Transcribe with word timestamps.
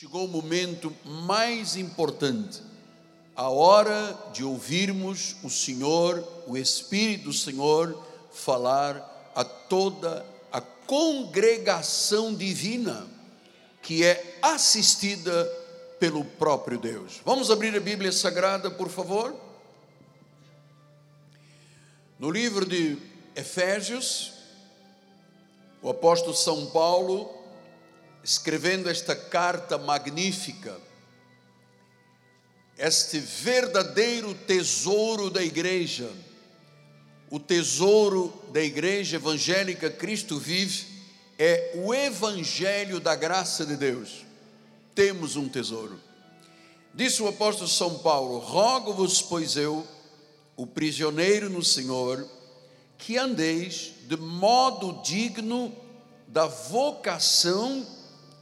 Chegou 0.00 0.26
o 0.26 0.28
momento 0.28 0.94
mais 1.04 1.74
importante, 1.74 2.62
a 3.34 3.48
hora 3.48 4.16
de 4.32 4.44
ouvirmos 4.44 5.34
o 5.42 5.50
Senhor, 5.50 6.24
o 6.46 6.56
Espírito 6.56 7.24
do 7.24 7.32
Senhor, 7.32 8.00
falar 8.30 9.32
a 9.34 9.42
toda 9.42 10.24
a 10.52 10.60
congregação 10.60 12.32
divina 12.32 13.08
que 13.82 14.04
é 14.04 14.38
assistida 14.40 15.44
pelo 15.98 16.24
próprio 16.24 16.78
Deus. 16.78 17.20
Vamos 17.24 17.50
abrir 17.50 17.74
a 17.74 17.80
Bíblia 17.80 18.12
Sagrada, 18.12 18.70
por 18.70 18.88
favor? 18.88 19.34
No 22.20 22.30
livro 22.30 22.64
de 22.64 22.96
Efésios, 23.34 24.32
o 25.82 25.90
apóstolo 25.90 26.36
São 26.36 26.66
Paulo, 26.66 27.37
escrevendo 28.28 28.90
esta 28.90 29.16
carta 29.16 29.78
magnífica, 29.78 30.78
este 32.76 33.18
verdadeiro 33.18 34.34
tesouro 34.34 35.30
da 35.30 35.42
igreja, 35.42 36.10
o 37.30 37.40
tesouro 37.40 38.30
da 38.52 38.60
igreja 38.62 39.16
evangélica 39.16 39.88
Cristo 39.88 40.38
vive, 40.38 40.86
é 41.38 41.72
o 41.76 41.94
evangelho 41.94 43.00
da 43.00 43.16
graça 43.16 43.64
de 43.64 43.76
Deus. 43.76 44.26
Temos 44.94 45.34
um 45.36 45.48
tesouro. 45.48 45.98
Disse 46.92 47.22
o 47.22 47.28
apóstolo 47.28 47.66
São 47.66 47.98
Paulo: 48.00 48.40
Rogo-vos, 48.40 49.22
pois 49.22 49.56
eu, 49.56 49.86
o 50.54 50.66
prisioneiro 50.66 51.48
no 51.48 51.64
Senhor, 51.64 52.28
que 52.98 53.16
andeis 53.16 53.94
de 54.06 54.18
modo 54.18 55.00
digno 55.02 55.74
da 56.26 56.46
vocação 56.46 57.86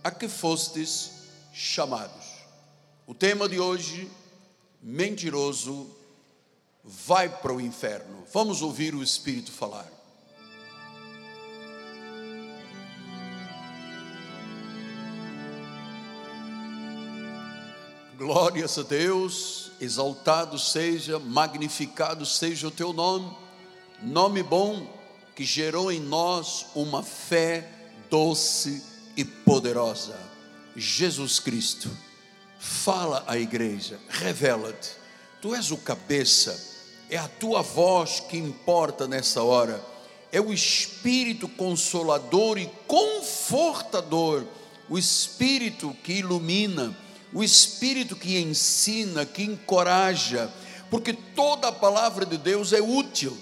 a 0.07 0.11
que 0.13 0.29
fostes 0.29 1.11
chamados. 1.53 2.27
O 3.09 3.13
tema 3.13 3.49
de 3.49 3.59
hoje, 3.59 4.09
mentiroso, 4.81 5.91
vai 6.85 7.29
para 7.29 7.53
o 7.53 7.61
inferno. 7.61 8.25
Vamos 8.33 8.63
ouvir 8.63 8.95
o 8.95 9.03
Espírito 9.03 9.51
falar. 9.51 9.91
Glórias 18.17 18.79
a 18.79 18.85
Deus, 18.85 19.73
exaltado 19.81 20.57
seja, 20.57 21.19
magnificado 21.19 22.25
seja 22.25 22.69
o 22.69 22.71
teu 22.71 22.93
nome, 22.93 23.37
nome 24.01 24.45
bom 24.45 24.89
que 25.35 25.45
gerou 25.45 25.91
em 25.91 25.99
nós 25.99 26.67
uma 26.77 27.03
fé 27.03 27.69
doce 28.09 28.95
e 29.17 29.25
poderosa. 29.25 30.19
Jesus 30.77 31.41
Cristo, 31.41 31.91
fala 32.59 33.25
à 33.27 33.39
igreja, 33.39 33.99
revela-te. 34.09 34.91
Tu 35.41 35.55
és 35.55 35.71
o 35.71 35.77
cabeça, 35.77 36.59
é 37.09 37.17
a 37.17 37.29
tua 37.29 37.63
voz 37.63 38.21
que 38.21 38.37
importa 38.37 39.07
nessa 39.07 39.43
hora, 39.43 39.83
é 40.31 40.41
o 40.41 40.53
Espírito 40.53 41.49
consolador 41.49 42.59
e 42.59 42.71
confortador, 42.87 44.45
o 44.89 44.99
Espírito 44.99 45.97
que 46.03 46.15
ilumina 46.15 46.97
o 47.37 47.43
Espírito 47.45 48.17
que 48.17 48.39
ensina, 48.39 49.27
que 49.27 49.43
encoraja, 49.43 50.51
porque 50.91 51.13
toda 51.13 51.69
a 51.69 51.73
palavra 51.73 52.25
de 52.25 52.39
Deus 52.39 52.73
é 52.73 52.81
útil, 52.81 53.37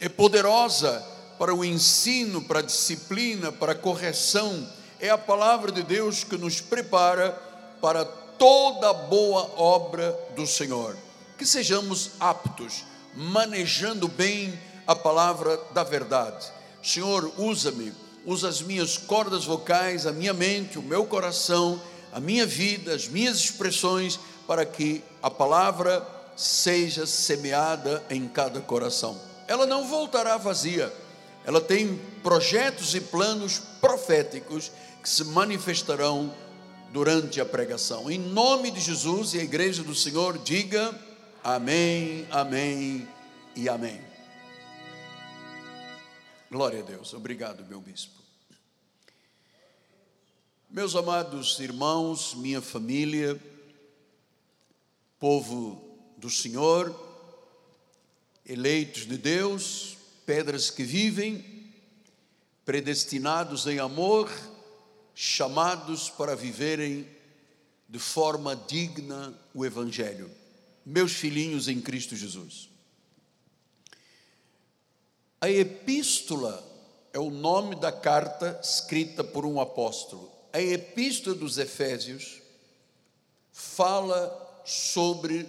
é 0.00 0.08
poderosa 0.08 1.04
para 1.38 1.54
o 1.54 1.62
ensino, 1.62 2.40
para 2.40 2.60
a 2.60 2.62
disciplina, 2.62 3.52
para 3.52 3.72
a 3.72 3.74
correção. 3.74 4.66
É 5.04 5.10
a 5.10 5.18
palavra 5.18 5.70
de 5.70 5.82
Deus 5.82 6.24
que 6.24 6.38
nos 6.38 6.62
prepara 6.62 7.30
para 7.78 8.06
toda 8.06 8.90
boa 8.94 9.50
obra 9.60 10.18
do 10.34 10.46
Senhor. 10.46 10.96
Que 11.36 11.44
sejamos 11.44 12.12
aptos, 12.18 12.86
manejando 13.14 14.08
bem 14.08 14.58
a 14.86 14.96
palavra 14.96 15.60
da 15.74 15.84
verdade. 15.84 16.50
Senhor, 16.82 17.30
usa-me, 17.36 17.92
usa 18.24 18.48
as 18.48 18.62
minhas 18.62 18.96
cordas 18.96 19.44
vocais, 19.44 20.06
a 20.06 20.12
minha 20.12 20.32
mente, 20.32 20.78
o 20.78 20.82
meu 20.82 21.04
coração 21.04 21.78
a 22.10 22.18
minha 22.18 22.46
vida, 22.46 22.94
as 22.94 23.06
minhas 23.06 23.36
expressões, 23.38 24.18
para 24.46 24.64
que 24.64 25.04
a 25.20 25.28
palavra 25.28 26.06
seja 26.34 27.06
semeada 27.06 28.02
em 28.08 28.26
cada 28.26 28.58
coração. 28.60 29.20
Ela 29.46 29.66
não 29.66 29.86
voltará 29.86 30.38
vazia, 30.38 30.90
ela 31.44 31.60
tem 31.60 32.00
projetos 32.22 32.94
e 32.94 33.00
planos 33.00 33.60
proféticos 33.80 34.70
que 35.04 35.10
se 35.10 35.22
manifestarão 35.22 36.34
durante 36.90 37.38
a 37.38 37.44
pregação. 37.44 38.10
Em 38.10 38.18
nome 38.18 38.70
de 38.70 38.80
Jesus 38.80 39.34
e 39.34 39.38
a 39.38 39.42
igreja 39.42 39.82
do 39.82 39.94
Senhor, 39.94 40.38
diga 40.38 40.98
amém, 41.42 42.26
amém 42.30 43.06
e 43.54 43.68
amém. 43.68 44.00
Glória 46.50 46.80
a 46.80 46.82
Deus. 46.82 47.12
Obrigado, 47.12 47.66
meu 47.66 47.82
bispo. 47.82 48.18
Meus 50.70 50.96
amados 50.96 51.60
irmãos, 51.60 52.32
minha 52.36 52.62
família, 52.62 53.38
povo 55.20 55.98
do 56.16 56.30
Senhor, 56.30 56.98
eleitos 58.46 59.06
de 59.06 59.18
Deus, 59.18 59.98
pedras 60.24 60.70
que 60.70 60.82
vivem, 60.82 61.44
predestinados 62.64 63.66
em 63.66 63.78
amor, 63.78 64.30
chamados 65.14 66.10
para 66.10 66.34
viverem 66.34 67.08
de 67.88 67.98
forma 67.98 68.56
digna 68.56 69.38
o 69.54 69.64
Evangelho. 69.64 70.30
Meus 70.84 71.12
filhinhos 71.12 71.68
em 71.68 71.80
Cristo 71.80 72.16
Jesus. 72.16 72.68
A 75.40 75.50
epístola 75.50 76.62
é 77.12 77.18
o 77.18 77.30
nome 77.30 77.76
da 77.76 77.92
carta 77.92 78.58
escrita 78.62 79.22
por 79.22 79.46
um 79.46 79.60
apóstolo 79.60 80.34
a 80.54 80.62
Epístola 80.62 81.34
dos 81.34 81.58
Efésios 81.58 82.40
fala 83.50 84.62
sobre 84.64 85.48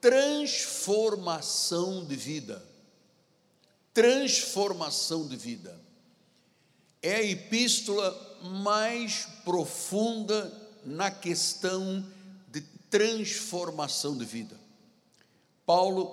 transformação 0.00 2.04
de 2.04 2.16
vida. 2.16 2.60
Transformação 3.92 5.28
de 5.28 5.36
vida. 5.36 5.80
É 7.00 7.14
a 7.14 7.22
epístola 7.22 8.10
mais 8.44 9.26
profunda 9.44 10.52
na 10.84 11.10
questão 11.10 12.04
de 12.48 12.60
transformação 12.90 14.16
de 14.16 14.24
vida. 14.24 14.58
Paulo, 15.64 16.06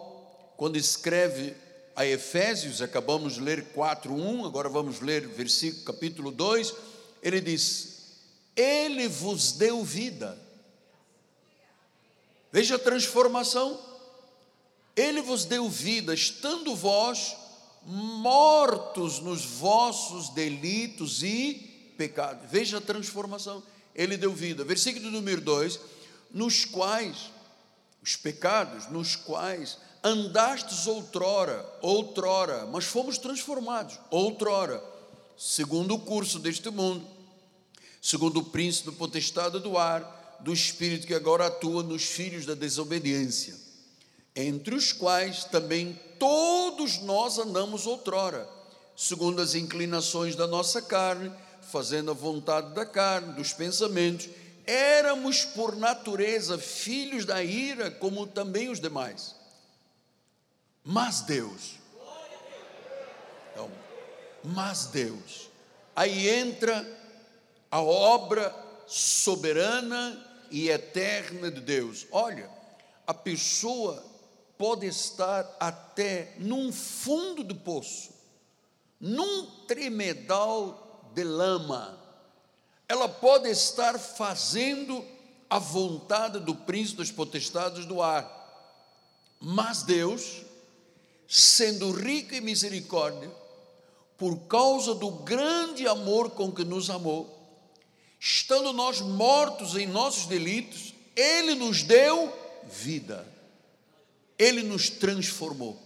quando 0.57 0.77
escreve 0.77 1.55
a 1.95 2.05
Efésios, 2.05 2.81
acabamos 2.81 3.33
de 3.33 3.41
ler 3.41 3.73
4:1, 3.73 4.45
agora 4.45 4.69
vamos 4.69 5.01
ler 5.01 5.27
versículo 5.27 5.83
capítulo 5.83 6.31
2, 6.31 6.73
ele 7.21 7.41
diz: 7.41 7.91
ele 8.55 9.07
vos 9.07 9.53
deu 9.53 9.83
vida. 9.83 10.37
Veja 12.51 12.75
a 12.75 12.79
transformação. 12.79 13.79
Ele 14.95 15.21
vos 15.21 15.45
deu 15.45 15.69
vida, 15.69 16.13
estando 16.13 16.75
vós 16.75 17.35
mortos 17.83 19.19
nos 19.19 19.45
vossos 19.45 20.29
delitos 20.29 21.23
e 21.23 21.70
Veja 22.49 22.77
a 22.77 22.81
transformação. 22.81 23.61
Ele 23.93 24.17
deu 24.17 24.33
vida. 24.33 24.63
Versículo 24.63 25.11
número 25.11 25.41
2: 25.41 25.79
nos 26.31 26.65
quais, 26.65 27.31
os 28.01 28.15
pecados, 28.15 28.89
nos 28.89 29.15
quais 29.15 29.77
andastes 30.03 30.87
outrora, 30.87 31.63
outrora, 31.81 32.65
mas 32.65 32.85
fomos 32.85 33.17
transformados, 33.17 33.99
outrora, 34.09 34.83
segundo 35.37 35.93
o 35.93 35.99
curso 35.99 36.39
deste 36.39 36.69
mundo 36.69 37.05
segundo 38.01 38.39
o 38.39 38.43
príncipe 38.43 38.85
do 38.85 38.93
potestado 38.93 39.59
do 39.59 39.77
ar, 39.77 40.39
do 40.39 40.51
espírito 40.51 41.05
que 41.05 41.13
agora 41.13 41.45
atua 41.45 41.83
nos 41.83 42.03
filhos 42.03 42.47
da 42.47 42.55
desobediência, 42.55 43.55
entre 44.35 44.73
os 44.73 44.91
quais 44.91 45.43
também 45.43 45.97
todos 46.17 46.99
nós 47.01 47.37
andamos 47.37 47.85
outrora, 47.85 48.49
segundo 48.97 49.39
as 49.39 49.53
inclinações 49.53 50.35
da 50.35 50.47
nossa 50.47 50.81
carne, 50.81 51.31
fazendo 51.61 52.11
a 52.11 52.13
vontade 52.13 52.73
da 52.73 52.85
carne, 52.85 53.33
dos 53.33 53.53
pensamentos, 53.53 54.29
éramos 54.65 55.45
por 55.45 55.75
natureza 55.75 56.57
filhos 56.57 57.25
da 57.25 57.43
ira, 57.43 57.91
como 57.91 58.27
também 58.27 58.69
os 58.69 58.79
demais. 58.79 59.35
Mas 60.83 61.21
Deus, 61.21 61.75
então, 63.51 63.69
mas 64.43 64.87
Deus, 64.87 65.49
aí 65.95 66.29
entra 66.29 66.85
a 67.69 67.81
obra 67.81 68.53
soberana 68.87 70.27
e 70.49 70.69
eterna 70.69 71.49
de 71.49 71.61
Deus. 71.61 72.07
Olha, 72.11 72.49
a 73.05 73.13
pessoa 73.13 74.03
pode 74.57 74.85
estar 74.85 75.49
até 75.59 76.35
num 76.37 76.71
fundo 76.71 77.43
do 77.43 77.55
poço, 77.55 78.11
num 78.99 79.45
tremedal 79.67 80.80
de 81.13 81.23
lama, 81.23 81.97
ela 82.87 83.07
pode 83.07 83.49
estar 83.49 83.97
fazendo 83.97 85.05
à 85.49 85.59
vontade 85.59 86.39
do 86.39 86.55
príncipe 86.55 86.99
das 86.99 87.11
potestades 87.11 87.85
do 87.85 88.01
ar. 88.01 88.39
Mas 89.39 89.83
Deus, 89.83 90.41
sendo 91.27 91.91
rico 91.91 92.35
em 92.35 92.41
misericórdia, 92.41 93.31
por 94.17 94.37
causa 94.41 94.93
do 94.93 95.09
grande 95.09 95.87
amor 95.87 96.31
com 96.31 96.51
que 96.51 96.63
nos 96.63 96.89
amou, 96.89 97.37
estando 98.19 98.71
nós 98.71 99.01
mortos 99.01 99.75
em 99.75 99.87
nossos 99.87 100.27
delitos, 100.27 100.93
Ele 101.15 101.55
nos 101.55 101.81
deu 101.81 102.31
vida, 102.65 103.27
Ele 104.37 104.61
nos 104.61 104.89
transformou. 104.89 105.81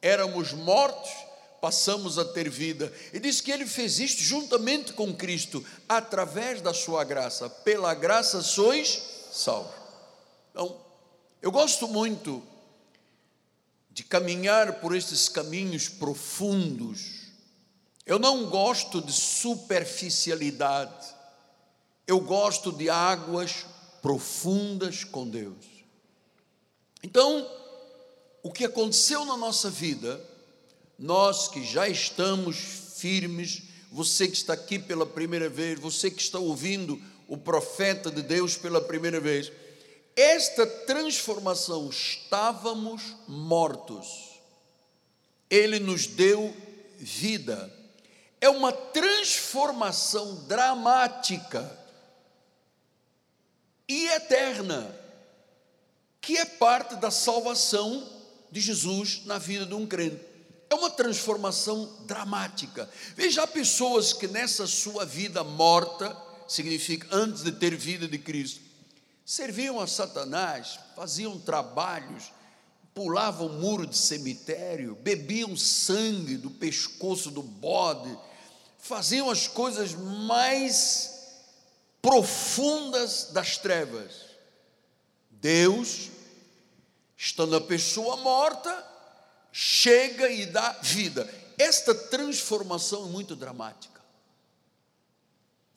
Éramos 0.00 0.52
mortos, 0.52 1.10
passamos 1.64 2.18
a 2.18 2.26
ter 2.26 2.50
vida. 2.50 2.92
E 3.10 3.18
diz 3.18 3.40
que 3.40 3.50
Ele 3.50 3.66
fez 3.66 3.98
isto 3.98 4.20
juntamente 4.20 4.92
com 4.92 5.14
Cristo, 5.14 5.64
através 5.88 6.60
da 6.60 6.74
Sua 6.74 7.04
graça. 7.04 7.48
Pela 7.48 7.94
graça 7.94 8.42
sois 8.42 9.02
salvos. 9.32 9.72
Então, 10.50 10.78
eu 11.40 11.50
gosto 11.50 11.88
muito 11.88 12.42
de 13.90 14.04
caminhar 14.04 14.74
por 14.74 14.94
estes 14.94 15.26
caminhos 15.26 15.88
profundos. 15.88 17.30
Eu 18.04 18.18
não 18.18 18.50
gosto 18.50 19.00
de 19.00 19.14
superficialidade. 19.14 21.14
Eu 22.06 22.20
gosto 22.20 22.72
de 22.72 22.90
águas 22.90 23.64
profundas 24.02 25.02
com 25.02 25.26
Deus. 25.26 25.64
Então, 27.02 27.50
o 28.42 28.52
que 28.52 28.66
aconteceu 28.66 29.24
na 29.24 29.38
nossa 29.38 29.70
vida, 29.70 30.33
nós 30.98 31.48
que 31.48 31.64
já 31.64 31.88
estamos 31.88 32.56
firmes, 32.96 33.62
você 33.90 34.26
que 34.26 34.36
está 34.36 34.52
aqui 34.52 34.78
pela 34.78 35.06
primeira 35.06 35.48
vez, 35.48 35.78
você 35.78 36.10
que 36.10 36.20
está 36.20 36.38
ouvindo 36.38 37.00
o 37.28 37.36
profeta 37.36 38.10
de 38.10 38.22
Deus 38.22 38.56
pela 38.56 38.80
primeira 38.80 39.20
vez, 39.20 39.50
esta 40.16 40.66
transformação, 40.66 41.88
estávamos 41.88 43.16
mortos, 43.26 44.40
Ele 45.50 45.78
nos 45.78 46.06
deu 46.06 46.54
vida, 46.98 47.72
é 48.40 48.48
uma 48.48 48.72
transformação 48.72 50.44
dramática 50.46 51.78
e 53.88 54.06
eterna, 54.08 54.94
que 56.20 56.36
é 56.36 56.44
parte 56.44 56.96
da 56.96 57.10
salvação 57.10 58.08
de 58.50 58.60
Jesus 58.60 59.24
na 59.24 59.38
vida 59.38 59.66
de 59.66 59.74
um 59.74 59.86
crente. 59.86 60.33
É 60.68 60.74
uma 60.74 60.90
transformação 60.90 61.98
dramática. 62.06 62.88
Veja, 63.14 63.46
pessoas 63.46 64.12
que 64.12 64.26
nessa 64.26 64.66
sua 64.66 65.04
vida 65.04 65.44
morta, 65.44 66.16
significa 66.48 67.08
antes 67.10 67.42
de 67.42 67.52
ter 67.52 67.76
vida 67.76 68.08
de 68.08 68.18
Cristo, 68.18 68.60
serviam 69.24 69.80
a 69.80 69.86
Satanás, 69.86 70.78
faziam 70.94 71.38
trabalhos, 71.38 72.32
pulavam 72.94 73.48
muro 73.48 73.86
de 73.86 73.96
cemitério, 73.96 74.94
bebiam 74.94 75.56
sangue 75.56 76.36
do 76.36 76.50
pescoço 76.50 77.30
do 77.30 77.42
bode, 77.42 78.16
faziam 78.78 79.30
as 79.30 79.48
coisas 79.48 79.94
mais 79.94 81.14
profundas 82.00 83.30
das 83.32 83.56
trevas. 83.56 84.12
Deus, 85.30 86.10
estando 87.16 87.56
a 87.56 87.60
pessoa 87.60 88.16
morta, 88.18 88.93
chega 89.56 90.28
e 90.28 90.46
dá 90.46 90.72
vida. 90.82 91.32
Esta 91.56 91.94
transformação 91.94 93.06
é 93.06 93.08
muito 93.08 93.36
dramática. 93.36 94.00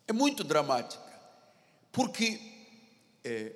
É 0.07 0.11
muito 0.11 0.43
dramática. 0.43 1.03
Porque 1.91 2.39
é, 3.23 3.51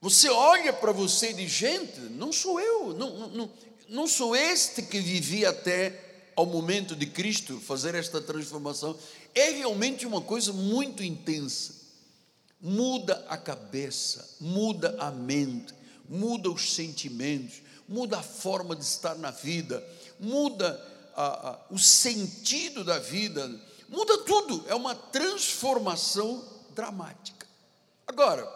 você 0.00 0.28
olha 0.28 0.72
para 0.72 0.90
você 0.90 1.30
e 1.30 1.34
diz: 1.34 1.52
gente, 1.52 2.00
não 2.00 2.32
sou 2.32 2.58
eu, 2.58 2.92
não, 2.94 3.28
não, 3.28 3.50
não 3.88 4.08
sou 4.08 4.34
este 4.34 4.82
que 4.82 4.98
vivi 4.98 5.46
até 5.46 6.32
ao 6.34 6.44
momento 6.44 6.96
de 6.96 7.06
Cristo 7.06 7.60
fazer 7.60 7.94
esta 7.94 8.20
transformação. 8.20 8.98
É 9.32 9.50
realmente 9.50 10.04
uma 10.04 10.20
coisa 10.20 10.52
muito 10.52 11.04
intensa 11.04 11.78
muda 12.60 13.24
a 13.28 13.36
cabeça, 13.36 14.36
muda 14.40 14.96
a 14.98 15.10
mente, 15.10 15.72
muda 16.08 16.50
os 16.50 16.74
sentimentos, 16.74 17.62
muda 17.88 18.18
a 18.18 18.22
forma 18.22 18.76
de 18.76 18.84
estar 18.84 19.16
na 19.16 19.30
vida, 19.30 19.82
muda 20.20 20.80
a, 21.16 21.50
a, 21.50 21.58
o 21.70 21.78
sentido 21.78 22.84
da 22.84 22.98
vida, 22.98 23.48
muda 23.88 24.18
tudo, 24.18 24.64
é 24.68 24.74
uma 24.74 24.94
transformação 24.94 26.44
dramática. 26.74 27.46
Agora, 28.06 28.46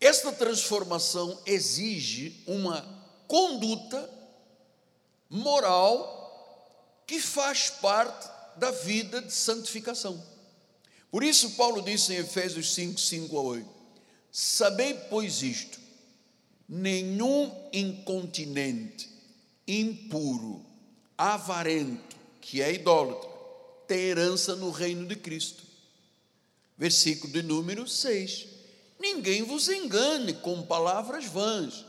esta 0.00 0.30
transformação 0.32 1.38
exige 1.44 2.42
uma 2.46 2.86
conduta 3.26 4.08
moral 5.28 6.14
que 7.06 7.20
faz 7.20 7.70
parte 7.70 8.28
da 8.56 8.70
vida 8.70 9.20
de 9.20 9.32
santificação. 9.32 10.22
Por 11.10 11.22
isso, 11.22 11.52
Paulo 11.52 11.82
disse 11.82 12.12
em 12.12 12.16
Efésios 12.16 12.74
5, 12.74 13.00
5 13.00 13.38
a 13.38 13.42
8: 13.42 13.68
Sabei, 14.30 14.94
pois, 15.08 15.42
isto: 15.42 15.78
nenhum 16.68 17.52
incontinente, 17.72 19.08
impuro, 19.66 20.64
avarento, 21.16 22.16
que 22.40 22.60
é 22.60 22.72
idólatra, 22.72 23.28
tem 23.86 23.98
herança 23.98 24.56
no 24.56 24.70
reino 24.70 25.06
de 25.06 25.16
Cristo. 25.16 25.62
Versículo 26.76 27.32
de 27.32 27.42
número 27.42 27.88
6. 27.88 28.46
Ninguém 28.98 29.42
vos 29.42 29.68
engane 29.68 30.34
com 30.34 30.62
palavras 30.62 31.26
vãs, 31.26 31.84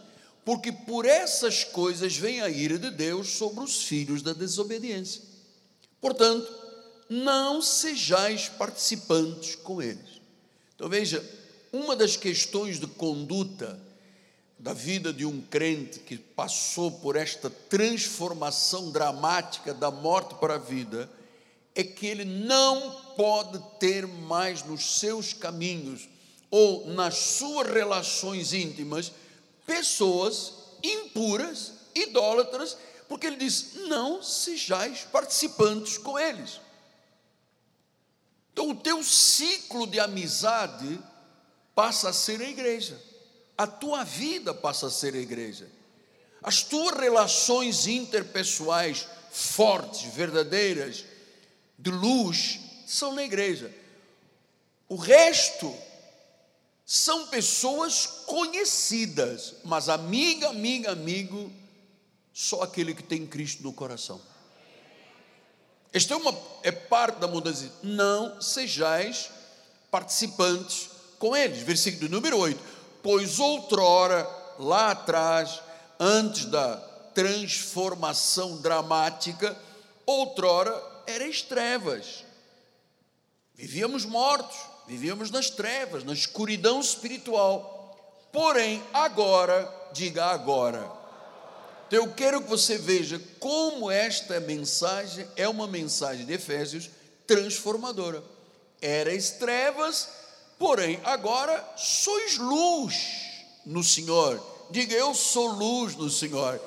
porque 0.45 0.71
por 0.71 1.05
essas 1.05 1.63
coisas 1.63 2.15
vem 2.15 2.41
a 2.41 2.49
ira 2.49 2.77
de 2.77 2.91
Deus 2.91 3.29
sobre 3.29 3.63
os 3.63 3.83
filhos 3.83 4.21
da 4.21 4.33
desobediência. 4.33 5.21
Portanto, 5.99 6.53
não 7.09 7.61
sejais 7.61 8.49
participantes 8.49 9.55
com 9.55 9.81
eles. 9.81 10.21
Então 10.75 10.89
veja, 10.89 11.23
uma 11.71 11.95
das 11.95 12.15
questões 12.15 12.79
de 12.79 12.87
conduta 12.87 13.86
da 14.59 14.73
vida 14.73 15.13
de 15.13 15.25
um 15.25 15.39
crente 15.41 15.99
que 15.99 16.17
passou 16.17 16.91
por 16.91 17.15
esta 17.15 17.49
transformação 17.49 18.91
dramática 18.91 19.73
da 19.73 19.91
morte 19.91 20.35
para 20.35 20.55
a 20.55 20.59
vida 20.59 21.09
é 21.75 21.83
que 21.83 22.07
ele 22.07 22.25
não 22.25 22.91
pode 23.15 23.59
ter 23.79 24.07
mais 24.07 24.63
nos 24.63 24.99
seus 24.99 25.31
caminhos 25.31 26.09
ou 26.49 26.87
nas 26.87 27.15
suas 27.15 27.67
relações 27.67 28.51
íntimas 28.51 29.11
pessoas 29.65 30.53
impuras, 30.81 31.73
idólatras, 31.93 32.77
porque 33.07 33.27
ele 33.27 33.35
diz: 33.35 33.73
não 33.87 34.23
sejais 34.23 35.01
participantes 35.01 35.97
com 35.97 36.17
eles. 36.17 36.59
Então, 38.53 38.71
o 38.71 38.75
teu 38.75 39.03
ciclo 39.03 39.85
de 39.85 39.99
amizade 39.99 40.99
passa 41.75 42.09
a 42.09 42.13
ser 42.13 42.41
a 42.41 42.49
igreja, 42.49 42.99
a 43.57 43.65
tua 43.65 44.03
vida 44.03 44.53
passa 44.53 44.87
a 44.87 44.91
ser 44.91 45.15
a 45.15 45.19
igreja, 45.19 45.67
as 46.43 46.61
tuas 46.61 46.95
relações 46.97 47.87
interpessoais 47.87 49.07
fortes, 49.31 50.13
verdadeiras, 50.13 51.05
de 51.77 51.91
luz, 51.91 52.59
são 52.85 53.13
na 53.13 53.23
igreja. 53.23 53.73
O 54.87 54.95
resto 54.95 55.75
são 56.85 57.27
pessoas 57.27 58.05
conhecidas, 58.25 59.55
mas 59.63 59.89
amiga, 59.89 60.49
amiga, 60.49 60.91
amigo, 60.91 61.51
só 62.33 62.61
aquele 62.61 62.93
que 62.93 63.03
tem 63.03 63.25
Cristo 63.25 63.63
no 63.63 63.73
coração. 63.73 64.21
Esta 65.91 66.13
é, 66.13 66.17
uma, 66.17 66.37
é 66.63 66.71
parte 66.71 67.19
da 67.19 67.27
mudança. 67.27 67.71
Não 67.81 68.39
sejais 68.39 69.29
participantes 69.89 70.89
com 71.17 71.35
eles. 71.35 71.59
Versículo 71.63 72.09
número 72.09 72.37
8. 72.37 72.76
Pois 73.07 73.39
outrora, 73.39 74.29
lá 74.59 74.91
atrás, 74.91 75.61
antes 75.97 76.43
da 76.43 76.75
transformação 77.15 78.57
dramática, 78.57 79.57
outrora 80.05 80.75
erais 81.07 81.41
trevas. 81.41 82.25
Vivíamos 83.55 84.03
mortos, 84.03 84.57
vivíamos 84.85 85.31
nas 85.31 85.49
trevas, 85.49 86.03
na 86.03 86.11
escuridão 86.11 86.81
espiritual. 86.81 88.27
Porém, 88.33 88.83
agora, 88.93 89.73
diga 89.93 90.25
agora, 90.25 90.91
então 91.87 92.03
eu 92.03 92.13
quero 92.13 92.41
que 92.41 92.49
você 92.49 92.77
veja 92.77 93.21
como 93.39 93.89
esta 93.89 94.37
mensagem 94.41 95.25
é 95.37 95.47
uma 95.47 95.65
mensagem 95.65 96.25
de 96.25 96.33
Efésios 96.33 96.89
transformadora. 97.25 98.21
Erais 98.81 99.31
trevas, 99.31 100.09
porém 100.57 100.99
agora 101.03 101.63
sois 101.77 102.37
luz 102.37 102.95
no 103.65 103.83
Senhor. 103.83 104.41
Diga, 104.69 104.95
eu 104.95 105.13
sou 105.13 105.47
luz 105.47 105.95
no 105.95 106.09
Senhor. 106.09 106.59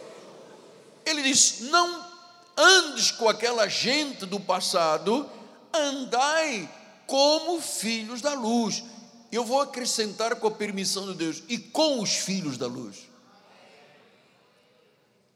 Ele 1.05 1.23
diz: 1.23 1.61
não 1.61 2.07
andes 2.57 3.11
com 3.11 3.29
aquela 3.29 3.69
gente 3.69 4.27
do 4.27 4.39
passado, 4.39 5.29
andai 5.73 6.69
como 7.07 7.61
filhos 7.61 8.21
da 8.21 8.35
luz. 8.35 8.85
Eu 9.33 9.45
vou 9.45 9.61
acrescentar 9.61 10.35
com 10.37 10.49
a 10.49 10.51
permissão 10.51 11.07
de 11.07 11.15
Deus 11.15 11.43
e 11.49 11.59
com 11.59 12.01
os 12.01 12.11
filhos 12.11 12.59
da 12.59 12.67
luz. 12.67 13.09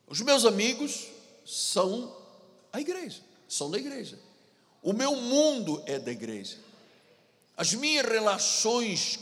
Os 0.07 0.21
meus 0.21 0.45
amigos 0.45 1.07
são 1.47 2.15
a 2.73 2.81
igreja, 2.81 3.23
são 3.49 3.71
da 3.71 3.79
igreja. 3.79 4.19
O 4.83 4.93
meu 4.93 5.17
mundo 5.17 5.83
é 5.87 5.99
da 5.99 6.13
igreja. 6.13 6.59
As 7.57 7.73
minhas 7.75 8.07
relações 8.07 9.19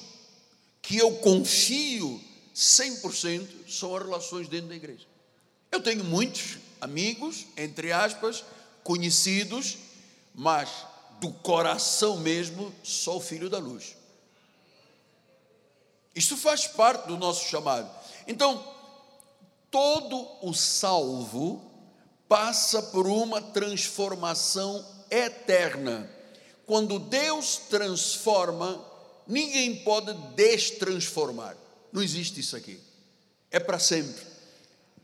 que 0.81 0.97
eu 0.97 1.17
confio 1.17 2.21
100% 2.55 3.69
são 3.69 3.95
as 3.97 4.03
relações 4.03 4.49
dentro 4.49 4.69
da 4.69 4.75
igreja. 4.75 5.07
Eu 5.71 5.83
tenho 5.83 6.05
muitos 6.05 6.59
amigos, 6.81 7.47
entre 7.57 7.93
aspas, 7.93 8.45
conhecidos, 8.83 9.79
mas 10.35 10.69
do 11.21 11.33
coração 11.33 12.19
mesmo, 12.19 12.75
sou 12.83 13.21
filho 13.21 13.49
da 13.49 13.59
luz. 13.59 13.97
Isso 16.15 16.37
faz 16.37 16.67
parte 16.67 17.07
do 17.07 17.17
nosso 17.17 17.49
chamado. 17.49 17.89
Então, 18.27 18.63
todo 19.71 20.29
o 20.43 20.53
salvo 20.53 21.63
passa 22.29 22.83
por 22.83 23.07
uma 23.07 23.41
transformação 23.41 24.85
eterna. 25.11 26.11
Quando 26.73 26.99
Deus 26.99 27.59
transforma, 27.69 28.83
ninguém 29.27 29.85
pode 29.85 30.15
destransformar. 30.35 31.55
Não 31.93 32.03
existe 32.03 32.41
isso 32.41 32.57
aqui. 32.57 32.81
É 33.51 33.61
para 33.61 33.79
sempre. 33.79 34.25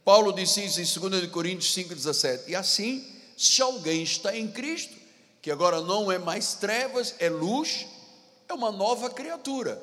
Paulo 0.03 0.33
disse 0.33 0.65
isso 0.65 0.81
em 0.81 1.11
2 1.11 1.31
Coríntios 1.31 1.71
5,17. 1.75 2.45
E 2.49 2.57
assim, 2.57 3.07
se 3.37 3.61
alguém 3.61 4.03
está 4.03 4.35
em 4.35 4.49
Cristo, 4.49 4.97
que 5.43 5.51
agora 5.51 5.83
não 5.83 6.11
é 6.11 6.19
mais 6.19 6.55
trevas, 6.55 7.15
é 7.19 7.29
luz, 7.29 7.87
é 8.49 8.55
uma 8.55 8.73
nova 8.73 9.11
criatura. 9.11 9.79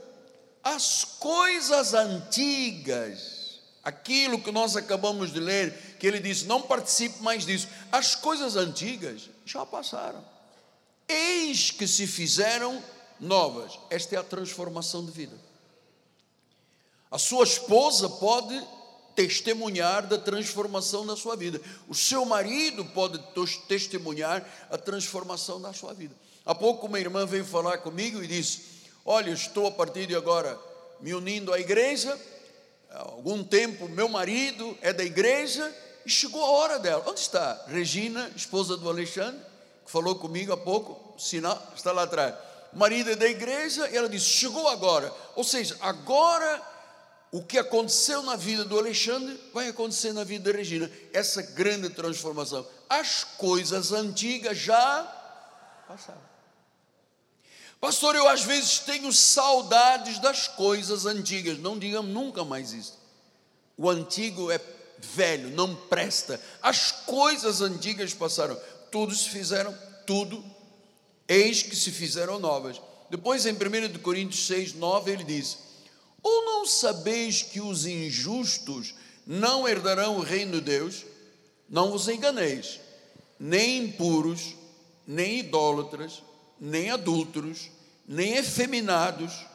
As 0.63 1.03
coisas 1.03 1.93
antigas, 1.93 3.59
aquilo 3.83 4.41
que 4.41 4.51
nós 4.51 4.75
acabamos 4.75 5.31
de 5.31 5.39
ler, 5.39 5.97
que 5.99 6.07
ele 6.07 6.19
diz: 6.19 6.45
não 6.45 6.63
participe 6.63 7.21
mais 7.21 7.45
disso. 7.45 7.67
As 7.91 8.15
coisas 8.15 8.55
antigas 8.55 9.29
já 9.45 9.63
passaram. 9.63 10.33
Eis 11.07 11.71
que 11.71 11.87
se 11.87 12.07
fizeram 12.07 12.81
novas. 13.19 13.79
Esta 13.89 14.15
é 14.15 14.19
a 14.19 14.23
transformação 14.23 15.05
de 15.05 15.11
vida. 15.11 15.35
A 17.11 17.17
sua 17.17 17.43
esposa 17.43 18.09
pode 18.09 18.61
testemunhar 19.15 20.05
da 20.07 20.17
transformação 20.17 21.05
da 21.05 21.15
sua 21.15 21.35
vida. 21.35 21.61
O 21.87 21.95
seu 21.95 22.25
marido 22.25 22.83
pode 22.85 23.17
testemunhar 23.67 24.45
a 24.69 24.77
transformação 24.77 25.61
da 25.61 25.71
sua 25.71 25.93
vida. 25.93 26.13
Há 26.45 26.53
pouco 26.53 26.87
uma 26.87 26.99
irmã 26.99 27.25
veio 27.25 27.45
falar 27.45 27.77
comigo 27.79 28.21
e 28.21 28.27
disse: 28.27 28.61
Olha, 29.05 29.31
estou 29.31 29.67
a 29.67 29.71
partir 29.71 30.07
de 30.07 30.15
agora 30.15 30.59
me 30.99 31.13
unindo 31.13 31.53
à 31.53 31.59
igreja. 31.59 32.19
Há 32.89 32.99
algum 32.99 33.43
tempo, 33.43 33.87
meu 33.87 34.09
marido 34.09 34.77
é 34.81 34.91
da 34.91 35.03
igreja 35.03 35.73
e 36.05 36.09
chegou 36.09 36.43
a 36.43 36.49
hora 36.49 36.79
dela. 36.79 37.03
Onde 37.07 37.19
está? 37.19 37.65
Regina, 37.67 38.31
esposa 38.35 38.77
do 38.77 38.89
Alexandre, 38.89 39.39
que 39.85 39.91
falou 39.91 40.15
comigo 40.15 40.51
há 40.51 40.57
pouco, 40.57 41.19
sinal, 41.19 41.61
está 41.75 41.91
lá 41.91 42.03
atrás. 42.03 42.35
O 42.73 42.77
marido 42.77 43.11
é 43.11 43.15
da 43.15 43.27
igreja 43.27 43.87
e 43.89 43.95
ela 43.95 44.09
disse: 44.09 44.25
Chegou 44.25 44.67
agora. 44.67 45.13
Ou 45.35 45.43
seja, 45.43 45.77
agora 45.79 46.61
o 47.31 47.41
que 47.43 47.57
aconteceu 47.57 48.21
na 48.23 48.35
vida 48.35 48.65
do 48.65 48.77
Alexandre 48.77 49.39
vai 49.53 49.67
acontecer 49.67 50.11
na 50.13 50.23
vida 50.23 50.51
da 50.51 50.57
Regina. 50.57 50.91
Essa 51.13 51.41
grande 51.41 51.89
transformação. 51.89 52.65
As 52.89 53.23
coisas 53.23 53.91
antigas 53.91 54.57
já 54.57 55.03
passaram. 55.87 56.21
Pastor, 57.79 58.15
eu 58.15 58.27
às 58.27 58.43
vezes 58.43 58.79
tenho 58.79 59.11
saudades 59.13 60.17
das 60.19 60.47
coisas 60.47 61.05
antigas. 61.05 61.59
Não 61.59 61.77
digamos 61.77 62.11
nunca 62.11 62.43
mais 62.43 62.73
isso. 62.73 62.97
O 63.77 63.89
antigo 63.89 64.49
é 64.49 64.59
velho, 64.97 65.49
não 65.49 65.75
presta. 65.75 66.41
As 66.61 66.91
coisas 66.91 67.61
antigas 67.61 68.13
passaram. 68.13 68.57
Tudo 68.95 69.13
se 69.13 69.27
fizeram, 69.27 69.77
tudo, 70.07 70.41
eis 71.27 71.61
que 71.61 71.75
se 71.75 71.91
fizeram 71.91 72.39
novas. 72.39 72.81
Depois, 73.09 73.45
em 73.45 73.51
1 73.51 73.99
Coríntios 73.99 74.47
6, 74.47 74.73
9, 74.75 75.11
ele 75.11 75.25
diz: 75.25 75.57
ou 76.23 76.45
não 76.45 76.65
sabeis 76.65 77.41
que 77.41 77.59
os 77.59 77.85
injustos 77.85 78.95
não 79.27 79.67
herdarão 79.67 80.15
o 80.15 80.21
reino 80.21 80.53
de 80.53 80.61
Deus? 80.61 81.03
Não 81.69 81.91
vos 81.91 82.07
enganeis, 82.07 82.79
nem 83.37 83.83
impuros, 83.83 84.55
nem 85.05 85.39
idólatras, 85.39 86.23
nem 86.57 86.89
adúlteros, 86.89 87.69
nem 88.07 88.35
efeminados, 88.37 89.45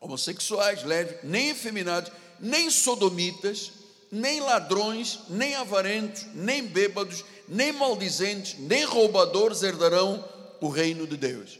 homossexuais, 0.00 0.82
leves, 0.82 1.18
nem 1.22 1.50
efeminados, 1.50 2.10
nem 2.40 2.68
sodomitas, 2.68 3.70
nem 4.10 4.40
ladrões, 4.40 5.20
nem 5.28 5.54
avarentos, 5.54 6.26
nem 6.34 6.62
bêbados, 6.62 7.24
nem 7.48 7.72
maldizentes, 7.72 8.58
nem 8.58 8.84
roubadores 8.84 9.62
herdarão 9.62 10.24
o 10.60 10.68
reino 10.68 11.06
de 11.06 11.16
Deus. 11.16 11.58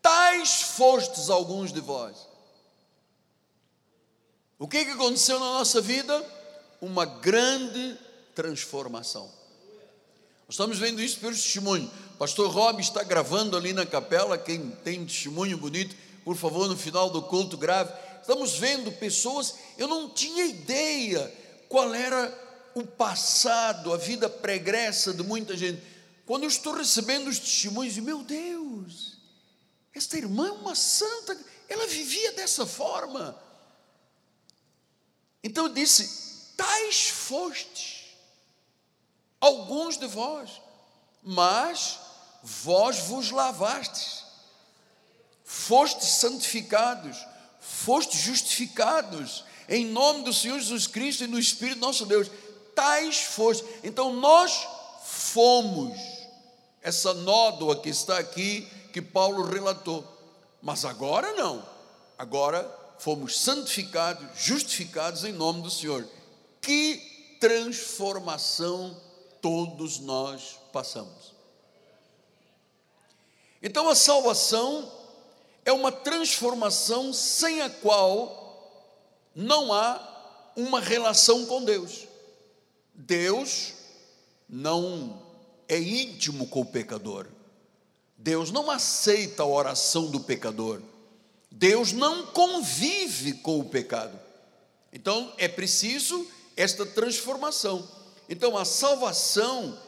Tais 0.00 0.62
fostes 0.62 1.30
alguns 1.30 1.72
de 1.72 1.80
vós 1.80 2.32
o 4.62 4.68
que, 4.68 4.84
que 4.84 4.92
aconteceu 4.92 5.40
na 5.40 5.54
nossa 5.54 5.80
vida? 5.80 6.24
Uma 6.80 7.04
grande 7.04 7.98
transformação. 8.32 9.24
Nós 10.46 10.50
estamos 10.50 10.78
vendo 10.78 11.02
isso 11.02 11.18
pelo 11.18 11.32
testemunho. 11.32 11.90
Pastor 12.16 12.48
Rob 12.48 12.80
está 12.80 13.02
gravando 13.02 13.56
ali 13.56 13.72
na 13.72 13.84
capela. 13.84 14.38
Quem 14.38 14.70
tem 14.84 15.04
testemunho 15.04 15.58
bonito, 15.58 15.96
por 16.24 16.36
favor, 16.36 16.68
no 16.68 16.76
final 16.76 17.10
do 17.10 17.22
culto, 17.22 17.56
grave. 17.56 17.92
Estamos 18.20 18.56
vendo 18.56 18.92
pessoas, 18.92 19.56
eu 19.76 19.88
não 19.88 20.08
tinha 20.08 20.46
ideia 20.46 21.34
qual 21.72 21.94
era 21.94 22.70
o 22.74 22.86
passado, 22.86 23.94
a 23.94 23.96
vida 23.96 24.28
pregressa 24.28 25.14
de 25.14 25.22
muita 25.22 25.56
gente. 25.56 25.82
Quando 26.26 26.42
eu 26.42 26.48
estou 26.50 26.74
recebendo 26.74 27.28
os 27.28 27.38
testemunhos, 27.38 27.96
meu 27.96 28.22
Deus, 28.22 29.16
esta 29.94 30.18
irmã 30.18 30.48
é 30.48 30.52
uma 30.52 30.74
santa, 30.74 31.34
ela 31.70 31.86
vivia 31.86 32.32
dessa 32.32 32.66
forma. 32.66 33.42
Então 35.42 35.66
disse: 35.72 36.52
Tais 36.58 37.08
fostes, 37.08 38.18
alguns 39.40 39.96
de 39.96 40.06
vós, 40.06 40.60
mas 41.22 41.98
vós 42.42 42.98
vos 42.98 43.30
lavastes, 43.30 44.24
fostes 45.42 46.08
santificados, 46.08 47.16
fostes 47.62 48.20
justificados, 48.20 49.42
em 49.72 49.86
nome 49.86 50.22
do 50.22 50.34
Senhor 50.34 50.60
Jesus 50.60 50.86
Cristo 50.86 51.24
e 51.24 51.26
no 51.26 51.38
Espírito 51.38 51.80
nosso 51.80 52.04
Deus. 52.04 52.30
Tais 52.74 53.22
fostes. 53.22 53.66
Então 53.82 54.12
nós 54.12 54.68
fomos 55.02 55.98
essa 56.82 57.14
nódoa 57.14 57.80
que 57.80 57.88
está 57.88 58.18
aqui, 58.18 58.68
que 58.92 59.00
Paulo 59.00 59.42
relatou. 59.44 60.06
Mas 60.60 60.84
agora 60.84 61.32
não. 61.32 61.66
Agora 62.18 62.70
fomos 62.98 63.40
santificados, 63.40 64.26
justificados 64.36 65.24
em 65.24 65.32
nome 65.32 65.62
do 65.62 65.70
Senhor. 65.70 66.06
Que 66.60 67.38
transformação 67.40 68.94
todos 69.40 69.98
nós 69.98 70.58
passamos. 70.70 71.32
Então 73.62 73.88
a 73.88 73.94
salvação 73.94 74.92
é 75.64 75.72
uma 75.72 75.90
transformação 75.90 77.10
sem 77.14 77.62
a 77.62 77.70
qual 77.70 78.41
não 79.34 79.72
há 79.72 80.52
uma 80.56 80.80
relação 80.80 81.46
com 81.46 81.64
Deus. 81.64 82.06
Deus 82.94 83.72
não 84.48 85.22
é 85.68 85.78
íntimo 85.80 86.46
com 86.46 86.60
o 86.60 86.66
pecador. 86.66 87.26
Deus 88.16 88.50
não 88.50 88.70
aceita 88.70 89.42
a 89.42 89.46
oração 89.46 90.10
do 90.10 90.20
pecador. 90.20 90.80
Deus 91.50 91.92
não 91.92 92.26
convive 92.26 93.34
com 93.34 93.58
o 93.58 93.64
pecado. 93.64 94.18
Então 94.92 95.32
é 95.38 95.48
preciso 95.48 96.26
esta 96.56 96.84
transformação. 96.84 97.88
Então 98.28 98.56
a 98.56 98.64
salvação 98.64 99.78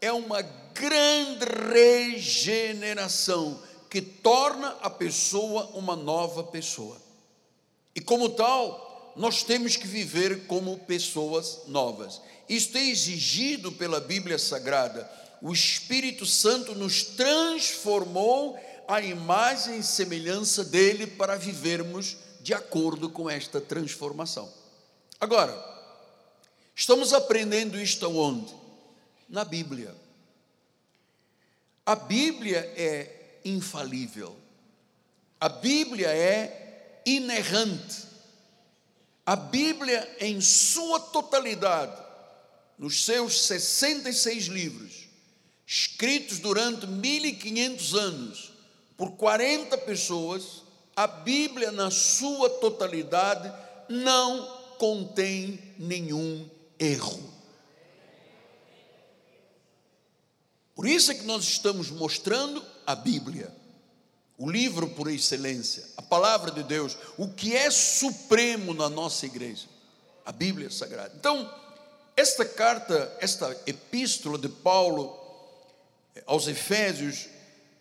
é 0.00 0.12
uma 0.12 0.42
grande 0.42 1.44
regeneração 1.72 3.60
que 3.90 4.00
torna 4.00 4.76
a 4.80 4.88
pessoa 4.88 5.70
uma 5.74 5.94
nova 5.94 6.44
pessoa. 6.44 6.96
E 7.94 8.00
como 8.00 8.30
tal, 8.30 8.91
nós 9.16 9.42
temos 9.42 9.76
que 9.76 9.86
viver 9.86 10.46
como 10.46 10.78
pessoas 10.80 11.60
novas. 11.66 12.20
Isto 12.48 12.78
é 12.78 12.88
exigido 12.88 13.72
pela 13.72 14.00
Bíblia 14.00 14.38
Sagrada. 14.38 15.10
O 15.40 15.52
Espírito 15.52 16.24
Santo 16.24 16.74
nos 16.74 17.02
transformou 17.02 18.58
a 18.88 19.00
imagem 19.00 19.78
e 19.78 19.82
semelhança 19.82 20.64
dele 20.64 21.06
para 21.06 21.36
vivermos 21.36 22.16
de 22.40 22.52
acordo 22.52 23.08
com 23.08 23.30
esta 23.30 23.60
transformação. 23.60 24.52
Agora, 25.20 25.56
estamos 26.74 27.12
aprendendo 27.12 27.80
isto 27.80 28.08
onde? 28.08 28.52
Na 29.28 29.44
Bíblia. 29.44 29.94
A 31.86 31.94
Bíblia 31.94 32.72
é 32.76 33.40
infalível. 33.44 34.36
A 35.40 35.48
Bíblia 35.48 36.08
é 36.08 37.00
inerrante. 37.04 38.11
A 39.24 39.36
Bíblia, 39.36 40.16
em 40.18 40.40
sua 40.40 40.98
totalidade, 40.98 41.96
nos 42.76 43.04
seus 43.04 43.42
66 43.46 44.46
livros, 44.46 45.08
escritos 45.64 46.40
durante 46.40 46.86
1500 46.86 47.94
anos 47.94 48.52
por 48.96 49.12
40 49.12 49.78
pessoas, 49.78 50.62
a 50.96 51.06
Bíblia, 51.06 51.70
na 51.70 51.90
sua 51.90 52.50
totalidade, 52.50 53.52
não 53.88 54.60
contém 54.78 55.58
nenhum 55.78 56.48
erro. 56.78 57.32
Por 60.74 60.86
isso 60.86 61.12
é 61.12 61.14
que 61.14 61.24
nós 61.24 61.44
estamos 61.44 61.90
mostrando 61.90 62.64
a 62.84 62.96
Bíblia, 62.96 63.54
o 64.42 64.50
livro 64.50 64.88
por 64.88 65.08
excelência, 65.08 65.84
a 65.96 66.02
palavra 66.02 66.50
de 66.50 66.64
Deus, 66.64 66.98
o 67.16 67.28
que 67.28 67.54
é 67.54 67.70
supremo 67.70 68.74
na 68.74 68.88
nossa 68.88 69.24
igreja, 69.24 69.68
a 70.26 70.32
Bíblia 70.32 70.68
Sagrada. 70.68 71.14
Então, 71.16 71.48
esta 72.16 72.44
carta, 72.44 73.16
esta 73.20 73.56
epístola 73.68 74.36
de 74.36 74.48
Paulo 74.48 75.16
aos 76.26 76.48
Efésios 76.48 77.28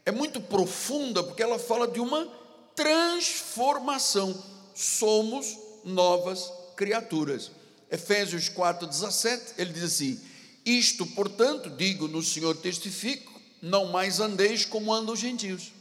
é 0.06 0.12
muito 0.12 0.40
profunda 0.40 1.24
porque 1.24 1.42
ela 1.42 1.58
fala 1.58 1.88
de 1.88 2.00
uma 2.00 2.32
transformação. 2.76 4.40
Somos 4.76 5.58
novas 5.84 6.54
criaturas. 6.76 7.50
Efésios 7.90 8.50
4:17, 8.50 9.56
ele 9.58 9.74
diz 9.74 9.84
assim: 9.86 10.22
isto, 10.64 11.08
portanto, 11.08 11.72
digo 11.72 12.08
no 12.08 12.22
Senhor 12.22 12.56
testifico, 12.56 13.42
não 13.64 13.86
mais 13.86 14.20
andeis 14.20 14.64
como 14.64 14.94
andam 14.94 15.16
os 15.16 15.20
gentios. 15.20 15.81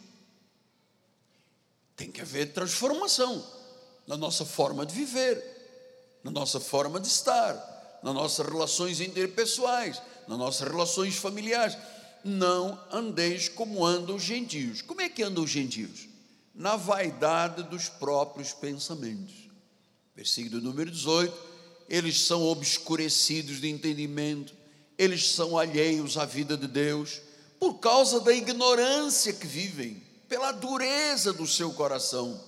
Tem 2.01 2.11
que 2.11 2.23
haver 2.23 2.55
transformação 2.55 3.47
na 4.07 4.17
nossa 4.17 4.47
forma 4.47 4.87
de 4.87 4.95
viver, 4.95 5.39
na 6.25 6.31
nossa 6.31 6.59
forma 6.59 6.99
de 6.99 7.07
estar, 7.07 8.01
nas 8.03 8.15
nossas 8.15 8.47
relações 8.47 9.03
interpessoais, 9.03 10.01
nas 10.27 10.39
nossas 10.39 10.67
relações 10.67 11.17
familiares. 11.17 11.77
Não 12.25 12.83
andeis 12.91 13.51
como 13.51 13.85
andam 13.85 14.17
os 14.17 14.23
gentios. 14.23 14.81
Como 14.81 15.03
é 15.03 15.11
que 15.11 15.23
andam 15.23 15.45
os 15.45 15.51
gentios? 15.51 16.09
Na 16.55 16.75
vaidade 16.75 17.65
dos 17.65 17.91
próprios 17.91 18.55
pensamentos. 18.55 19.51
Versículo 20.17 20.63
número 20.63 20.91
18: 20.91 21.37
eles 21.87 22.19
são 22.19 22.45
obscurecidos 22.45 23.61
de 23.61 23.69
entendimento, 23.69 24.55
eles 24.97 25.29
são 25.29 25.59
alheios 25.59 26.17
à 26.17 26.25
vida 26.25 26.57
de 26.57 26.67
Deus, 26.67 27.21
por 27.59 27.75
causa 27.75 28.21
da 28.21 28.33
ignorância 28.33 29.35
que 29.35 29.47
vivem, 29.47 30.09
pela 30.31 30.53
dureza 30.53 31.35
do 31.35 31.47
seu 31.47 31.71
coração, 31.73 32.43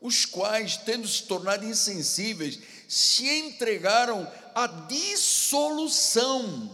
os 0.00 0.24
quais, 0.24 0.76
tendo 0.76 1.08
se 1.08 1.24
tornado 1.24 1.64
insensíveis, 1.64 2.60
se 2.88 3.28
entregaram 3.28 4.30
à 4.54 4.68
dissolução, 4.68 6.70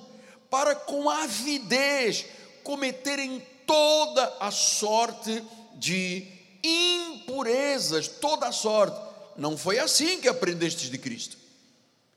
para 0.51 0.75
com 0.75 1.09
avidez 1.09 2.27
cometerem 2.63 3.43
toda 3.67 4.37
a 4.41 4.51
sorte 4.51 5.43
de 5.77 6.27
impurezas, 6.63 8.09
toda 8.09 8.49
a 8.49 8.53
sorte. 8.53 9.01
Não 9.39 9.57
foi 9.57 9.79
assim 9.79 10.21
que 10.21 10.29
aprendestes 10.29 10.91
de 10.91 10.99
Cristo 10.99 11.41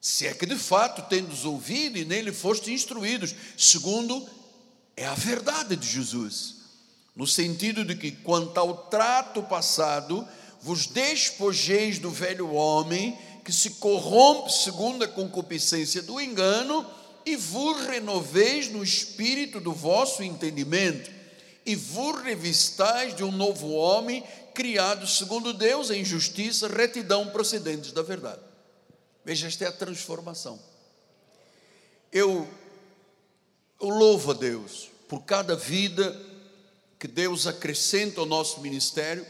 se 0.04 0.28
é 0.28 0.34
que 0.34 0.46
de 0.46 0.58
fato 0.58 1.02
tendes 1.04 1.46
ouvido 1.46 1.98
e 1.98 2.04
nele 2.04 2.34
foste 2.34 2.74
instruídos, 2.74 3.34
segundo 3.58 4.28
é 4.98 5.06
a 5.06 5.14
verdade 5.14 5.78
de 5.78 5.88
Jesus, 5.88 6.53
no 7.16 7.28
sentido 7.28 7.86
de 7.86 7.96
que, 7.96 8.12
quanto 8.12 8.58
ao 8.58 8.76
trato 8.88 9.44
passado, 9.44 10.28
vos 10.62 10.88
despojeis 10.88 12.00
do 12.00 12.10
velho 12.10 12.52
homem 12.54 13.18
que 13.44 13.52
se 13.52 13.72
corrompe 13.72 14.52
segundo 14.52 15.04
a 15.04 15.08
concupiscência 15.08 16.02
do 16.02 16.20
engano, 16.20 16.86
e 17.26 17.36
vos 17.36 17.86
renoveis 17.86 18.70
no 18.70 18.84
espírito 18.84 19.60
do 19.60 19.72
vosso 19.72 20.24
entendimento, 20.24 21.12
e 21.66 21.76
vos 21.76 22.22
revistais 22.22 23.16
de 23.16 23.24
um 23.24 23.32
novo 23.32 23.72
homem 23.72 24.24
criado 24.54 25.08
segundo 25.08 25.54
Deus 25.54 25.90
em 25.90 26.04
justiça, 26.04 26.68
retidão 26.68 27.28
procedentes 27.28 27.92
da 27.92 28.02
verdade. 28.02 28.42
Veja, 29.26 29.48
esta 29.48 29.66
é 29.66 29.68
a 29.68 29.72
transformação. 29.72 30.60
Eu, 32.12 32.48
eu 33.82 33.90
louvo 33.90 34.32
a 34.32 34.34
Deus 34.34 34.90
por 35.08 35.24
cada 35.24 35.56
vida 35.56 36.33
que 37.04 37.08
Deus 37.10 37.48
acrescenta 37.48 38.22
ao 38.22 38.26
nosso 38.26 38.62
ministério, 38.62 39.28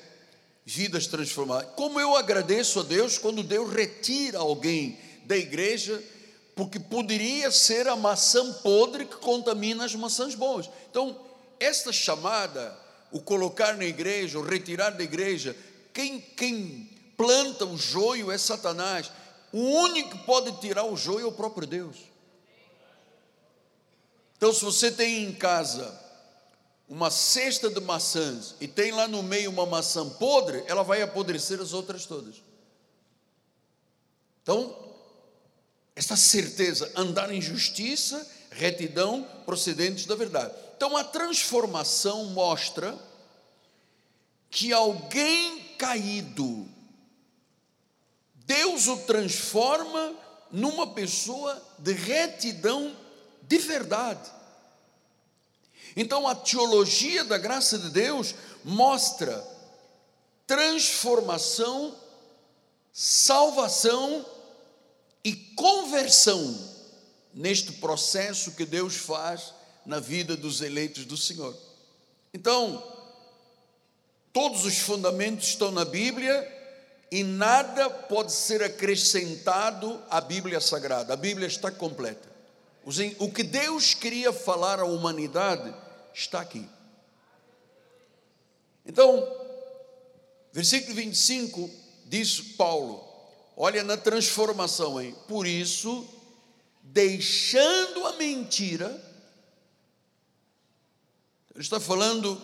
vidas 0.64 1.08
transformadas. 1.08 1.72
Como 1.76 2.00
eu 2.00 2.16
agradeço 2.16 2.82
a 2.82 2.84
Deus 2.84 3.18
quando 3.18 3.42
Deus 3.42 3.74
retira 3.74 4.38
alguém 4.38 5.00
da 5.26 5.36
igreja, 5.36 6.00
porque 6.56 6.80
poderia 6.80 7.50
ser 7.50 7.88
a 7.88 7.96
maçã 7.96 8.54
podre 8.62 9.06
que 9.06 9.16
contamina 9.16 9.86
as 9.86 9.96
maçãs 9.96 10.36
boas. 10.36 10.70
Então, 10.92 11.20
esta 11.60 11.92
chamada, 11.92 12.78
o 13.12 13.20
colocar 13.20 13.76
na 13.76 13.86
igreja, 13.86 14.38
o 14.38 14.46
retirar 14.46 14.92
da 14.92 15.04
igreja, 15.04 15.58
quem, 15.92 16.20
quem 16.22 16.88
planta 17.18 17.66
o 17.66 17.76
joio 17.76 18.32
é 18.32 18.38
Satanás. 18.38 19.12
O 19.52 19.58
único 19.58 20.12
que 20.12 20.26
pode 20.26 20.62
tirar 20.62 20.84
o 20.84 20.96
joio 20.96 21.26
é 21.26 21.28
o 21.28 21.32
próprio 21.32 21.66
Deus. 21.66 21.98
Então, 24.38 24.54
se 24.54 24.64
você 24.64 24.92
tem 24.92 25.24
em 25.24 25.34
casa 25.34 26.03
uma 26.93 27.10
cesta 27.10 27.71
de 27.71 27.79
maçãs 27.82 28.53
e 28.62 28.67
tem 28.67 28.91
lá 28.91 29.08
no 29.08 29.23
meio 29.23 29.49
uma 29.49 29.65
maçã 29.65 30.08
podre, 30.08 30.63
ela 30.67 30.84
vai 30.84 31.01
apodrecer 31.01 31.60
as 31.60 31.73
outras 31.73 32.06
todas. 32.06 32.36
Então, 34.43 34.77
esta 35.95 36.15
certeza, 36.15 36.91
andar 36.95 37.34
em 37.34 37.41
justiça, 37.41 38.29
retidão, 38.51 39.27
procedentes 39.43 40.06
da 40.06 40.13
verdade. 40.13 40.53
Então, 40.77 40.95
a 40.95 41.03
transformação 41.03 42.25
mostra 42.25 42.95
que 44.51 44.71
alguém 44.71 45.63
caído 45.79 46.69
Deus 48.45 48.88
o 48.88 48.97
transforma 48.97 50.13
numa 50.51 50.93
pessoa 50.93 51.60
de 51.79 51.93
retidão 51.93 52.95
de 53.41 53.58
verdade. 53.58 54.29
Então 55.95 56.27
a 56.27 56.36
teologia 56.36 57.23
da 57.23 57.38
graça 57.38 57.77
de 57.77 57.89
Deus 57.89 58.34
mostra 58.63 59.45
transformação, 60.47 61.95
salvação 62.91 64.25
e 65.23 65.34
conversão 65.34 66.73
neste 67.34 67.73
processo 67.73 68.51
que 68.51 68.65
Deus 68.65 68.95
faz 68.95 69.53
na 69.86 69.99
vida 69.99 70.36
dos 70.36 70.62
eleitos 70.62 71.06
do 71.06 71.17
Senhor. 71.17 71.56
Então, 72.34 72.84
todos 74.32 74.65
os 74.65 74.77
fundamentos 74.79 75.47
estão 75.49 75.71
na 75.71 75.86
Bíblia 75.86 76.51
e 77.12 77.23
nada 77.23 77.89
pode 77.89 78.32
ser 78.32 78.63
acrescentado 78.63 80.01
à 80.10 80.19
Bíblia 80.19 80.60
Sagrada. 80.60 81.13
A 81.13 81.17
Bíblia 81.17 81.47
está 81.47 81.69
completa. 81.69 82.33
O 83.19 83.32
que 83.32 83.43
Deus 83.43 83.93
queria 83.93 84.34
falar 84.34 84.80
à 84.80 84.86
humanidade 84.86 85.74
está 86.13 86.41
aqui. 86.41 86.67
Então, 88.86 89.26
versículo 90.52 90.96
25 90.96 91.69
diz 92.06 92.41
Paulo: 92.41 93.04
olha 93.56 93.84
na 93.84 93.96
transformação 93.96 94.98
aí. 94.98 95.15
Por 95.28 95.48
isso, 95.48 96.08
deixando 96.82 98.06
a 98.06 98.13
mentira, 98.13 98.88
ele 101.54 101.63
está 101.63 101.80
falando 101.80 102.41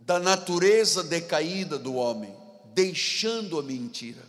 da 0.00 0.18
natureza 0.18 1.04
decaída 1.04 1.78
do 1.78 1.94
homem 1.94 2.34
deixando 2.74 3.58
a 3.58 3.62
mentira. 3.62 4.22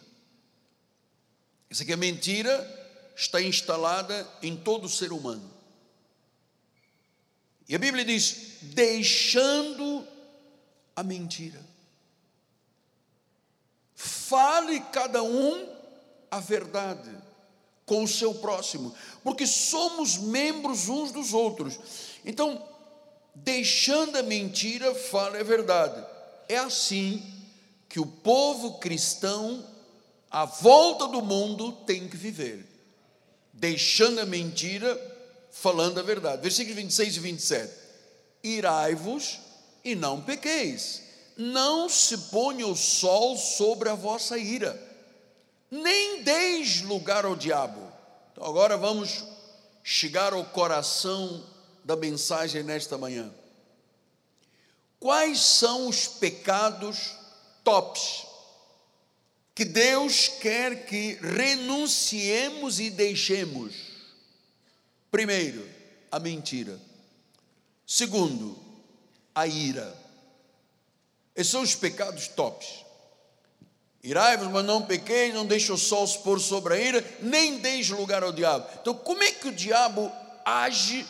Isso 1.70 1.84
aqui 1.84 1.94
é 1.94 1.96
mentira, 1.96 2.81
está 3.16 3.42
instalada 3.42 4.28
em 4.42 4.56
todo 4.56 4.90
ser 4.90 5.12
humano. 5.12 5.50
E 7.68 7.76
a 7.76 7.80
Bíblia 7.80 8.04
diz: 8.04 8.58
deixando 8.62 10.06
a 10.96 11.04
mentira. 11.04 11.60
Fale 13.96 14.80
cada 14.92 15.22
um 15.22 15.70
a 16.30 16.40
verdade 16.40 17.12
com 17.86 18.04
o 18.04 18.08
seu 18.08 18.34
próximo, 18.34 18.96
porque 19.24 19.46
somos 19.46 20.18
membros 20.18 20.88
uns 20.88 21.12
dos 21.12 21.34
outros. 21.34 21.80
Então, 22.24 22.66
deixando 23.36 24.18
a 24.18 24.24
mentira, 24.24 24.96
fale 24.96 25.38
a 25.38 25.44
verdade. 25.44 26.04
É 26.48 26.58
assim 26.58 27.22
que 27.90 28.00
o 28.00 28.06
povo 28.06 28.80
cristão, 28.80 29.66
à 30.30 30.46
volta 30.46 31.08
do 31.08 31.22
mundo, 31.22 31.74
tem 31.86 32.08
que 32.08 32.16
viver, 32.16 32.66
deixando 33.62 34.20
a 34.20 34.26
mentira, 34.26 35.00
falando 35.52 36.00
a 36.00 36.04
verdade. 36.04 36.42
Versículos 36.42 36.76
26 36.76 37.16
e 37.16 37.20
27. 37.20 37.74
Irai-vos 38.44 39.40
e 39.84 39.94
não 39.96 40.20
pequeis, 40.20 41.04
Não 41.38 41.88
se 41.88 42.18
ponha 42.18 42.68
o 42.68 42.76
sol 42.76 43.38
sobre 43.38 43.90
a 43.90 43.96
vossa 43.96 44.38
ira, 44.38 44.80
nem 45.70 46.24
deis 46.24 46.82
lugar 46.82 47.24
ao 47.24 47.36
diabo. 47.36 47.82
Então 48.32 48.44
agora 48.46 48.78
vamos 48.78 49.24
chegar 49.84 50.34
ao 50.34 50.44
coração 50.46 51.44
da 51.84 51.96
mensagem 51.96 52.64
nesta 52.64 52.98
manhã. 52.98 53.32
Quais 55.00 55.40
são 55.40 55.88
os 55.88 56.08
pecados 56.08 57.16
tops 57.64 58.26
que 59.62 59.66
Deus 59.66 60.28
quer 60.28 60.88
que 60.88 61.20
renunciemos 61.22 62.80
e 62.80 62.90
deixemos? 62.90 63.76
Primeiro, 65.12 65.64
a 66.12 66.20
mentira. 66.20 66.80
Segundo, 67.86 68.58
a 69.36 69.46
ira. 69.46 69.96
Esses 71.36 71.52
são 71.52 71.62
os 71.62 71.76
pecados 71.76 72.28
tops. 72.30 72.84
Irai-vos, 74.02 74.48
mas 74.48 74.66
não 74.66 74.82
pequeis, 74.82 75.32
não 75.32 75.46
deixe 75.46 75.72
o 75.72 75.78
sol 75.78 76.08
se 76.08 76.18
pôr 76.18 76.40
sobre 76.40 76.74
a 76.74 76.80
ira, 76.80 77.18
nem 77.22 77.60
deixe 77.60 77.94
lugar 77.94 78.24
ao 78.24 78.32
diabo. 78.32 78.68
Então, 78.82 78.96
como 78.96 79.22
é 79.22 79.32
que 79.32 79.50
o 79.50 79.54
diabo 79.54 80.12
age 80.44 81.06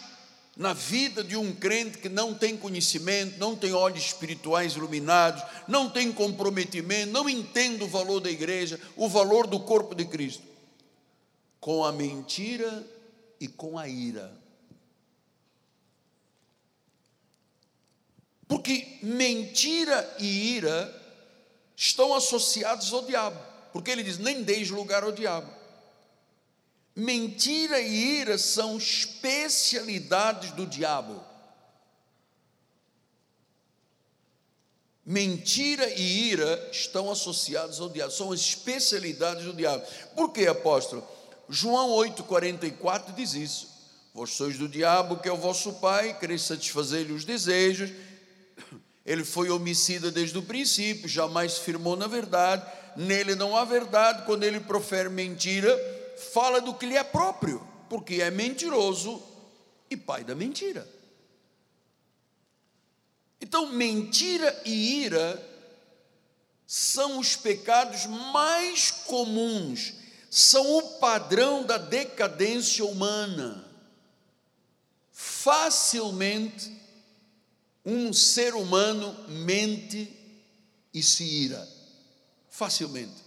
na 0.55 0.73
vida 0.73 1.23
de 1.23 1.37
um 1.37 1.55
crente 1.55 1.97
que 1.97 2.09
não 2.09 2.33
tem 2.33 2.57
conhecimento, 2.57 3.39
não 3.39 3.55
tem 3.55 3.73
olhos 3.73 4.05
espirituais 4.05 4.73
iluminados, 4.73 5.43
não 5.67 5.89
tem 5.89 6.11
comprometimento, 6.11 7.11
não 7.11 7.29
entende 7.29 7.83
o 7.83 7.87
valor 7.87 8.19
da 8.19 8.29
igreja, 8.29 8.79
o 8.95 9.07
valor 9.07 9.47
do 9.47 9.59
corpo 9.59 9.95
de 9.95 10.05
Cristo? 10.05 10.43
Com 11.59 11.85
a 11.85 11.91
mentira 11.91 12.85
e 13.39 13.47
com 13.47 13.77
a 13.77 13.87
ira. 13.87 14.39
Porque 18.47 18.99
mentira 19.01 20.15
e 20.19 20.55
ira 20.55 21.01
estão 21.73 22.13
associados 22.13 22.91
ao 22.91 23.05
diabo. 23.05 23.39
Porque 23.71 23.89
ele 23.89 24.03
diz: 24.03 24.17
nem 24.17 24.43
deis 24.43 24.69
lugar 24.69 25.03
ao 25.03 25.11
diabo. 25.13 25.60
Mentira 26.95 27.79
e 27.79 28.19
ira 28.19 28.37
são 28.37 28.77
especialidades 28.77 30.51
do 30.51 30.65
diabo. 30.65 31.23
Mentira 35.05 35.89
e 35.89 36.29
ira 36.29 36.69
estão 36.71 37.11
associados 37.11 37.79
ao 37.79 37.89
diabo, 37.89 38.11
são 38.11 38.33
especialidades 38.33 39.45
do 39.45 39.53
diabo. 39.53 39.83
Por 40.15 40.31
que, 40.31 40.45
apóstolo? 40.45 41.05
João 41.49 41.89
8,44 41.89 43.13
diz 43.15 43.33
isso. 43.33 43.71
Vós 44.13 44.31
sois 44.31 44.57
do 44.57 44.67
diabo, 44.67 45.17
que 45.17 45.29
é 45.29 45.31
o 45.31 45.37
vosso 45.37 45.73
pai, 45.73 46.17
quereis 46.19 46.43
satisfazer-lhe 46.43 47.13
os 47.13 47.23
desejos, 47.23 47.89
ele 49.05 49.23
foi 49.23 49.49
homicida 49.49 50.11
desde 50.11 50.37
o 50.37 50.43
princípio, 50.43 51.09
jamais 51.09 51.57
firmou 51.57 51.95
na 51.95 52.07
verdade, 52.07 52.65
nele 52.95 53.35
não 53.35 53.55
há 53.55 53.65
verdade. 53.65 54.25
Quando 54.25 54.43
ele 54.43 54.59
profere 54.59 55.09
mentira, 55.09 55.75
fala 56.17 56.61
do 56.61 56.73
que 56.73 56.85
lhe 56.85 56.97
é 56.97 57.03
próprio, 57.03 57.65
porque 57.89 58.21
é 58.21 58.31
mentiroso 58.31 59.21
e 59.89 59.97
pai 59.97 60.23
da 60.23 60.35
mentira. 60.35 60.87
Então, 63.39 63.67
mentira 63.67 64.61
e 64.65 65.03
ira 65.03 65.47
são 66.67 67.19
os 67.19 67.35
pecados 67.35 68.05
mais 68.05 68.91
comuns, 68.91 69.93
são 70.29 70.77
o 70.77 70.99
padrão 70.99 71.63
da 71.63 71.77
decadência 71.77 72.85
humana. 72.85 73.67
Facilmente 75.11 76.71
um 77.83 78.13
ser 78.13 78.53
humano 78.53 79.13
mente 79.27 80.15
e 80.93 81.01
se 81.01 81.23
ira 81.23 81.81
facilmente. 82.51 83.20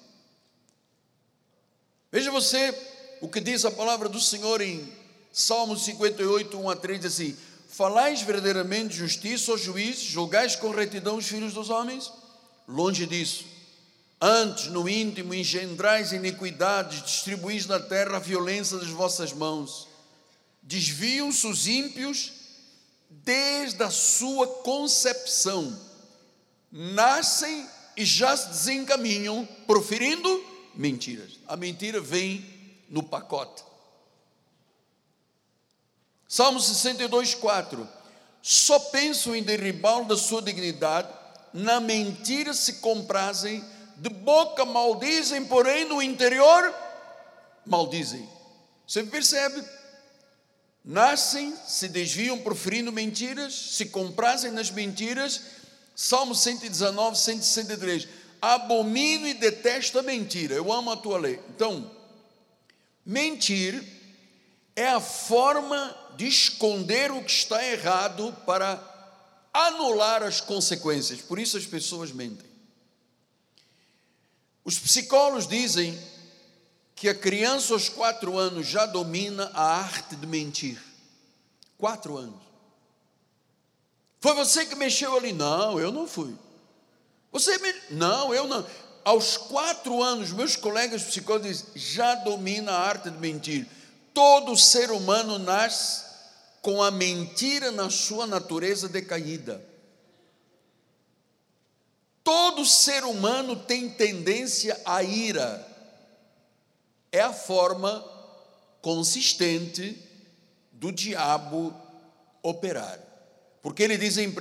Veja 2.14 2.31
você 2.31 2.72
o 3.20 3.29
que 3.29 3.40
diz 3.40 3.64
a 3.64 3.72
palavra 3.72 4.09
do 4.09 4.20
Senhor 4.20 4.61
em 4.61 4.88
Salmo 5.33 5.77
58, 5.77 6.57
1 6.57 6.70
a 6.70 6.77
3, 6.77 7.00
diz 7.00 7.12
assim: 7.12 7.37
Falais 7.68 8.22
verdadeiramente 8.22 8.94
justiça 8.94 9.50
aos 9.50 9.61
juízes, 9.61 10.05
julgais 10.05 10.55
com 10.55 10.70
retidão 10.70 11.16
os 11.16 11.27
filhos 11.27 11.53
dos 11.53 11.70
homens? 11.70 12.12
Longe 12.68 13.05
disso. 13.05 13.44
Antes, 14.20 14.66
no 14.66 14.88
íntimo, 14.88 15.35
engendrais 15.35 16.12
iniquidades, 16.12 17.03
distribuís 17.03 17.66
na 17.66 17.81
terra 17.81 18.18
a 18.18 18.20
violência 18.20 18.79
das 18.79 18.90
vossas 18.90 19.33
mãos. 19.33 19.88
Desviam-se 20.62 21.44
os 21.48 21.66
ímpios 21.66 22.33
desde 23.11 23.83
a 23.83 23.90
sua 23.90 24.46
concepção, 24.46 25.77
nascem 26.70 27.68
e 27.96 28.05
já 28.05 28.37
se 28.37 28.50
desencaminham 28.50 29.48
proferindo 29.66 30.54
mentiras. 30.76 31.38
A 31.46 31.56
mentira 31.56 32.00
vem 32.00 32.44
no 32.88 33.02
pacote. 33.02 33.62
Salmo 36.28 36.60
62, 36.60 37.34
4. 37.34 37.88
Só 38.42 38.78
pensam 38.78 39.34
em 39.34 39.42
derribá-lo 39.42 40.04
da 40.04 40.16
sua 40.16 40.42
dignidade, 40.42 41.08
na 41.52 41.80
mentira 41.80 42.52
se 42.52 42.74
comprazem, 42.74 43.64
de 43.96 44.10
boca 44.10 44.64
maldizem, 44.64 45.44
porém 45.44 45.84
no 45.84 46.02
interior 46.02 46.74
maldizem. 47.64 48.28
Você 48.87 49.04
percebe? 49.04 49.64
nascem, 50.84 51.56
se 51.66 51.88
desviam 51.88 52.38
proferindo 52.38 52.92
mentiras, 52.92 53.54
se 53.54 53.87
comprazem 53.87 54.50
nas 54.50 54.70
mentiras. 54.70 55.40
Salmo 55.96 56.34
119, 56.34 57.16
163. 57.16 58.08
Abomino 58.52 59.26
e 59.26 59.33
detesto 59.33 59.98
a 59.98 60.02
mentira. 60.02 60.54
Eu 60.54 60.70
amo 60.70 60.90
a 60.90 60.96
tua 60.98 61.18
lei. 61.18 61.40
Então, 61.48 61.90
mentir 63.07 63.83
é 64.76 64.88
a 64.88 65.00
forma 65.00 65.96
de 66.14 66.26
esconder 66.26 67.11
o 67.11 67.24
que 67.24 67.30
está 67.30 67.64
errado 67.64 68.37
para 68.44 68.78
anular 69.50 70.22
as 70.22 70.42
consequências. 70.42 71.22
Por 71.22 71.38
isso 71.38 71.57
as 71.57 71.64
pessoas 71.64 72.12
mentem. 72.12 72.46
Os 74.62 74.78
psicólogos 74.78 75.48
dizem 75.48 75.98
que 76.94 77.09
a 77.09 77.14
criança 77.14 77.72
aos 77.72 77.88
quatro 77.88 78.37
anos 78.37 78.66
já 78.66 78.85
domina 78.85 79.50
a 79.54 79.78
arte 79.78 80.16
de 80.16 80.26
mentir. 80.26 80.78
Quatro 81.78 82.18
anos. 82.18 82.42
Foi 84.20 84.35
você 84.35 84.66
que 84.66 84.74
mexeu 84.74 85.16
ali? 85.16 85.33
Não, 85.33 85.80
eu 85.80 85.90
não 85.90 86.07
fui. 86.07 86.43
Você 87.35 87.59
me... 87.59 87.75
Não, 87.90 88.33
eu 88.33 88.47
não. 88.47 88.66
Aos 89.05 89.37
quatro 89.37 90.03
anos, 90.03 90.33
meus 90.33 90.57
colegas 90.57 91.03
psicólogos 91.03 91.49
dizem, 91.49 91.66
já 91.75 92.14
domina 92.14 92.73
a 92.73 92.81
arte 92.81 93.11
de 93.11 93.18
mentir. 93.18 93.68
Todo 94.14 94.57
ser 94.57 94.90
humano 94.90 95.38
nasce 95.38 96.05
com 96.62 96.83
a 96.83 96.90
mentira 96.90 97.70
na 97.70 97.90
sua 97.90 98.27
natureza 98.27 98.88
decaída. 98.88 99.62
Todo 102.23 102.64
ser 102.64 103.05
humano 103.05 103.55
tem 103.55 103.90
tendência 103.90 104.81
à 104.87 105.03
ira 105.03 105.75
é 107.14 107.20
a 107.20 107.33
forma 107.33 108.05
consistente 108.83 109.97
do 110.73 110.90
diabo 110.90 111.73
operar. 112.42 112.99
Porque 113.62 113.85
ele 113.85 113.97
diz 113.97 114.18
em 114.18 114.29
1 114.29 114.33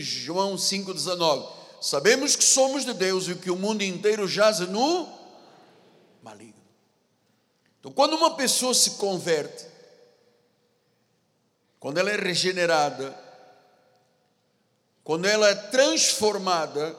João 0.00 0.54
5,19: 0.54 1.59
Sabemos 1.80 2.36
que 2.36 2.44
somos 2.44 2.84
de 2.84 2.92
Deus 2.92 3.26
e 3.28 3.34
que 3.34 3.50
o 3.50 3.56
mundo 3.56 3.82
inteiro 3.82 4.28
jaz 4.28 4.60
no 4.60 5.08
maligno. 6.22 6.60
Então, 7.78 7.90
quando 7.90 8.14
uma 8.14 8.36
pessoa 8.36 8.74
se 8.74 8.92
converte, 8.92 9.66
quando 11.78 11.98
ela 11.98 12.10
é 12.10 12.16
regenerada, 12.16 13.18
quando 15.02 15.26
ela 15.26 15.48
é 15.48 15.54
transformada, 15.54 16.94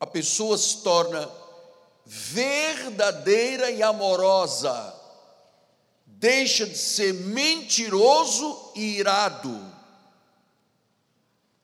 a 0.00 0.06
pessoa 0.06 0.56
se 0.56 0.78
torna 0.78 1.30
verdadeira 2.06 3.70
e 3.70 3.82
amorosa, 3.82 4.94
deixa 6.06 6.66
de 6.66 6.78
ser 6.78 7.12
mentiroso 7.12 8.72
e 8.74 8.98
irado. 8.98 9.69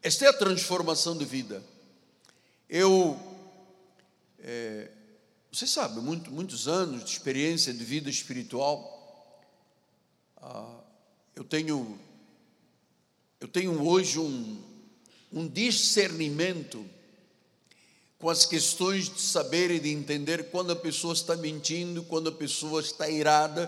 Esta 0.06 0.26
é 0.26 0.28
a 0.28 0.32
transformação 0.32 1.18
de 1.18 1.24
vida. 1.24 1.60
Eu, 2.70 3.18
é, 4.38 4.88
você 5.50 5.66
sabe, 5.66 5.98
muito, 5.98 6.30
muitos 6.30 6.68
anos 6.68 7.02
de 7.02 7.10
experiência 7.10 7.74
de 7.74 7.84
vida 7.84 8.08
espiritual, 8.08 9.42
ah, 10.36 10.78
eu 11.34 11.42
tenho, 11.42 11.98
eu 13.40 13.48
tenho 13.48 13.84
hoje 13.84 14.20
um, 14.20 14.62
um 15.32 15.48
discernimento 15.48 16.86
com 18.16 18.30
as 18.30 18.46
questões 18.46 19.08
de 19.12 19.20
saber 19.20 19.72
e 19.72 19.80
de 19.80 19.90
entender 19.90 20.52
quando 20.52 20.70
a 20.70 20.76
pessoa 20.76 21.14
está 21.14 21.34
mentindo, 21.34 22.04
quando 22.04 22.28
a 22.28 22.32
pessoa 22.32 22.80
está 22.80 23.10
irada, 23.10 23.66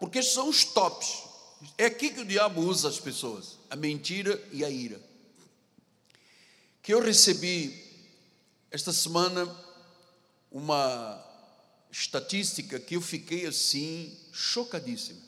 porque 0.00 0.20
são 0.20 0.48
os 0.48 0.64
tops. 0.64 1.22
É 1.78 1.84
aqui 1.84 2.10
que 2.10 2.22
o 2.22 2.26
diabo 2.26 2.60
usa 2.62 2.88
as 2.88 2.98
pessoas, 2.98 3.56
a 3.70 3.76
mentira 3.76 4.42
e 4.50 4.64
a 4.64 4.68
ira. 4.68 5.00
Que 6.86 6.94
eu 6.94 7.00
recebi 7.00 7.84
esta 8.70 8.92
semana 8.92 9.52
uma 10.52 11.20
estatística 11.90 12.78
que 12.78 12.94
eu 12.94 13.00
fiquei 13.00 13.44
assim 13.44 14.16
chocadíssimo. 14.30 15.20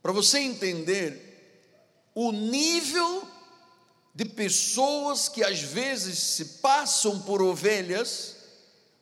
Para 0.00 0.10
você 0.10 0.38
entender 0.38 2.08
o 2.14 2.32
nível 2.32 3.28
de 4.14 4.24
pessoas 4.24 5.28
que 5.28 5.44
às 5.44 5.60
vezes 5.60 6.18
se 6.18 6.44
passam 6.62 7.20
por 7.20 7.42
ovelhas, 7.42 8.36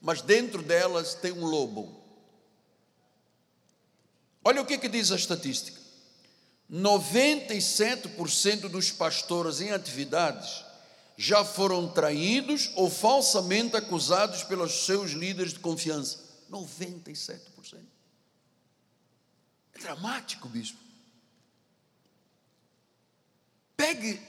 mas 0.01 0.21
dentro 0.21 0.65
delas 0.65 1.15
tem 1.15 1.31
um 1.31 1.45
lobo. 1.45 2.03
Olha 4.45 4.61
o 4.61 4.67
que, 4.67 4.77
que 4.79 4.89
diz 4.89 5.13
a 5.13 5.17
estatística: 5.17 5.81
97% 6.69 8.63
dos 8.63 8.91
pastores 8.91 9.61
em 9.61 9.71
atividades 9.71 10.72
já 11.17 11.45
foram 11.45 11.89
traídos 11.89 12.71
ou 12.75 12.91
falsamente 12.91 13.77
acusados 13.77 14.43
pelos 14.45 14.85
seus 14.85 15.13
líderes 15.13 15.53
de 15.53 15.61
confiança. 15.61 16.19
97%. 16.51 17.41
É 19.75 19.79
dramático, 19.79 20.49
bispo. 20.49 20.79
Pegue 23.77 24.21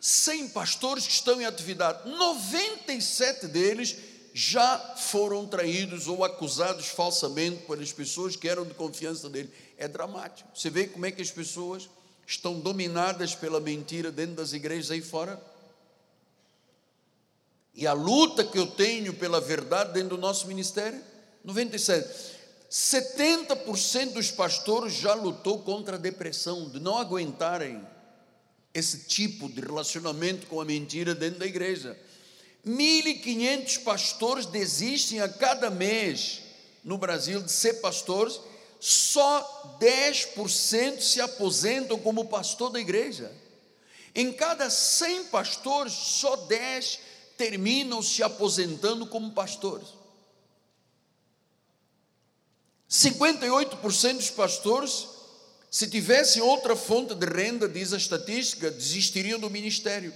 100 0.00 0.48
pastores 0.50 1.06
que 1.06 1.12
estão 1.12 1.40
em 1.40 1.44
atividade, 1.44 2.08
97 2.08 3.46
deles 3.48 3.96
já 4.32 4.78
foram 4.96 5.46
traídos 5.46 6.06
ou 6.06 6.24
acusados 6.24 6.86
falsamente 6.86 7.64
pelas 7.64 7.92
pessoas 7.92 8.36
que 8.36 8.48
eram 8.48 8.64
de 8.64 8.74
confiança 8.74 9.28
dele. 9.28 9.52
É 9.76 9.88
dramático. 9.88 10.48
Você 10.54 10.70
vê 10.70 10.86
como 10.86 11.06
é 11.06 11.10
que 11.10 11.20
as 11.20 11.30
pessoas 11.30 11.88
estão 12.26 12.60
dominadas 12.60 13.34
pela 13.34 13.58
mentira 13.58 14.12
dentro 14.12 14.36
das 14.36 14.52
igrejas 14.52 14.90
aí 14.90 15.00
fora? 15.00 15.42
E 17.78 17.86
a 17.86 17.92
luta 17.92 18.42
que 18.42 18.58
eu 18.58 18.66
tenho 18.66 19.14
pela 19.14 19.40
verdade 19.40 19.92
dentro 19.92 20.16
do 20.16 20.20
nosso 20.20 20.48
ministério? 20.48 21.00
97. 21.44 22.08
70% 22.68 24.14
dos 24.14 24.32
pastores 24.32 24.94
já 24.94 25.14
lutou 25.14 25.60
contra 25.60 25.94
a 25.94 25.98
depressão, 25.98 26.68
de 26.68 26.80
não 26.80 26.98
aguentarem 26.98 27.80
esse 28.74 29.04
tipo 29.04 29.48
de 29.48 29.60
relacionamento 29.60 30.48
com 30.48 30.60
a 30.60 30.64
mentira 30.64 31.14
dentro 31.14 31.38
da 31.38 31.46
igreja. 31.46 31.96
1.500 32.66 33.84
pastores 33.84 34.46
desistem 34.46 35.20
a 35.20 35.28
cada 35.28 35.70
mês 35.70 36.40
no 36.82 36.98
Brasil 36.98 37.40
de 37.40 37.52
ser 37.52 37.74
pastores, 37.74 38.40
só 38.80 39.78
10% 39.80 41.00
se 41.00 41.20
aposentam 41.20 41.96
como 41.96 42.24
pastor 42.24 42.70
da 42.70 42.80
igreja. 42.80 43.30
Em 44.16 44.32
cada 44.32 44.68
100 44.68 45.26
pastores, 45.26 45.92
só 45.92 46.34
10 46.34 47.06
terminam 47.38 48.02
se 48.02 48.22
aposentando 48.22 49.06
como 49.06 49.30
pastores. 49.30 49.88
58% 52.90 54.16
dos 54.16 54.30
pastores, 54.30 55.06
se 55.70 55.88
tivessem 55.88 56.42
outra 56.42 56.74
fonte 56.74 57.14
de 57.14 57.26
renda, 57.26 57.68
diz 57.68 57.92
a 57.92 57.96
estatística, 57.96 58.70
desistiriam 58.70 59.38
do 59.38 59.48
ministério. 59.48 60.12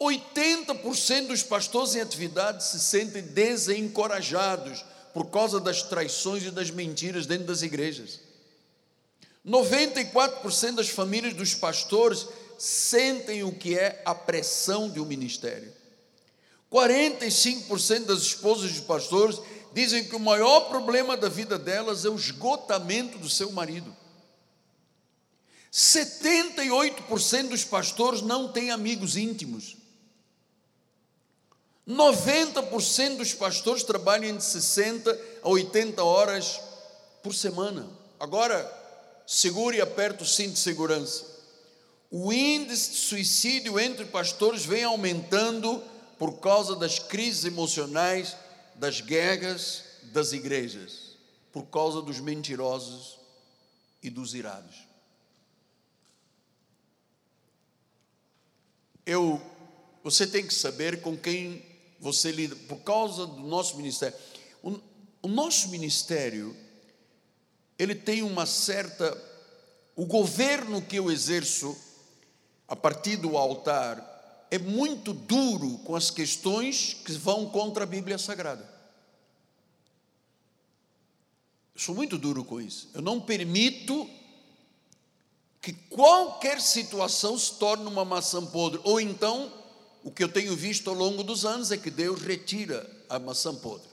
80% 0.00 1.28
dos 1.28 1.42
pastores 1.42 1.94
em 1.94 2.00
atividade 2.00 2.64
se 2.64 2.78
sentem 2.80 3.22
desencorajados 3.22 4.84
por 5.12 5.30
causa 5.30 5.58
das 5.58 5.82
traições 5.82 6.44
e 6.44 6.50
das 6.50 6.70
mentiras 6.70 7.26
dentro 7.26 7.46
das 7.46 7.62
igrejas. 7.62 8.20
94% 9.46 10.74
das 10.74 10.88
famílias 10.88 11.34
dos 11.34 11.54
pastores 11.54 12.26
sentem 12.58 13.42
o 13.44 13.52
que 13.52 13.78
é 13.78 14.02
a 14.04 14.14
pressão 14.14 14.88
de 14.88 15.00
um 15.00 15.04
ministério. 15.04 15.72
45% 16.72 18.04
das 18.06 18.22
esposas 18.22 18.72
de 18.72 18.82
pastores 18.82 19.40
dizem 19.72 20.04
que 20.04 20.16
o 20.16 20.20
maior 20.20 20.68
problema 20.68 21.16
da 21.16 21.28
vida 21.28 21.58
delas 21.58 22.04
é 22.04 22.08
o 22.08 22.16
esgotamento 22.16 23.18
do 23.18 23.28
seu 23.28 23.52
marido. 23.52 23.94
78% 25.72 27.48
dos 27.48 27.64
pastores 27.64 28.22
não 28.22 28.50
têm 28.50 28.70
amigos 28.70 29.16
íntimos. 29.16 29.76
90% 31.86 33.18
dos 33.18 33.32
pastores 33.34 33.84
trabalham 33.84 34.36
de 34.36 34.42
60 34.42 35.20
a 35.42 35.48
80 35.48 36.02
horas 36.02 36.60
por 37.22 37.34
semana. 37.34 37.88
Agora, 38.18 38.66
segure 39.26 39.76
e 39.76 39.80
aperte 39.80 40.22
o 40.22 40.26
cinto 40.26 40.54
de 40.54 40.58
segurança 40.58 41.35
o 42.10 42.32
índice 42.32 42.92
de 42.92 42.96
suicídio 42.98 43.78
entre 43.78 44.04
pastores 44.04 44.64
vem 44.64 44.84
aumentando 44.84 45.82
por 46.18 46.38
causa 46.40 46.76
das 46.76 46.98
crises 46.98 47.44
emocionais, 47.44 48.36
das 48.74 49.00
guerras 49.00 49.84
das 50.16 50.32
igrejas, 50.32 51.16
por 51.52 51.66
causa 51.66 52.00
dos 52.00 52.20
mentirosos 52.20 53.18
e 54.02 54.08
dos 54.08 54.34
irados. 54.34 54.86
Eu, 59.04 59.40
você 60.02 60.26
tem 60.26 60.46
que 60.46 60.54
saber 60.54 61.00
com 61.02 61.16
quem 61.16 61.64
você 62.00 62.32
lida, 62.32 62.56
por 62.68 62.78
causa 62.78 63.26
do 63.26 63.42
nosso 63.42 63.76
ministério. 63.76 64.16
O, 64.62 64.80
o 65.22 65.28
nosso 65.28 65.68
ministério, 65.68 66.56
ele 67.78 67.94
tem 67.94 68.22
uma 68.22 68.46
certa, 68.46 69.16
o 69.94 70.06
governo 70.06 70.80
que 70.80 70.96
eu 70.96 71.10
exerço, 71.10 71.76
a 72.68 72.74
partir 72.74 73.16
do 73.16 73.36
altar 73.36 74.46
é 74.50 74.58
muito 74.58 75.12
duro 75.12 75.78
com 75.78 75.94
as 75.94 76.10
questões 76.10 76.94
que 77.04 77.12
vão 77.12 77.48
contra 77.48 77.84
a 77.84 77.86
Bíblia 77.86 78.18
Sagrada. 78.18 78.76
Eu 81.74 81.80
sou 81.80 81.94
muito 81.94 82.16
duro 82.16 82.44
com 82.44 82.60
isso. 82.60 82.88
Eu 82.94 83.02
não 83.02 83.20
permito 83.20 84.08
que 85.60 85.72
qualquer 85.72 86.60
situação 86.60 87.38
se 87.38 87.54
torne 87.54 87.86
uma 87.86 88.04
maçã 88.04 88.44
podre. 88.44 88.80
Ou 88.84 89.00
então, 89.00 89.52
o 90.02 90.10
que 90.10 90.22
eu 90.22 90.28
tenho 90.28 90.56
visto 90.56 90.88
ao 90.88 90.96
longo 90.96 91.22
dos 91.22 91.44
anos 91.44 91.70
é 91.70 91.76
que 91.76 91.90
Deus 91.90 92.22
retira 92.22 92.88
a 93.08 93.18
maçã 93.18 93.54
podre. 93.54 93.88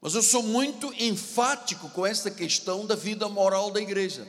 Mas 0.00 0.14
eu 0.14 0.22
sou 0.22 0.42
muito 0.42 0.92
enfático 1.02 1.88
com 1.90 2.04
esta 2.04 2.30
questão 2.30 2.86
da 2.86 2.94
vida 2.94 3.26
moral 3.28 3.70
da 3.70 3.80
igreja 3.80 4.28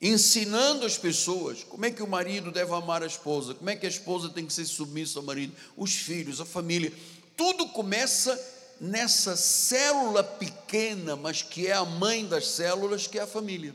ensinando 0.00 0.84
as 0.84 0.98
pessoas 0.98 1.64
como 1.64 1.86
é 1.86 1.90
que 1.90 2.02
o 2.02 2.06
marido 2.06 2.50
deve 2.50 2.72
amar 2.74 3.02
a 3.02 3.06
esposa, 3.06 3.54
como 3.54 3.70
é 3.70 3.76
que 3.76 3.86
a 3.86 3.88
esposa 3.88 4.28
tem 4.28 4.46
que 4.46 4.52
ser 4.52 4.66
submissa 4.66 5.18
ao 5.18 5.24
marido, 5.24 5.54
os 5.76 5.94
filhos, 5.94 6.40
a 6.40 6.44
família. 6.44 6.92
Tudo 7.36 7.68
começa 7.68 8.38
nessa 8.80 9.36
célula 9.36 10.22
pequena, 10.22 11.16
mas 11.16 11.42
que 11.42 11.66
é 11.66 11.72
a 11.72 11.84
mãe 11.84 12.26
das 12.26 12.48
células, 12.48 13.06
que 13.06 13.18
é 13.18 13.22
a 13.22 13.26
família. 13.26 13.74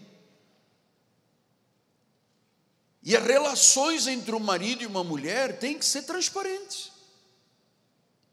E 3.04 3.16
as 3.16 3.24
relações 3.24 4.06
entre 4.06 4.36
um 4.36 4.40
marido 4.40 4.84
e 4.84 4.86
uma 4.86 5.04
mulher 5.04 5.58
têm 5.58 5.78
que 5.78 5.86
ser 5.86 6.04
transparentes. 6.04 6.92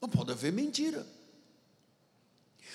Não 0.00 0.08
pode 0.08 0.30
haver 0.30 0.52
mentira. 0.52 1.06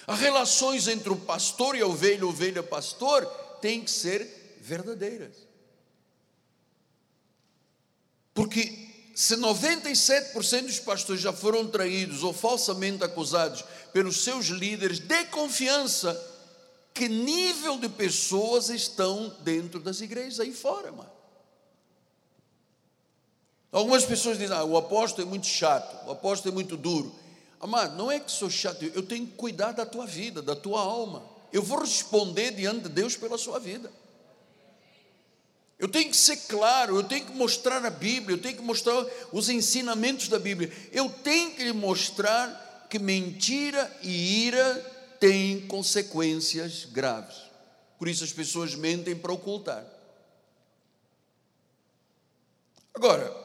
As 0.08 0.20
relações 0.20 0.88
entre 0.88 1.10
o 1.10 1.16
pastor 1.16 1.76
e 1.76 1.82
a 1.82 1.88
ovelha, 1.88 2.26
ovelha 2.26 2.64
pastor, 2.64 3.26
têm 3.62 3.82
que 3.82 3.92
ser 3.92 4.43
verdadeiras. 4.64 5.36
Porque 8.34 9.12
se 9.14 9.36
97% 9.36 10.66
dos 10.66 10.80
pastores 10.80 11.22
já 11.22 11.34
foram 11.34 11.68
traídos 11.68 12.24
ou 12.24 12.34
falsamente 12.34 13.04
acusados 13.04 13.64
pelos 13.92 14.24
seus 14.24 14.48
líderes 14.48 15.00
de 15.00 15.26
confiança, 15.26 16.20
que 16.94 17.10
nível 17.10 17.78
de 17.78 17.90
pessoas 17.90 18.70
estão 18.70 19.36
dentro 19.42 19.80
das 19.80 20.00
igrejas 20.00 20.40
aí 20.40 20.54
fora, 20.54 20.92
mano? 20.92 21.12
Algumas 23.72 24.06
pessoas 24.06 24.38
dizem, 24.38 24.56
ah, 24.56 24.64
o 24.64 24.78
apóstolo 24.78 25.28
é 25.28 25.30
muito 25.30 25.48
chato, 25.48 26.08
o 26.08 26.12
apóstolo 26.12 26.54
é 26.54 26.56
muito 26.56 26.78
duro. 26.78 27.14
Amado, 27.60 27.96
não 27.98 28.12
é 28.12 28.20
que 28.20 28.32
sou 28.32 28.50
chato, 28.50 28.84
eu 28.84 29.04
tenho 29.04 29.28
que 29.28 29.34
cuidar 29.34 29.72
da 29.72 29.86
tua 29.86 30.06
vida, 30.06 30.42
da 30.42 30.56
tua 30.56 30.80
alma. 30.80 31.24
Eu 31.52 31.62
vou 31.64 31.80
responder 31.80 32.52
diante 32.52 32.84
de 32.84 32.90
Deus 32.90 33.18
pela 33.18 33.38
sua 33.38 33.60
vida. 33.60 33.92
Eu 35.84 35.90
tenho 35.90 36.10
que 36.10 36.16
ser 36.16 36.38
claro, 36.48 36.96
eu 36.96 37.04
tenho 37.04 37.26
que 37.26 37.34
mostrar 37.34 37.86
a 37.86 37.90
Bíblia, 37.90 38.38
eu 38.38 38.42
tenho 38.42 38.56
que 38.56 38.62
mostrar 38.62 39.06
os 39.34 39.50
ensinamentos 39.50 40.30
da 40.30 40.40
Bíblia. 40.40 40.72
Eu 40.94 41.10
tenho 41.10 41.52
que 41.52 41.62
lhe 41.62 41.74
mostrar 41.74 42.88
que 42.90 42.98
mentira 42.98 43.94
e 44.02 44.46
ira 44.46 44.76
têm 45.20 45.68
consequências 45.68 46.86
graves. 46.86 47.36
Por 48.00 48.08
isso 48.08 48.24
as 48.24 48.32
pessoas 48.32 48.76
mentem 48.76 49.14
para 49.14 49.34
ocultar. 49.34 49.86
Agora, 52.94 53.36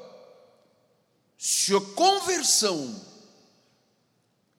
se 1.36 1.74
a 1.74 1.80
conversão 1.80 3.04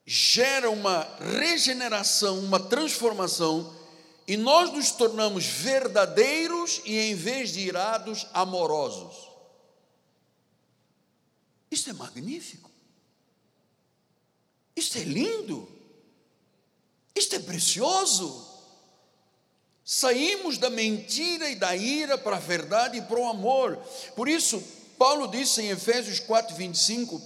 gera 0.05 0.69
uma 0.69 1.07
regeneração, 1.39 2.39
uma 2.39 2.59
transformação, 2.59 3.73
e 4.29 4.37
nós 4.37 4.71
nos 4.71 4.91
tornamos 4.91 5.43
verdadeiros 5.43 6.81
e, 6.85 6.95
em 6.99 7.15
vez 7.15 7.51
de 7.51 7.61
irados, 7.61 8.27
amorosos. 8.31 9.27
Isso 11.71 11.89
é 11.89 11.93
magnífico. 11.93 12.69
Isso 14.75 14.99
é 14.99 15.01
lindo. 15.01 15.67
Isto 17.15 17.37
é 17.37 17.39
precioso. 17.39 18.47
Saímos 19.83 20.59
da 20.59 20.69
mentira 20.69 21.49
e 21.49 21.55
da 21.55 21.75
ira 21.75 22.15
para 22.15 22.35
a 22.35 22.39
verdade 22.39 22.99
e 22.99 23.01
para 23.01 23.19
o 23.19 23.27
amor. 23.27 23.77
Por 24.15 24.29
isso, 24.29 24.63
Paulo 24.99 25.27
disse 25.27 25.63
em 25.63 25.69
Efésios 25.69 26.19
4, 26.19 26.55
25: 26.55 27.19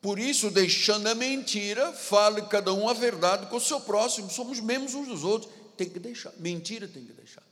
Por 0.00 0.18
isso, 0.18 0.50
deixando 0.50 1.06
a 1.06 1.14
mentira, 1.14 1.92
fale 1.92 2.40
cada 2.46 2.72
um 2.72 2.88
a 2.88 2.94
verdade 2.94 3.44
com 3.50 3.56
o 3.56 3.60
seu 3.60 3.78
próximo, 3.78 4.30
somos 4.30 4.58
membros 4.58 4.94
uns 4.94 5.06
dos 5.06 5.22
outros. 5.22 5.63
Tem 5.76 5.88
que 5.88 5.98
deixar, 5.98 6.32
mentira 6.38 6.86
tem 6.86 7.04
que 7.04 7.12
deixar. 7.12 7.42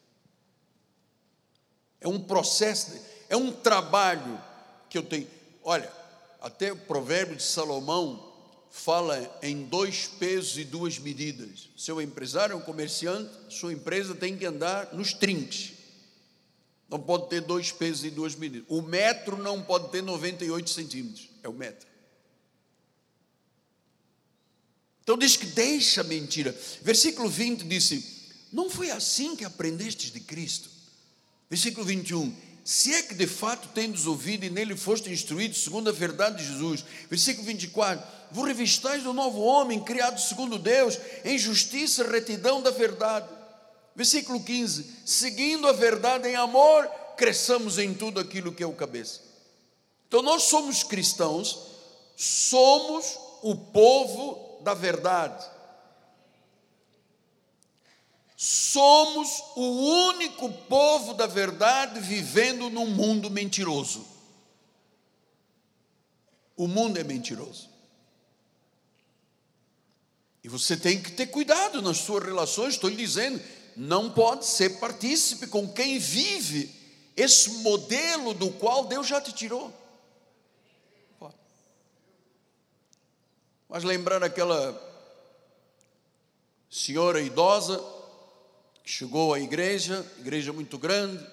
É 2.01 2.09
um 2.09 2.21
processo, 2.21 2.93
é 3.29 3.37
um 3.37 3.53
trabalho 3.53 4.41
que 4.91 4.99
eu 4.99 5.03
tenho. 5.03 5.29
Olha, 5.63 5.91
até 6.41 6.73
o 6.73 6.77
provérbio 6.77 7.37
de 7.37 7.43
Salomão 7.43 8.33
fala 8.71 9.39
em 9.43 9.65
dois 9.65 10.07
pesos 10.07 10.59
e 10.59 10.65
duas 10.65 10.99
medidas. 10.99 11.69
Seu 11.77 12.01
empresário 12.01 12.55
é 12.55 12.57
um 12.57 12.61
comerciante, 12.61 13.31
sua 13.49 13.73
empresa 13.73 14.15
tem 14.15 14.37
que 14.37 14.45
andar 14.45 14.93
nos 14.93 15.13
trinques. 15.13 15.75
Não 16.89 17.01
pode 17.01 17.29
ter 17.29 17.41
dois 17.41 17.71
pesos 17.71 18.05
e 18.05 18.11
duas 18.11 18.35
medidas. 18.35 18.67
O 18.69 18.83
metro 18.83 19.37
não 19.37 19.63
pode 19.63 19.91
ter 19.91 20.03
98 20.03 20.69
centímetros. 20.69 21.29
É 21.43 21.49
o 21.49 21.53
metro. 21.53 21.87
Então 25.03 25.17
diz 25.17 25.37
que 25.37 25.47
deixa 25.47 26.01
a 26.01 26.05
mentira. 26.05 26.57
Versículo 26.83 27.29
20 27.29 27.65
disse: 27.65 28.12
Não 28.53 28.69
foi 28.69 28.91
assim 28.91 29.35
que 29.35 29.45
aprendestes 29.45 30.13
de 30.13 30.21
Cristo. 30.21 30.69
Versículo 31.49 31.87
21 31.87 32.53
se 32.65 32.95
é 32.95 33.03
que 33.03 33.15
de 33.15 33.27
fato 33.27 33.69
tendes 33.69 34.07
ouvido 34.07 34.45
e 34.45 34.51
nele 34.51 34.77
foste 34.77 35.11
instruído 35.11 35.55
segundo 35.55 35.91
a 35.91 35.93
verdade 35.93 36.39
de 36.39 36.53
Jesus. 36.53 36.85
Versículo 37.11 37.45
24: 37.47 38.07
Vos 38.31 38.47
revistais 38.47 39.03
do 39.03 39.13
novo 39.13 39.41
homem, 39.41 39.83
criado 39.83 40.21
segundo 40.21 40.59
Deus, 40.59 40.99
em 41.25 41.37
justiça 41.37 42.09
retidão 42.09 42.63
da 42.63 42.71
verdade. 42.71 43.29
Versículo 43.97 44.43
15: 44.43 44.87
Seguindo 45.05 45.67
a 45.67 45.73
verdade 45.73 46.29
em 46.29 46.37
amor, 46.37 46.89
cresçamos 47.17 47.79
em 47.79 47.93
tudo 47.93 48.21
aquilo 48.21 48.53
que 48.53 48.63
é 48.63 48.67
o 48.67 48.73
cabeça. 48.73 49.21
Então 50.07 50.23
nós 50.23 50.45
somos 50.45 50.85
cristãos, 50.85 51.59
somos 52.17 53.19
o 53.43 53.57
povo 53.57 54.61
da 54.63 54.73
verdade. 54.73 55.45
Somos 58.45 59.41
o 59.55 60.09
único 60.09 60.53
povo 60.65 61.15
da 61.15 61.29
verdade 61.29 62.01
vivendo 62.01 62.69
num 62.69 62.87
mundo 62.87 63.31
mentiroso. 63.31 64.05
O 66.57 66.67
mundo 66.67 66.99
é 66.99 67.05
mentiroso. 67.05 67.71
E 70.43 70.49
você 70.49 70.77
tem 70.77 71.01
que 71.01 71.13
ter 71.13 71.27
cuidado 71.27 71.81
nas 71.81 71.99
suas 71.99 72.25
relações, 72.25 72.75
estou 72.75 72.91
lhe 72.91 72.97
dizendo, 72.97 73.41
não 73.77 74.11
pode 74.11 74.45
ser 74.45 74.81
partícipe 74.81 75.47
com 75.47 75.73
quem 75.73 76.01
vive 76.01 76.69
esse 77.17 77.49
modelo 77.59 78.35
do 78.35 78.51
qual 78.51 78.87
Deus 78.87 79.07
já 79.07 79.21
te 79.21 79.33
tirou. 79.33 79.73
Mas 83.69 83.85
lembrar 83.85 84.25
aquela 84.25 84.91
senhora 86.69 87.21
idosa 87.21 88.02
chegou 88.85 89.33
à 89.33 89.41
igreja, 89.41 90.05
igreja 90.19 90.53
muito 90.53 90.77
grande, 90.79 91.25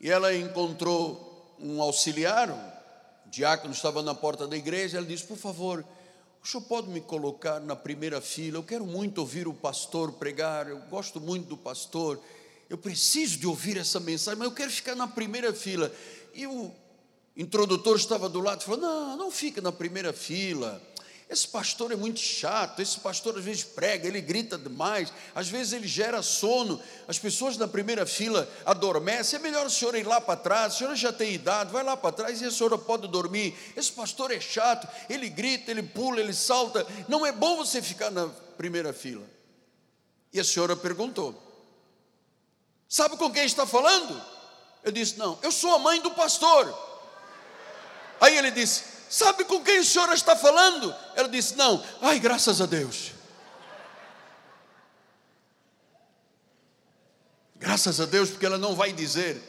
e 0.00 0.10
ela 0.10 0.34
encontrou 0.34 1.56
um 1.58 1.80
auxiliar, 1.80 2.50
um 2.50 3.30
diácono 3.30 3.72
estava 3.72 4.02
na 4.02 4.14
porta 4.14 4.46
da 4.46 4.56
igreja, 4.56 4.98
ela 4.98 5.06
disse: 5.06 5.24
Por 5.24 5.36
favor, 5.36 5.84
o 6.42 6.46
senhor 6.46 6.62
pode 6.64 6.88
me 6.88 7.00
colocar 7.00 7.60
na 7.60 7.74
primeira 7.74 8.20
fila? 8.20 8.58
Eu 8.58 8.62
quero 8.62 8.84
muito 8.84 9.18
ouvir 9.18 9.48
o 9.48 9.54
pastor 9.54 10.12
pregar, 10.12 10.68
eu 10.68 10.78
gosto 10.90 11.20
muito 11.20 11.48
do 11.48 11.56
pastor, 11.56 12.20
eu 12.68 12.78
preciso 12.78 13.38
de 13.38 13.46
ouvir 13.46 13.76
essa 13.76 13.98
mensagem, 13.98 14.38
mas 14.38 14.48
eu 14.48 14.54
quero 14.54 14.70
ficar 14.70 14.94
na 14.94 15.08
primeira 15.08 15.52
fila. 15.52 15.92
E 16.34 16.46
o 16.46 16.70
introdutor 17.36 17.96
estava 17.96 18.28
do 18.28 18.40
lado 18.40 18.60
e 18.60 18.64
falou: 18.64 18.80
Não, 18.80 19.16
não 19.16 19.30
fica 19.30 19.60
na 19.60 19.72
primeira 19.72 20.12
fila. 20.12 20.80
Esse 21.28 21.48
pastor 21.48 21.90
é 21.90 21.96
muito 21.96 22.20
chato, 22.20 22.82
esse 22.82 23.00
pastor 23.00 23.38
às 23.38 23.44
vezes 23.44 23.64
prega, 23.64 24.06
ele 24.06 24.20
grita 24.20 24.58
demais, 24.58 25.10
às 25.34 25.48
vezes 25.48 25.72
ele 25.72 25.88
gera 25.88 26.22
sono, 26.22 26.80
as 27.08 27.18
pessoas 27.18 27.56
na 27.56 27.66
primeira 27.66 28.04
fila 28.04 28.48
adormecem, 28.64 29.38
é 29.38 29.42
melhor 29.42 29.64
a 29.64 29.70
senhora 29.70 29.98
ir 29.98 30.06
lá 30.06 30.20
para 30.20 30.38
trás, 30.38 30.74
a 30.74 30.76
senhora 30.76 30.94
já 30.94 31.12
tem 31.12 31.32
idade, 31.32 31.72
vai 31.72 31.82
lá 31.82 31.96
para 31.96 32.12
trás 32.12 32.42
e 32.42 32.44
a 32.44 32.50
senhora 32.50 32.76
pode 32.76 33.08
dormir. 33.08 33.56
Esse 33.74 33.90
pastor 33.90 34.32
é 34.32 34.40
chato, 34.40 34.86
ele 35.08 35.30
grita, 35.30 35.70
ele 35.70 35.82
pula, 35.82 36.20
ele 36.20 36.34
salta, 36.34 36.86
não 37.08 37.24
é 37.24 37.32
bom 37.32 37.56
você 37.56 37.80
ficar 37.80 38.10
na 38.10 38.28
primeira 38.58 38.92
fila. 38.92 39.24
E 40.30 40.38
a 40.38 40.44
senhora 40.44 40.76
perguntou: 40.76 41.40
Sabe 42.86 43.16
com 43.16 43.32
quem 43.32 43.44
está 43.44 43.66
falando? 43.66 44.20
Eu 44.82 44.92
disse: 44.92 45.18
Não, 45.18 45.38
eu 45.42 45.50
sou 45.50 45.74
a 45.74 45.78
mãe 45.78 46.00
do 46.02 46.10
pastor. 46.10 46.72
Aí 48.20 48.36
ele 48.36 48.50
disse: 48.50 48.93
Sabe 49.08 49.44
com 49.44 49.62
quem 49.62 49.78
a 49.78 49.84
senhora 49.84 50.14
está 50.14 50.34
falando? 50.36 50.94
Ela 51.14 51.28
disse: 51.28 51.56
Não. 51.56 51.82
Ai, 52.00 52.18
graças 52.18 52.60
a 52.60 52.66
Deus. 52.66 53.12
Graças 57.56 58.00
a 58.00 58.04
Deus, 58.04 58.30
porque 58.30 58.44
ela 58.44 58.58
não 58.58 58.74
vai 58.74 58.92
dizer 58.92 59.40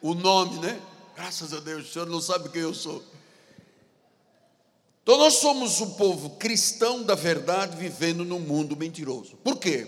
o 0.00 0.14
nome, 0.14 0.60
né? 0.60 0.80
Graças 1.16 1.52
a 1.52 1.60
Deus, 1.60 1.88
o 1.88 1.92
senhor 1.92 2.06
não 2.06 2.20
sabe 2.20 2.48
quem 2.48 2.62
eu 2.62 2.74
sou. 2.74 3.02
Então 5.02 5.18
nós 5.18 5.34
somos 5.34 5.80
o 5.80 5.94
povo 5.94 6.30
cristão 6.30 7.02
da 7.02 7.14
verdade 7.14 7.76
vivendo 7.76 8.24
num 8.24 8.40
mundo 8.40 8.76
mentiroso. 8.76 9.36
Por 9.36 9.56
quê? 9.56 9.86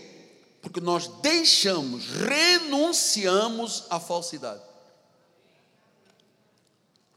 Porque 0.62 0.81
nós 0.81 1.09
deixamos, 1.20 2.07
renunciamos 2.07 3.85
à 3.90 4.00
falsidade. 4.00 4.62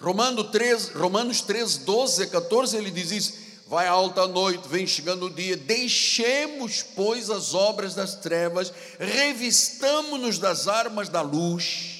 Romano 0.01 0.43
3, 0.45 0.89
Romanos 0.89 1.41
3, 1.41 1.77
12 1.77 2.23
a 2.23 2.27
14, 2.27 2.75
ele 2.75 2.89
diz 2.89 3.11
isso: 3.11 3.33
vai 3.67 3.87
alta 3.87 4.27
noite, 4.27 4.67
vem 4.67 4.85
chegando 4.87 5.27
o 5.27 5.29
dia, 5.29 5.55
deixemos, 5.55 6.83
pois, 6.95 7.29
as 7.29 7.53
obras 7.53 7.93
das 7.93 8.15
trevas, 8.15 8.73
revistamo-nos 8.99 10.39
das 10.39 10.67
armas 10.67 11.07
da 11.07 11.21
luz, 11.21 11.99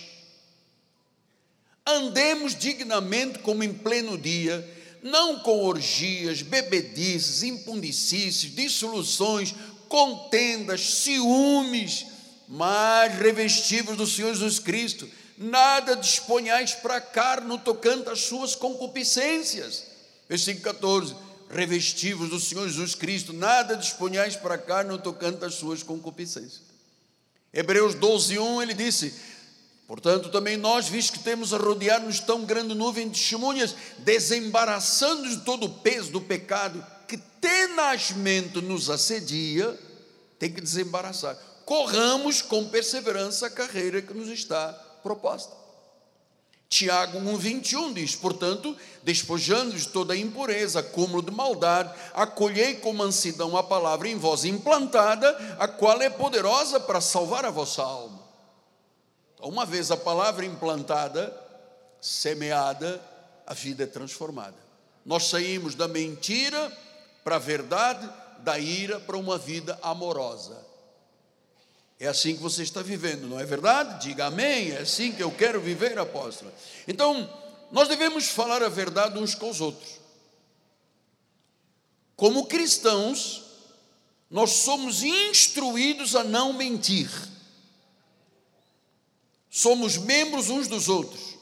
andemos 1.85 2.55
dignamente 2.55 3.39
como 3.39 3.63
em 3.63 3.71
pleno 3.71 4.17
dia, 4.17 4.67
não 5.03 5.39
com 5.39 5.63
orgias, 5.63 6.41
bebedices, 6.41 7.43
impundicícios, 7.43 8.55
dissoluções, 8.55 9.53
contendas, 9.87 10.81
ciúmes, 10.95 12.07
mas 12.47 13.13
revestivos 13.19 13.95
do 13.95 14.07
Senhor 14.07 14.33
Jesus 14.33 14.57
Cristo 14.57 15.07
nada 15.41 15.95
disponhais 15.95 16.75
para 16.75 16.97
a 16.97 17.01
carne 17.01 17.47
no 17.47 17.57
tocante 17.57 18.09
às 18.09 18.21
suas 18.21 18.55
concupiscências. 18.55 19.85
Versículo 20.29 20.63
14: 20.63 21.15
revestivos 21.49 22.29
do 22.29 22.39
Senhor 22.39 22.67
Jesus 22.67 22.93
Cristo, 22.93 23.33
nada 23.33 23.75
disponhais 23.75 24.35
para 24.35 24.55
a 24.55 24.59
carne 24.59 24.91
no 24.91 24.99
tocante 24.99 25.43
às 25.43 25.55
suas 25.55 25.81
concupiscências. 25.81 26.61
Hebreus 27.51 27.95
12, 27.95 28.37
1, 28.37 28.61
ele 28.61 28.73
disse: 28.73 29.13
Portanto, 29.87 30.29
também 30.29 30.55
nós, 30.55 30.87
visto 30.87 31.13
que 31.13 31.19
temos 31.19 31.53
a 31.53 31.57
rodear-nos 31.57 32.19
tão 32.19 32.45
grande 32.45 32.75
nuvem 32.75 33.09
de 33.09 33.19
testemunhas, 33.19 33.75
desembaraçando-nos 33.97 35.37
de 35.37 35.43
todo 35.43 35.65
o 35.65 35.79
peso 35.79 36.11
do 36.11 36.21
pecado 36.21 36.85
que 37.07 37.17
tenazmente 37.17 38.61
nos 38.61 38.89
assedia, 38.89 39.77
tem 40.39 40.53
que 40.53 40.61
desembaraçar. 40.61 41.35
Corramos 41.65 42.41
com 42.41 42.69
perseverança 42.69 43.47
a 43.47 43.49
carreira 43.49 44.01
que 44.01 44.13
nos 44.13 44.29
está 44.29 44.90
proposta. 45.01 45.61
Tiago 46.71 47.19
1,21 47.19 47.93
diz: 47.93 48.15
Portanto, 48.15 48.75
despojando 49.03 49.75
de 49.75 49.89
toda 49.89 50.13
a 50.13 50.17
impureza, 50.17 50.79
acúmulo 50.79 51.21
de 51.21 51.29
maldade, 51.29 51.93
acolhei 52.13 52.75
com 52.75 52.93
mansidão 52.93 53.57
a 53.57 53.63
palavra 53.63 54.07
em 54.07 54.17
vós 54.17 54.45
implantada, 54.45 55.29
a 55.59 55.67
qual 55.67 56.01
é 56.01 56.09
poderosa 56.09 56.79
para 56.79 57.01
salvar 57.01 57.43
a 57.43 57.49
vossa 57.49 57.83
alma. 57.83 58.21
Então, 59.35 59.49
uma 59.49 59.65
vez 59.65 59.91
a 59.91 59.97
palavra 59.97 60.45
implantada, 60.45 61.37
semeada, 61.99 63.01
a 63.45 63.53
vida 63.53 63.83
é 63.83 63.87
transformada. 63.87 64.55
Nós 65.05 65.27
saímos 65.27 65.75
da 65.75 65.89
mentira 65.89 66.71
para 67.21 67.35
a 67.35 67.39
verdade, 67.39 68.09
da 68.39 68.57
ira 68.57 68.97
para 68.97 69.17
uma 69.17 69.37
vida 69.37 69.77
amorosa. 69.81 70.70
É 72.01 72.07
assim 72.07 72.35
que 72.35 72.41
você 72.41 72.63
está 72.63 72.81
vivendo, 72.81 73.27
não 73.27 73.39
é 73.39 73.45
verdade? 73.45 74.07
Diga 74.07 74.25
amém. 74.25 74.71
É 74.71 74.79
assim 74.79 75.11
que 75.11 75.21
eu 75.21 75.29
quero 75.29 75.61
viver, 75.61 75.99
apóstolo. 75.99 76.51
Então, 76.87 77.31
nós 77.71 77.87
devemos 77.87 78.27
falar 78.27 78.63
a 78.63 78.69
verdade 78.69 79.19
uns 79.19 79.35
com 79.35 79.51
os 79.51 79.61
outros. 79.61 79.99
Como 82.15 82.47
cristãos, 82.47 83.43
nós 84.31 84.49
somos 84.49 85.03
instruídos 85.03 86.15
a 86.15 86.23
não 86.23 86.53
mentir. 86.53 87.07
somos 89.47 89.95
membros 89.95 90.49
uns 90.49 90.67
dos 90.67 90.89
outros. 90.89 91.37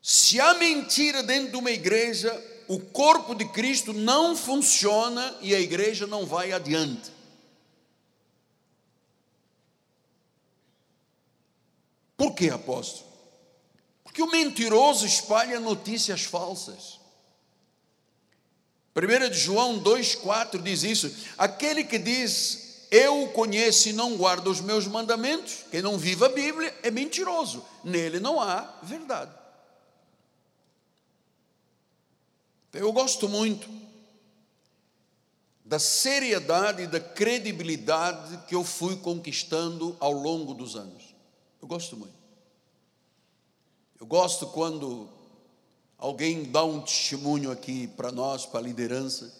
Se 0.00 0.40
há 0.40 0.54
mentira 0.54 1.22
dentro 1.22 1.50
de 1.50 1.56
uma 1.58 1.70
igreja, 1.70 2.32
o 2.68 2.80
corpo 2.80 3.34
de 3.34 3.44
Cristo 3.44 3.92
não 3.92 4.34
funciona 4.34 5.36
e 5.42 5.54
a 5.54 5.60
igreja 5.60 6.06
não 6.06 6.24
vai 6.24 6.52
adiante. 6.52 7.15
Por 12.16 12.34
que, 12.34 12.50
apóstolo? 12.50 13.06
Porque 14.02 14.22
o 14.22 14.30
mentiroso 14.30 15.04
espalha 15.06 15.60
notícias 15.60 16.22
falsas. 16.22 16.98
1 18.96 19.28
de 19.28 19.38
João 19.38 19.82
2,4 19.82 20.62
diz 20.62 20.82
isso: 20.82 21.14
aquele 21.36 21.84
que 21.84 21.98
diz 21.98 22.88
eu 22.90 23.24
o 23.24 23.32
conheço 23.32 23.88
e 23.88 23.92
não 23.92 24.16
guarda 24.16 24.48
os 24.48 24.60
meus 24.60 24.86
mandamentos, 24.86 25.64
quem 25.70 25.82
não 25.82 25.98
vive 25.98 26.24
a 26.24 26.28
Bíblia 26.28 26.74
é 26.82 26.90
mentiroso, 26.90 27.64
nele 27.84 28.20
não 28.20 28.40
há 28.40 28.78
verdade. 28.82 29.32
Eu 32.72 32.92
gosto 32.92 33.28
muito 33.28 33.68
da 35.64 35.78
seriedade 35.78 36.82
e 36.82 36.86
da 36.86 37.00
credibilidade 37.00 38.46
que 38.46 38.54
eu 38.54 38.62
fui 38.62 38.96
conquistando 38.96 39.96
ao 39.98 40.12
longo 40.12 40.54
dos 40.54 40.76
anos. 40.76 41.05
Eu 41.66 41.68
gosto 41.68 41.96
muito. 41.96 42.14
Eu 43.98 44.06
gosto 44.06 44.46
quando 44.46 45.08
alguém 45.98 46.44
dá 46.44 46.62
um 46.62 46.80
testemunho 46.80 47.50
aqui 47.50 47.88
para 47.88 48.12
nós, 48.12 48.46
para 48.46 48.60
a 48.60 48.62
liderança. 48.62 49.34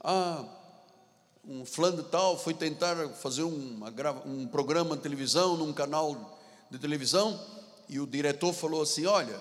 Ah, 0.00 0.44
um 1.44 1.64
fulano 1.64 2.02
tal 2.02 2.36
foi 2.36 2.52
tentar 2.52 3.10
fazer 3.10 3.44
uma, 3.44 3.92
um 4.26 4.48
programa 4.48 4.96
de 4.96 5.04
televisão, 5.04 5.56
num 5.56 5.72
canal 5.72 6.36
de 6.68 6.80
televisão, 6.80 7.40
e 7.88 8.00
o 8.00 8.08
diretor 8.08 8.52
falou 8.52 8.82
assim: 8.82 9.06
Olha, 9.06 9.40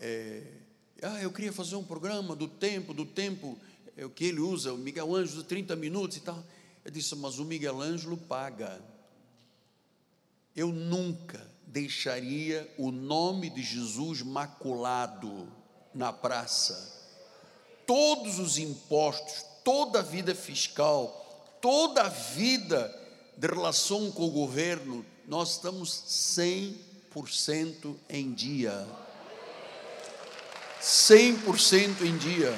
é, 0.00 0.44
ah, 1.02 1.20
eu 1.20 1.30
queria 1.30 1.52
fazer 1.52 1.76
um 1.76 1.84
programa 1.84 2.34
do 2.34 2.48
tempo, 2.48 2.94
do 2.94 3.04
tempo, 3.04 3.58
é 3.98 4.06
o 4.06 4.08
que 4.08 4.24
ele 4.24 4.40
usa, 4.40 4.72
o 4.72 4.78
Miguel 4.78 5.14
Ângelo, 5.14 5.42
30 5.42 5.76
minutos 5.76 6.16
e 6.16 6.20
tal. 6.20 6.42
Eu 6.86 6.90
disse, 6.90 7.14
mas 7.16 7.38
o 7.38 7.44
Miguel 7.44 7.82
Ângelo 7.82 8.16
paga. 8.16 8.80
Eu 10.54 10.68
nunca 10.68 11.54
deixaria 11.66 12.72
o 12.78 12.90
nome 12.90 13.50
de 13.50 13.62
Jesus 13.62 14.22
maculado 14.22 15.52
na 15.92 16.12
praça. 16.12 16.94
Todos 17.86 18.38
os 18.38 18.56
impostos, 18.58 19.44
toda 19.64 19.98
a 19.98 20.02
vida 20.02 20.34
fiscal, 20.34 21.58
toda 21.60 22.02
a 22.02 22.08
vida 22.08 22.94
de 23.36 23.46
relação 23.46 24.10
com 24.10 24.24
o 24.24 24.30
governo, 24.30 25.04
nós 25.26 25.52
estamos 25.52 25.90
100% 26.08 27.96
em 28.08 28.32
dia. 28.32 28.86
100% 30.80 32.02
em 32.02 32.16
dia. 32.16 32.56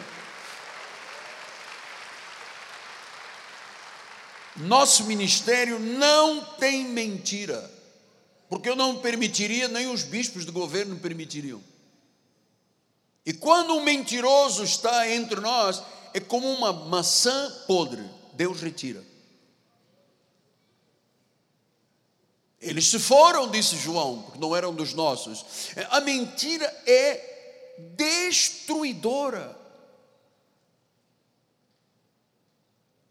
Nosso 4.56 5.04
ministério 5.04 5.78
não 5.78 6.44
tem 6.44 6.84
mentira, 6.84 7.70
porque 8.48 8.68
eu 8.68 8.76
não 8.76 8.98
permitiria, 9.00 9.68
nem 9.68 9.88
os 9.88 10.02
bispos 10.02 10.44
do 10.44 10.52
governo 10.52 10.96
permitiriam. 10.98 11.62
E 13.24 13.32
quando 13.32 13.74
um 13.74 13.82
mentiroso 13.82 14.64
está 14.64 15.08
entre 15.08 15.40
nós, 15.40 15.82
é 16.14 16.20
como 16.20 16.50
uma 16.50 16.72
maçã 16.72 17.64
podre, 17.66 18.08
Deus 18.32 18.62
retira. 18.62 19.04
Eles 22.60 22.86
se 22.86 22.98
foram, 22.98 23.50
disse 23.50 23.76
João, 23.76 24.22
porque 24.22 24.38
não 24.38 24.56
eram 24.56 24.74
dos 24.74 24.94
nossos. 24.94 25.44
A 25.90 26.00
mentira 26.00 26.64
é 26.86 27.74
destruidora. 27.96 29.56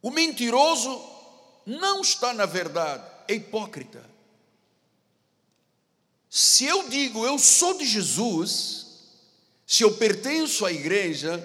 O 0.01 0.11
mentiroso 0.11 1.01
não 1.65 2.01
está 2.01 2.33
na 2.33 2.45
verdade, 2.45 3.03
é 3.27 3.35
hipócrita. 3.35 4.16
Se 6.37 6.65
eu 6.65 6.87
digo 6.87 7.25
eu 7.25 7.39
sou 7.39 7.79
de 7.79 7.83
Jesus, 7.83 8.85
se 9.65 9.81
eu 9.81 9.97
pertenço 9.97 10.67
à 10.67 10.71
igreja, 10.71 11.43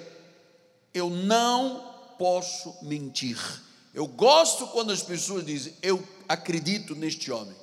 eu 0.93 1.09
não 1.09 1.95
posso 2.19 2.77
mentir. 2.83 3.39
Eu 3.95 4.07
gosto 4.07 4.67
quando 4.67 4.93
as 4.93 5.03
pessoas 5.03 5.47
dizem 5.47 5.75
eu 5.81 6.07
acredito 6.29 6.95
neste 6.95 7.33
homem. 7.33 7.57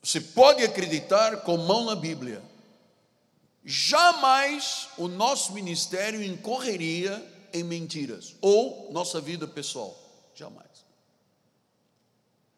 Você 0.00 0.20
pode 0.20 0.62
acreditar 0.62 1.38
com 1.38 1.56
mão 1.56 1.84
na 1.84 1.96
Bíblia 1.96 2.40
jamais 3.64 4.90
o 4.96 5.08
nosso 5.08 5.52
ministério 5.52 6.22
incorreria 6.22 7.20
em 7.52 7.64
mentiras 7.64 8.36
ou 8.40 8.88
nossa 8.92 9.20
vida 9.20 9.48
pessoal, 9.48 9.98
jamais. 10.32 10.85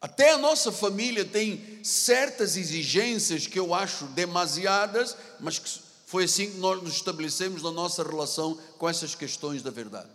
Até 0.01 0.31
a 0.31 0.37
nossa 0.37 0.71
família 0.71 1.25
tem 1.25 1.83
certas 1.83 2.55
exigências 2.55 3.47
que 3.47 3.59
eu 3.59 3.73
acho 3.73 4.05
demasiadas, 4.07 5.15
mas 5.39 5.59
que 5.59 5.69
foi 6.05 6.23
assim 6.23 6.51
que 6.51 6.57
nós 6.57 6.81
nos 6.81 6.95
estabelecemos 6.95 7.61
na 7.61 7.71
nossa 7.71 8.01
relação 8.03 8.55
com 8.77 8.87
essas 8.87 9.13
questões 9.13 9.61
da 9.61 9.69
verdade. 9.69 10.09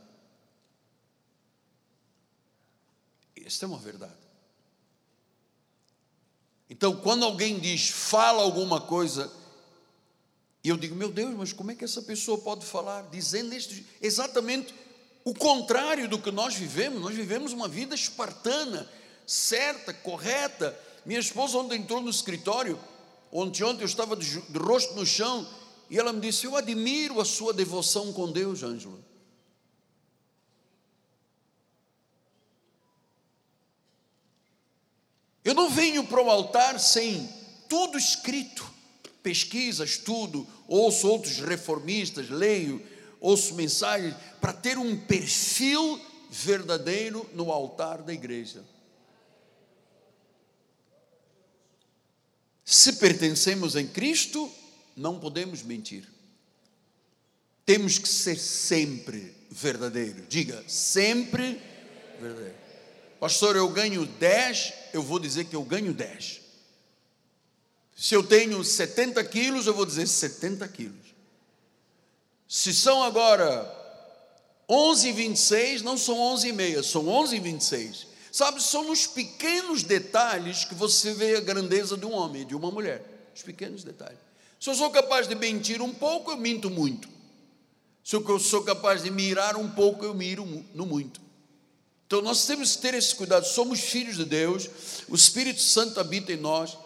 Esta 3.44 3.66
é 3.66 3.68
uma 3.68 3.78
verdade. 3.78 4.12
Então, 6.68 6.96
quando 6.96 7.24
alguém 7.24 7.58
diz, 7.58 7.90
fala 7.90 8.42
alguma 8.42 8.80
coisa 8.80 9.30
e 10.64 10.70
eu 10.70 10.78
digo, 10.78 10.94
meu 10.94 11.12
Deus, 11.12 11.34
mas 11.34 11.52
como 11.52 11.70
é 11.70 11.74
que 11.74 11.84
essa 11.84 12.00
pessoa 12.00 12.38
pode 12.38 12.64
falar 12.64 13.02
dizendo 13.10 13.52
este, 13.52 13.86
exatamente 14.00 14.74
o 15.22 15.34
contrário 15.34 16.08
do 16.08 16.18
que 16.18 16.30
nós 16.30 16.54
vivemos? 16.54 17.02
Nós 17.02 17.14
vivemos 17.14 17.52
uma 17.52 17.68
vida 17.68 17.94
espartana, 17.94 18.90
certa, 19.26 19.92
correta. 19.92 20.78
Minha 21.04 21.20
esposa 21.20 21.58
ontem 21.58 21.80
entrou 21.80 22.00
no 22.00 22.10
escritório, 22.10 22.78
ontem, 23.30 23.62
ontem 23.64 23.82
eu 23.82 23.86
estava 23.86 24.16
de, 24.16 24.40
de 24.40 24.58
rosto 24.58 24.94
no 24.94 25.04
chão, 25.04 25.46
e 25.90 25.98
ela 25.98 26.12
me 26.12 26.20
disse: 26.20 26.46
Eu 26.46 26.56
admiro 26.56 27.20
a 27.20 27.24
sua 27.24 27.52
devoção 27.52 28.12
com 28.12 28.30
Deus, 28.30 28.62
Ângela. 28.62 28.98
Eu 35.44 35.54
não 35.54 35.68
venho 35.68 36.04
para 36.06 36.22
o 36.22 36.30
altar 36.30 36.80
sem 36.80 37.28
tudo 37.68 37.98
escrito 37.98 38.74
pesquisa, 39.24 39.84
estudo, 39.84 40.46
ouço 40.68 41.08
outros 41.08 41.38
reformistas, 41.38 42.28
leio, 42.28 42.86
ouço 43.18 43.54
mensagens, 43.54 44.14
para 44.38 44.52
ter 44.52 44.76
um 44.76 44.98
perfil 44.98 45.98
verdadeiro 46.30 47.26
no 47.32 47.50
altar 47.50 48.02
da 48.02 48.12
igreja. 48.12 48.62
Se 52.64 52.94
pertencemos 52.94 53.76
em 53.76 53.86
Cristo, 53.86 54.50
não 54.96 55.18
podemos 55.18 55.62
mentir. 55.62 56.08
Temos 57.66 57.98
que 57.98 58.08
ser 58.08 58.38
sempre 58.38 59.34
verdadeiro. 59.50 60.24
Diga, 60.28 60.64
sempre 60.66 61.60
verdadeiro. 62.20 62.54
Pastor, 63.20 63.56
eu 63.56 63.68
ganho 63.68 64.06
10, 64.06 64.72
eu 64.92 65.02
vou 65.02 65.18
dizer 65.18 65.44
que 65.46 65.56
eu 65.56 65.62
ganho 65.62 65.92
10. 65.92 66.40
Se 67.96 68.14
eu 68.14 68.22
tenho 68.22 68.62
70 68.62 69.22
quilos, 69.24 69.66
eu 69.66 69.74
vou 69.74 69.86
dizer 69.86 70.06
70 70.06 70.66
quilos. 70.68 71.14
Se 72.48 72.74
são 72.74 73.02
agora 73.02 73.64
11,26, 74.68 75.80
não 75.82 75.96
são 75.96 76.16
11,5, 76.16 76.82
são 76.82 77.04
11,26. 77.04 78.06
Sabe, 78.34 78.60
são 78.60 78.82
nos 78.82 79.06
pequenos 79.06 79.84
detalhes 79.84 80.64
que 80.64 80.74
você 80.74 81.14
vê 81.14 81.36
a 81.36 81.40
grandeza 81.40 81.96
de 81.96 82.04
um 82.04 82.12
homem, 82.12 82.44
de 82.44 82.56
uma 82.56 82.68
mulher. 82.68 83.30
Os 83.32 83.42
pequenos 83.42 83.84
detalhes. 83.84 84.18
Se 84.58 84.68
eu 84.68 84.74
sou 84.74 84.90
capaz 84.90 85.28
de 85.28 85.36
mentir 85.36 85.80
um 85.80 85.94
pouco, 85.94 86.32
eu 86.32 86.36
minto 86.36 86.68
muito. 86.68 87.08
Se 88.02 88.16
eu 88.16 88.38
sou 88.40 88.64
capaz 88.64 89.04
de 89.04 89.10
mirar 89.12 89.56
um 89.56 89.70
pouco, 89.70 90.04
eu 90.04 90.12
miro 90.12 90.44
no 90.74 90.84
muito. 90.84 91.20
Então 92.08 92.20
nós 92.22 92.44
temos 92.44 92.74
que 92.74 92.82
ter 92.82 92.94
esse 92.94 93.14
cuidado. 93.14 93.44
Somos 93.44 93.78
filhos 93.78 94.16
de 94.16 94.24
Deus, 94.24 94.68
o 95.08 95.14
Espírito 95.14 95.60
Santo 95.62 96.00
habita 96.00 96.32
em 96.32 96.36
nós 96.36 96.76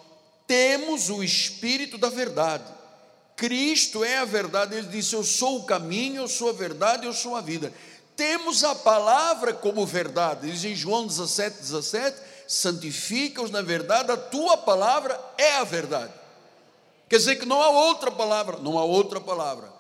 temos 0.47 1.09
o 1.09 1.23
Espírito 1.23 1.97
da 1.97 2.11
verdade. 2.11 2.65
Cristo 3.37 4.03
é 4.03 4.19
a 4.19 4.25
verdade, 4.27 4.75
ele 4.75 4.89
disse: 4.89 5.15
Eu 5.15 5.25
sou 5.25 5.61
o 5.61 5.65
caminho, 5.65 6.23
eu 6.23 6.29
sou 6.29 6.51
a 6.51 6.53
verdade, 6.53 7.07
eu 7.07 7.13
sou 7.15 7.37
a 7.37 7.41
vida. 7.41 7.73
Temos 8.19 8.65
a 8.65 8.75
palavra 8.75 9.53
como 9.53 9.87
verdade, 9.87 10.51
diz 10.51 10.65
em 10.65 10.75
João 10.75 11.07
17, 11.07 11.59
17: 11.61 12.21
santifica-os 12.49 13.49
na 13.49 13.63
verdade, 13.63 14.11
a 14.11 14.17
tua 14.17 14.57
palavra 14.57 15.17
é 15.39 15.59
a 15.59 15.63
verdade. 15.63 16.13
Quer 17.09 17.19
dizer 17.19 17.37
que 17.37 17.47
não 17.47 17.63
há 17.63 17.69
outra 17.69 18.11
palavra, 18.11 18.59
não 18.59 18.77
há 18.77 18.83
outra 18.83 19.21
palavra, 19.21 19.73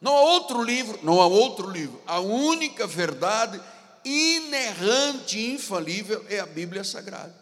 não 0.00 0.12
há 0.16 0.20
outro 0.22 0.60
livro, 0.60 0.98
não 1.04 1.20
há 1.20 1.28
outro 1.28 1.70
livro. 1.70 2.02
A 2.04 2.18
única 2.18 2.84
verdade 2.84 3.60
inerrante, 4.04 5.38
infalível 5.52 6.26
é 6.28 6.40
a 6.40 6.46
Bíblia 6.46 6.82
Sagrada. 6.82 7.32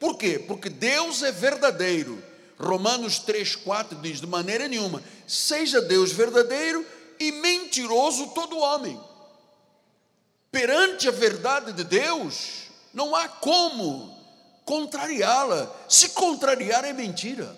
Por 0.00 0.16
quê? 0.16 0.38
Porque 0.38 0.70
Deus 0.70 1.22
é 1.22 1.30
verdadeiro. 1.30 2.24
Romanos 2.58 3.18
3, 3.18 3.56
4 3.56 3.98
diz: 3.98 4.22
de 4.22 4.26
maneira 4.26 4.68
nenhuma, 4.68 5.02
seja 5.26 5.82
Deus 5.82 6.12
verdadeiro 6.12 6.82
e 7.20 7.30
mentiroso 7.30 8.28
todo 8.28 8.56
homem. 8.56 8.98
Perante 10.50 11.08
a 11.08 11.12
verdade 11.12 11.72
de 11.72 11.84
Deus, 11.84 12.68
não 12.94 13.14
há 13.14 13.28
como 13.28 14.16
contrariá-la. 14.64 15.74
Se 15.88 16.10
contrariar 16.10 16.84
é 16.84 16.92
mentira. 16.92 17.54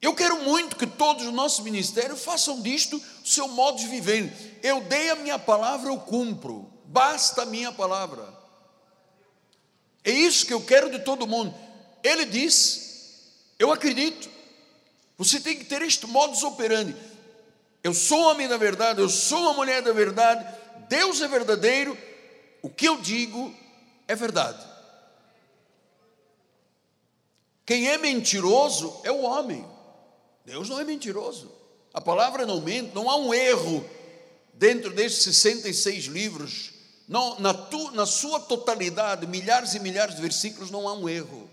Eu 0.00 0.14
quero 0.14 0.42
muito 0.42 0.76
que 0.76 0.86
todos 0.86 1.26
os 1.26 1.32
nossos 1.32 1.64
ministérios 1.64 2.22
façam 2.22 2.60
disto 2.60 3.02
o 3.24 3.26
seu 3.26 3.48
modo 3.48 3.78
de 3.78 3.86
viver. 3.86 4.60
Eu 4.62 4.82
dei 4.82 5.08
a 5.08 5.16
minha 5.16 5.38
palavra, 5.38 5.88
eu 5.88 5.98
cumpro. 5.98 6.70
Basta 6.84 7.42
a 7.42 7.46
minha 7.46 7.72
palavra. 7.72 8.28
É 10.04 10.10
isso 10.10 10.44
que 10.44 10.52
eu 10.52 10.60
quero 10.60 10.90
de 10.90 10.98
todo 10.98 11.26
mundo. 11.26 11.54
Ele 12.02 12.26
diz, 12.26 13.30
eu 13.58 13.72
acredito. 13.72 14.28
Você 15.16 15.40
tem 15.40 15.56
que 15.56 15.64
ter 15.64 15.80
este 15.80 16.06
modus 16.06 16.42
operandi. 16.42 16.94
Eu 17.84 17.92
sou 17.92 18.18
homem 18.22 18.48
da 18.48 18.56
verdade, 18.56 19.02
eu 19.02 19.10
sou 19.10 19.40
uma 19.40 19.52
mulher 19.52 19.82
da 19.82 19.92
verdade. 19.92 20.42
Deus 20.88 21.20
é 21.20 21.28
verdadeiro. 21.28 21.96
O 22.62 22.70
que 22.70 22.88
eu 22.88 22.96
digo 22.96 23.54
é 24.08 24.14
verdade. 24.14 24.64
Quem 27.66 27.90
é 27.90 27.98
mentiroso 27.98 29.00
é 29.04 29.12
o 29.12 29.20
homem. 29.20 29.68
Deus 30.46 30.70
não 30.70 30.80
é 30.80 30.84
mentiroso. 30.84 31.52
A 31.92 32.00
palavra 32.00 32.46
não 32.46 32.62
mente, 32.62 32.94
não 32.94 33.10
há 33.10 33.16
um 33.16 33.34
erro 33.34 33.88
dentro 34.54 34.90
destes 34.90 35.24
66 35.24 36.04
livros. 36.06 36.72
Não, 37.06 37.38
na, 37.38 37.52
tu, 37.52 37.90
na 37.90 38.06
sua 38.06 38.40
totalidade, 38.40 39.26
milhares 39.26 39.74
e 39.74 39.78
milhares 39.78 40.16
de 40.16 40.22
versículos, 40.22 40.70
não 40.70 40.88
há 40.88 40.94
um 40.94 41.06
erro. 41.06 41.50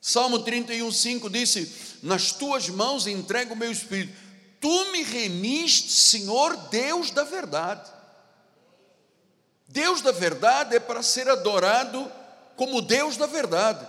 Salmo 0.00 0.38
31, 0.38 0.90
5 0.92 1.28
disse: 1.28 1.98
Nas 2.00 2.30
tuas 2.30 2.68
mãos 2.68 3.08
entrego 3.08 3.54
o 3.54 3.56
meu 3.56 3.72
espírito. 3.72 4.21
Tu 4.62 4.92
me 4.92 5.02
remiste, 5.02 5.90
Senhor 5.90 6.56
Deus 6.70 7.10
da 7.10 7.24
verdade. 7.24 7.90
Deus 9.66 10.00
da 10.00 10.12
verdade 10.12 10.76
é 10.76 10.78
para 10.78 11.02
ser 11.02 11.28
adorado 11.28 12.08
como 12.54 12.80
Deus 12.80 13.16
da 13.16 13.26
verdade. 13.26 13.84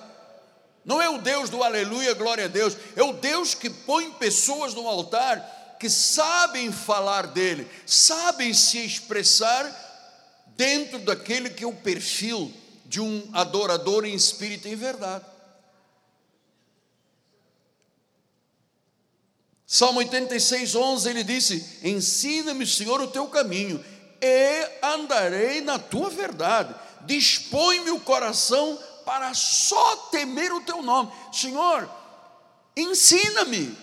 Não 0.83 0.99
é 0.99 1.07
o 1.07 1.19
Deus 1.19 1.47
do 1.51 1.61
aleluia, 1.63 2.15
glória 2.15 2.45
a 2.45 2.47
Deus. 2.47 2.75
É 2.95 3.03
o 3.03 3.13
Deus 3.13 3.53
que 3.53 3.69
põe 3.69 4.09
pessoas 4.13 4.73
no 4.73 4.87
altar 4.87 5.77
que 5.79 5.87
sabem 5.91 6.71
falar 6.71 7.27
dele, 7.27 7.69
sabem 7.85 8.51
se 8.51 8.79
expressar 8.79 9.63
dentro 10.57 10.97
daquele 10.97 11.51
que 11.51 11.63
é 11.63 11.67
o 11.67 11.75
perfil 11.75 12.51
de 12.87 12.99
um 12.99 13.29
adorador 13.31 14.05
em 14.05 14.15
espírito 14.15 14.67
e 14.67 14.71
em 14.71 14.75
verdade. 14.75 15.25
Salmo 19.73 19.97
86, 20.01 20.75
11, 20.75 21.09
ele 21.09 21.23
disse: 21.23 21.79
Ensina-me, 21.81 22.63
Senhor, 22.63 23.01
o 23.01 23.07
teu 23.07 23.25
caminho, 23.25 23.83
e 24.21 24.69
andarei 24.83 25.61
na 25.61 25.79
tua 25.79 26.11
verdade. 26.11 26.75
Dispõe-me 27.07 27.89
o 27.89 27.99
coração 27.99 28.77
para 29.03 29.33
só 29.33 29.95
temer 30.11 30.53
o 30.53 30.61
teu 30.61 30.83
nome. 30.83 31.11
Senhor, 31.31 31.89
ensina-me, 32.77 33.75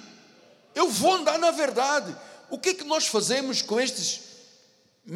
eu 0.77 0.89
vou 0.89 1.15
andar 1.15 1.41
na 1.41 1.51
verdade. 1.51 2.17
O 2.49 2.57
que, 2.57 2.75
que 2.75 2.85
nós 2.85 3.09
fazemos 3.09 3.61
com 3.61 3.81
estes, 3.81 4.21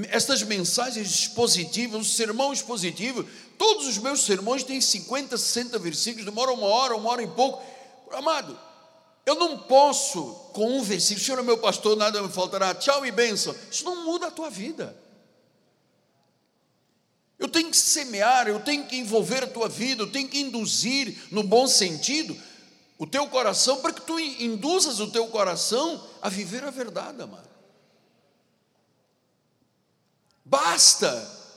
estas 0.08 0.42
mensagens 0.42 1.08
expositivas, 1.08 2.00
o 2.00 2.10
sermão 2.12 2.52
expositivo? 2.52 3.24
Todos 3.56 3.86
os 3.86 3.98
meus 3.98 4.24
sermões 4.24 4.64
têm 4.64 4.80
50, 4.80 5.38
60 5.38 5.78
versículos, 5.78 6.24
demoram 6.24 6.54
uma 6.54 6.66
hora, 6.66 6.96
uma 6.96 7.10
hora 7.10 7.22
e 7.22 7.28
pouco. 7.28 7.62
Amado, 8.10 8.58
eu 9.26 9.34
não 9.36 9.58
posso, 9.58 10.34
com 10.52 10.78
um 10.78 10.82
versículo, 10.82 11.24
Senhor 11.24 11.38
é 11.38 11.42
meu 11.42 11.58
pastor, 11.58 11.96
nada 11.96 12.22
me 12.22 12.28
faltará, 12.28 12.74
tchau 12.74 13.06
e 13.06 13.10
bênção. 13.10 13.54
Isso 13.70 13.84
não 13.84 14.04
muda 14.04 14.26
a 14.26 14.30
tua 14.30 14.50
vida. 14.50 14.94
Eu 17.38 17.48
tenho 17.48 17.70
que 17.70 17.76
semear, 17.76 18.48
eu 18.48 18.60
tenho 18.60 18.84
que 18.84 18.96
envolver 18.96 19.44
a 19.44 19.46
tua 19.46 19.68
vida, 19.68 20.02
eu 20.02 20.10
tenho 20.10 20.28
que 20.28 20.38
induzir 20.38 21.16
no 21.30 21.42
bom 21.42 21.66
sentido 21.66 22.36
o 22.98 23.06
teu 23.06 23.26
coração 23.28 23.80
para 23.80 23.92
que 23.92 24.02
tu 24.02 24.18
induzas 24.18 25.00
o 25.00 25.10
teu 25.10 25.26
coração 25.28 26.06
a 26.22 26.28
viver 26.28 26.62
a 26.62 26.70
verdade, 26.70 27.20
amado. 27.20 27.48
Basta 30.44 31.10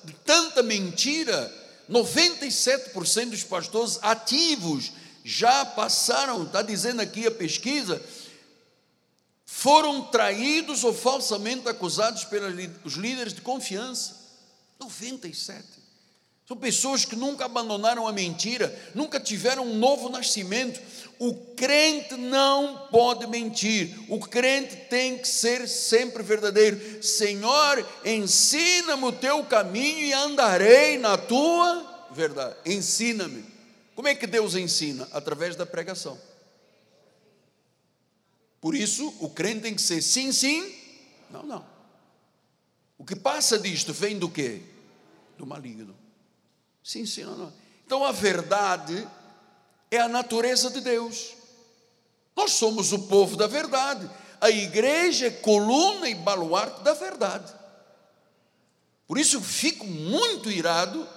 de 0.04 0.14
tanta 0.14 0.64
mentira. 0.64 1.66
97% 1.90 3.30
dos 3.30 3.44
pastores 3.46 3.98
ativos 4.02 4.92
já 5.28 5.66
passaram, 5.66 6.44
está 6.44 6.62
dizendo 6.62 7.02
aqui 7.02 7.28
a 7.28 7.32
pesquisa, 7.32 8.02
foram 9.46 10.04
traídos 10.04 10.86
ou 10.86 10.94
falsamente 10.94 11.68
acusados 11.68 12.24
pelos 12.24 12.94
líderes 12.94 13.34
de 13.34 13.42
confiança. 13.42 14.16
97. 14.80 15.66
São 16.48 16.56
pessoas 16.56 17.04
que 17.04 17.18
nunca 17.18 17.44
abandonaram 17.44 18.08
a 18.08 18.14
mentira, 18.14 18.74
nunca 18.96 19.20
tiveram 19.20 19.66
um 19.66 19.76
novo 19.78 20.08
nascimento. 20.08 20.80
O 21.20 21.34
crente 21.58 22.16
não 22.16 22.88
pode 22.90 23.28
mentir, 23.28 24.00
o 24.08 24.22
crente 24.22 24.78
tem 24.90 25.18
que 25.18 25.28
ser 25.28 25.68
sempre 25.68 26.24
verdadeiro. 26.24 27.04
Senhor, 27.04 27.86
ensina-me 28.06 29.04
o 29.04 29.12
teu 29.12 29.44
caminho 29.44 30.06
e 30.06 30.14
andarei 30.14 30.98
na 30.98 31.18
tua 31.18 32.08
verdade. 32.12 32.56
Ensina-me. 32.66 33.57
Como 33.98 34.08
é 34.08 34.14
que 34.14 34.28
Deus 34.28 34.54
ensina? 34.54 35.10
Através 35.12 35.56
da 35.56 35.66
pregação. 35.66 36.22
Por 38.62 38.76
isso, 38.76 39.12
o 39.20 39.28
crente 39.28 39.62
tem 39.62 39.74
que 39.74 39.82
ser 39.82 40.04
sim, 40.04 40.32
sim, 40.32 40.72
não, 41.32 41.42
não. 41.42 41.66
O 42.96 43.04
que 43.04 43.16
passa 43.16 43.58
disto 43.58 43.92
vem 43.92 44.20
do 44.20 44.30
quê? 44.30 44.62
Do 45.36 45.48
maligno. 45.48 45.96
Sim, 46.84 47.08
sim, 47.08 47.24
não, 47.24 47.38
não. 47.38 47.54
Então 47.88 48.06
a 48.06 48.12
verdade 48.12 49.08
é 49.90 49.98
a 49.98 50.08
natureza 50.08 50.70
de 50.70 50.80
Deus. 50.80 51.34
Nós 52.36 52.52
somos 52.52 52.94
o 52.94 53.00
povo 53.08 53.36
da 53.36 53.48
verdade. 53.48 54.08
A 54.40 54.52
igreja 54.52 55.26
é 55.26 55.32
coluna 55.32 56.08
e 56.08 56.14
baluarte 56.14 56.84
da 56.84 56.94
verdade. 56.94 57.52
Por 59.08 59.18
isso 59.18 59.42
fico 59.42 59.88
muito 59.88 60.52
irado, 60.52 61.17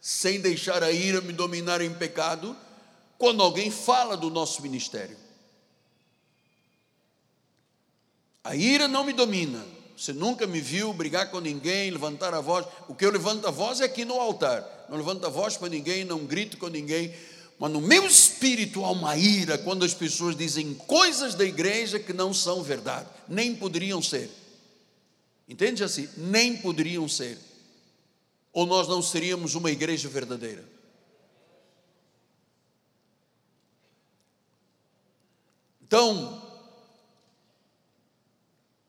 sem 0.00 0.40
deixar 0.40 0.82
a 0.82 0.92
ira 0.92 1.20
me 1.20 1.32
dominar 1.32 1.80
em 1.80 1.92
pecado, 1.92 2.56
quando 3.16 3.42
alguém 3.42 3.70
fala 3.70 4.16
do 4.16 4.30
nosso 4.30 4.62
ministério. 4.62 5.16
A 8.44 8.54
ira 8.54 8.88
não 8.88 9.04
me 9.04 9.12
domina, 9.12 9.64
você 9.98 10.12
nunca 10.12 10.46
me 10.46 10.60
viu 10.60 10.92
brigar 10.92 11.28
com 11.30 11.40
ninguém, 11.40 11.90
levantar 11.90 12.32
a 12.32 12.40
voz. 12.40 12.64
O 12.86 12.94
que 12.94 13.04
eu 13.04 13.10
levanto 13.10 13.46
a 13.48 13.50
voz 13.50 13.80
é 13.80 13.84
aqui 13.84 14.04
no 14.04 14.20
altar. 14.20 14.64
Não 14.88 14.96
levanto 14.96 15.26
a 15.26 15.28
voz 15.28 15.56
para 15.56 15.68
ninguém, 15.68 16.04
não 16.04 16.24
grito 16.24 16.56
com 16.56 16.68
ninguém. 16.68 17.12
Mas 17.58 17.72
no 17.72 17.80
meu 17.80 18.06
espírito 18.06 18.84
há 18.84 18.92
uma 18.92 19.16
ira 19.16 19.58
quando 19.58 19.84
as 19.84 19.92
pessoas 19.92 20.36
dizem 20.36 20.72
coisas 20.72 21.34
da 21.34 21.44
igreja 21.44 21.98
que 21.98 22.12
não 22.12 22.32
são 22.32 22.62
verdade, 22.62 23.08
nem 23.28 23.56
poderiam 23.56 24.00
ser. 24.00 24.30
Entende 25.48 25.82
assim? 25.82 26.08
Nem 26.16 26.56
poderiam 26.56 27.08
ser. 27.08 27.36
Ou 28.52 28.66
nós 28.66 28.88
não 28.88 29.02
seríamos 29.02 29.54
uma 29.54 29.70
igreja 29.70 30.08
verdadeira. 30.08 30.64
Então, 35.82 36.42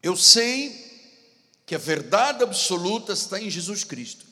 eu 0.04 0.18
sei 0.18 0.90
que 1.66 1.76
a 1.76 1.78
verdade 1.78 2.44
absoluta 2.44 3.14
está 3.14 3.40
em 3.40 3.50
Jesus 3.50 3.84
Cristo. 3.84 4.26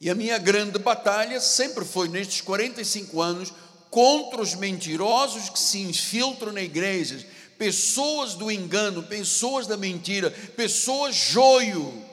E 0.00 0.10
a 0.10 0.14
minha 0.14 0.38
grande 0.38 0.78
batalha 0.78 1.40
sempre 1.40 1.84
foi, 1.84 2.08
nestes 2.08 2.40
45 2.40 3.20
anos, 3.20 3.52
contra 3.90 4.42
os 4.42 4.54
mentirosos 4.54 5.48
que 5.48 5.58
se 5.58 5.80
infiltram 5.80 6.52
na 6.52 6.60
igreja, 6.60 7.26
pessoas 7.56 8.34
do 8.34 8.50
engano, 8.50 9.02
pessoas 9.02 9.66
da 9.66 9.76
mentira, 9.76 10.30
pessoas 10.30 11.16
joio, 11.16 12.04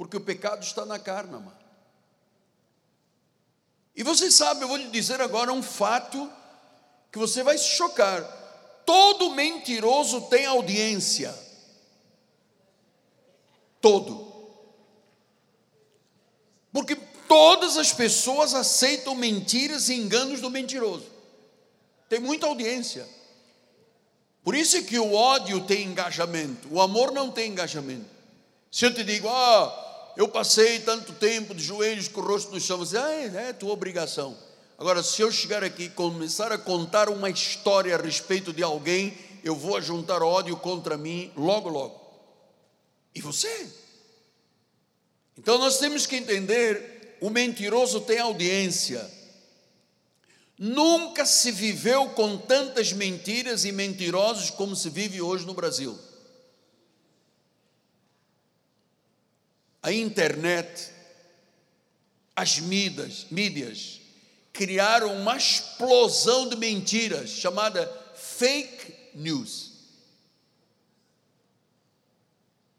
porque 0.00 0.16
o 0.16 0.20
pecado 0.22 0.62
está 0.62 0.86
na 0.86 0.98
carne, 0.98 1.32
mano. 1.32 1.52
E 3.94 4.02
você 4.02 4.30
sabe, 4.30 4.62
eu 4.62 4.68
vou 4.68 4.78
lhe 4.78 4.88
dizer 4.88 5.20
agora 5.20 5.52
um 5.52 5.62
fato 5.62 6.32
que 7.12 7.18
você 7.18 7.42
vai 7.42 7.58
se 7.58 7.68
chocar: 7.68 8.22
todo 8.86 9.32
mentiroso 9.32 10.22
tem 10.22 10.46
audiência 10.46 11.38
todo. 13.78 14.32
Porque 16.72 16.96
todas 17.28 17.76
as 17.76 17.92
pessoas 17.92 18.54
aceitam 18.54 19.14
mentiras 19.14 19.90
e 19.90 19.96
enganos 19.96 20.40
do 20.40 20.48
mentiroso. 20.48 21.10
Tem 22.08 22.18
muita 22.18 22.46
audiência. 22.46 23.06
Por 24.42 24.54
isso 24.54 24.78
é 24.78 24.82
que 24.82 24.98
o 24.98 25.12
ódio 25.12 25.60
tem 25.66 25.84
engajamento, 25.84 26.68
o 26.72 26.80
amor 26.80 27.12
não 27.12 27.30
tem 27.30 27.50
engajamento. 27.50 28.08
Se 28.72 28.86
eu 28.86 28.94
te 28.94 29.04
digo, 29.04 29.28
ah, 29.28 29.88
eu 30.16 30.28
passei 30.28 30.80
tanto 30.80 31.12
tempo 31.12 31.54
de 31.54 31.62
joelhos 31.62 32.08
com 32.08 32.20
o 32.20 32.24
rosto 32.24 32.52
no 32.52 32.60
chão, 32.60 32.78
você, 32.78 32.96
ah, 32.96 33.10
é, 33.10 33.48
é 33.48 33.52
tua 33.52 33.72
obrigação. 33.72 34.36
Agora, 34.78 35.02
se 35.02 35.20
eu 35.20 35.30
chegar 35.30 35.62
aqui 35.62 35.84
e 35.84 35.90
começar 35.90 36.50
a 36.52 36.58
contar 36.58 37.08
uma 37.08 37.28
história 37.28 37.94
a 37.94 38.00
respeito 38.00 38.52
de 38.52 38.62
alguém, 38.62 39.16
eu 39.44 39.54
vou 39.54 39.80
juntar 39.80 40.22
ódio 40.22 40.56
contra 40.56 40.96
mim 40.96 41.30
logo, 41.36 41.68
logo. 41.68 42.00
E 43.14 43.20
você? 43.20 43.68
Então 45.36 45.58
nós 45.58 45.78
temos 45.78 46.06
que 46.06 46.16
entender: 46.16 47.16
o 47.20 47.30
mentiroso 47.30 48.00
tem 48.00 48.18
audiência. 48.18 49.08
Nunca 50.58 51.24
se 51.24 51.50
viveu 51.50 52.10
com 52.10 52.36
tantas 52.36 52.92
mentiras 52.92 53.64
e 53.64 53.72
mentirosos 53.72 54.50
como 54.50 54.76
se 54.76 54.90
vive 54.90 55.20
hoje 55.20 55.46
no 55.46 55.54
Brasil. 55.54 55.98
A 59.82 59.92
internet, 59.92 60.90
as 62.36 62.58
mídias, 62.58 63.26
mídias 63.30 64.00
criaram 64.52 65.14
uma 65.14 65.36
explosão 65.36 66.48
de 66.48 66.56
mentiras 66.56 67.30
chamada 67.30 67.86
fake 68.14 68.94
news. 69.14 69.70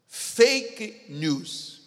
Fake 0.06 1.06
news. 1.08 1.80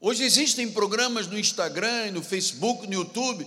Hoje 0.00 0.22
existem 0.22 0.70
programas 0.70 1.26
no 1.26 1.38
Instagram, 1.38 2.12
no 2.12 2.22
Facebook, 2.22 2.86
no 2.86 2.92
YouTube, 2.92 3.46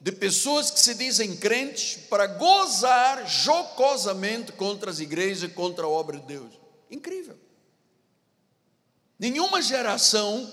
de 0.00 0.12
pessoas 0.12 0.70
que 0.70 0.80
se 0.80 0.94
dizem 0.94 1.36
crentes 1.36 1.96
para 2.08 2.26
gozar 2.26 3.28
jocosamente 3.28 4.52
contra 4.52 4.90
as 4.90 5.00
igrejas, 5.00 5.52
contra 5.52 5.84
a 5.84 5.88
obra 5.88 6.18
de 6.18 6.26
Deus. 6.26 6.52
Incrível. 6.90 7.45
Nenhuma 9.18 9.62
geração 9.62 10.52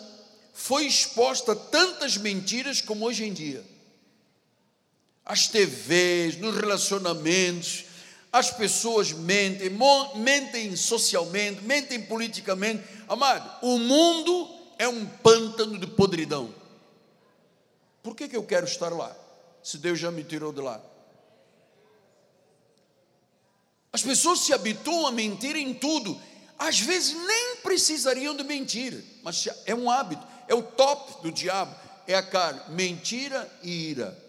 foi 0.53 0.85
exposta 0.85 1.51
a 1.51 1.55
tantas 1.55 2.15
mentiras 2.17 2.79
como 2.81 3.05
hoje 3.05 3.25
em 3.25 3.33
dia. 3.33 3.63
As 5.25 5.47
TVs, 5.47 6.37
nos 6.37 6.55
relacionamentos, 6.55 7.85
as 8.31 8.51
pessoas 8.51 9.11
mentem, 9.11 9.69
mentem 10.15 10.75
socialmente, 10.75 11.61
mentem 11.61 12.01
politicamente. 12.01 12.83
Amado, 13.07 13.49
o 13.61 13.77
mundo 13.77 14.49
é 14.77 14.87
um 14.87 15.05
pântano 15.05 15.77
de 15.77 15.87
podridão. 15.87 16.53
Por 18.01 18.15
que, 18.15 18.27
que 18.27 18.35
eu 18.35 18.43
quero 18.43 18.65
estar 18.65 18.89
lá? 18.89 19.15
Se 19.61 19.77
Deus 19.77 19.99
já 19.99 20.11
me 20.11 20.23
tirou 20.23 20.51
de 20.51 20.61
lá. 20.61 20.81
As 23.93 24.01
pessoas 24.01 24.39
se 24.39 24.51
habituam 24.51 25.05
a 25.05 25.11
mentir 25.11 25.55
em 25.55 25.73
tudo. 25.73 26.19
Às 26.57 26.79
vezes 26.79 27.13
nem 27.13 27.57
precisariam 27.57 28.35
de 28.35 28.43
mentir, 28.43 29.03
mas 29.23 29.47
é 29.65 29.75
um 29.75 29.89
hábito, 29.89 30.25
é 30.47 30.53
o 30.53 30.63
top 30.63 31.21
do 31.21 31.31
diabo, 31.31 31.75
é 32.07 32.15
a 32.15 32.23
carne, 32.23 32.61
mentira 32.69 33.51
e 33.61 33.89
ira. 33.89 34.23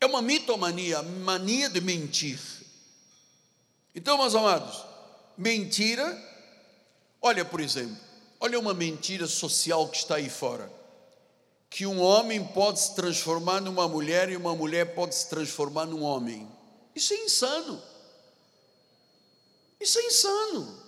É 0.00 0.06
uma 0.06 0.22
mitomania, 0.22 1.02
mania 1.02 1.68
de 1.68 1.80
mentir. 1.80 2.38
Então, 3.94 4.18
meus 4.18 4.34
amados, 4.34 4.84
mentira, 5.36 6.16
olha, 7.20 7.44
por 7.44 7.60
exemplo, 7.60 7.96
olha 8.38 8.58
uma 8.58 8.74
mentira 8.74 9.26
social 9.26 9.88
que 9.88 9.96
está 9.96 10.16
aí 10.16 10.28
fora. 10.28 10.70
Que 11.68 11.86
um 11.86 12.00
homem 12.00 12.44
pode 12.44 12.80
se 12.80 12.94
transformar 12.94 13.60
numa 13.60 13.88
mulher 13.88 14.28
e 14.28 14.36
uma 14.36 14.54
mulher 14.54 14.94
pode 14.94 15.14
se 15.14 15.28
transformar 15.28 15.86
num 15.86 16.02
homem. 16.02 16.46
Isso 16.94 17.12
é 17.12 17.16
insano. 17.24 17.82
Isso 19.80 19.98
é 19.98 20.04
insano. 20.04 20.82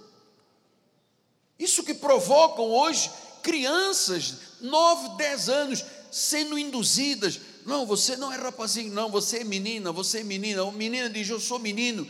Isso 1.59 1.83
que 1.83 1.95
provocam 1.95 2.65
hoje 2.65 3.11
crianças, 3.43 4.35
9, 4.61 5.17
10 5.17 5.49
anos, 5.49 5.85
sendo 6.11 6.59
induzidas 6.59 7.41
não, 7.69 7.85
você 7.85 8.17
não 8.17 8.33
é 8.33 8.37
rapazinho, 8.39 8.91
não, 8.95 9.11
você 9.11 9.41
é 9.41 9.45
menina, 9.45 9.93
você 9.93 10.21
é 10.21 10.25
menina. 10.25 10.67
A 10.67 10.73
menina 10.73 11.11
diz, 11.11 11.29
eu 11.29 11.39
sou 11.39 11.59
menino. 11.59 12.09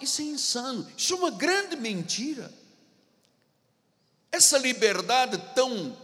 Isso 0.00 0.22
é 0.22 0.24
insano, 0.24 0.86
isso 0.96 1.14
é 1.14 1.16
uma 1.16 1.32
grande 1.32 1.74
mentira. 1.74 2.48
Essa 4.30 4.56
liberdade 4.56 5.36
tão 5.52 5.98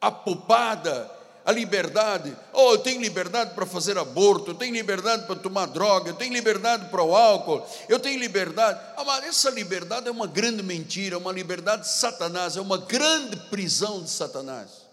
apupada, 0.00 1.10
a 1.50 1.52
liberdade, 1.52 2.36
oh, 2.52 2.74
eu 2.74 2.78
tenho 2.78 3.00
liberdade 3.00 3.54
para 3.54 3.66
fazer 3.66 3.98
aborto, 3.98 4.52
eu 4.52 4.54
tenho 4.54 4.72
liberdade 4.72 5.26
para 5.26 5.34
tomar 5.34 5.66
droga, 5.66 6.10
eu 6.10 6.14
tenho 6.14 6.32
liberdade 6.32 6.88
para 6.90 7.02
o 7.02 7.14
álcool, 7.14 7.66
eu 7.88 7.98
tenho 7.98 8.20
liberdade. 8.20 8.80
Ah, 8.96 9.02
mas 9.04 9.24
essa 9.24 9.50
liberdade 9.50 10.06
é 10.06 10.12
uma 10.12 10.28
grande 10.28 10.62
mentira, 10.62 11.18
uma 11.18 11.32
liberdade 11.32 11.82
de 11.82 11.88
Satanás, 11.88 12.56
é 12.56 12.60
uma 12.60 12.78
grande 12.78 13.36
prisão 13.48 14.00
de 14.00 14.10
Satanás. 14.10 14.88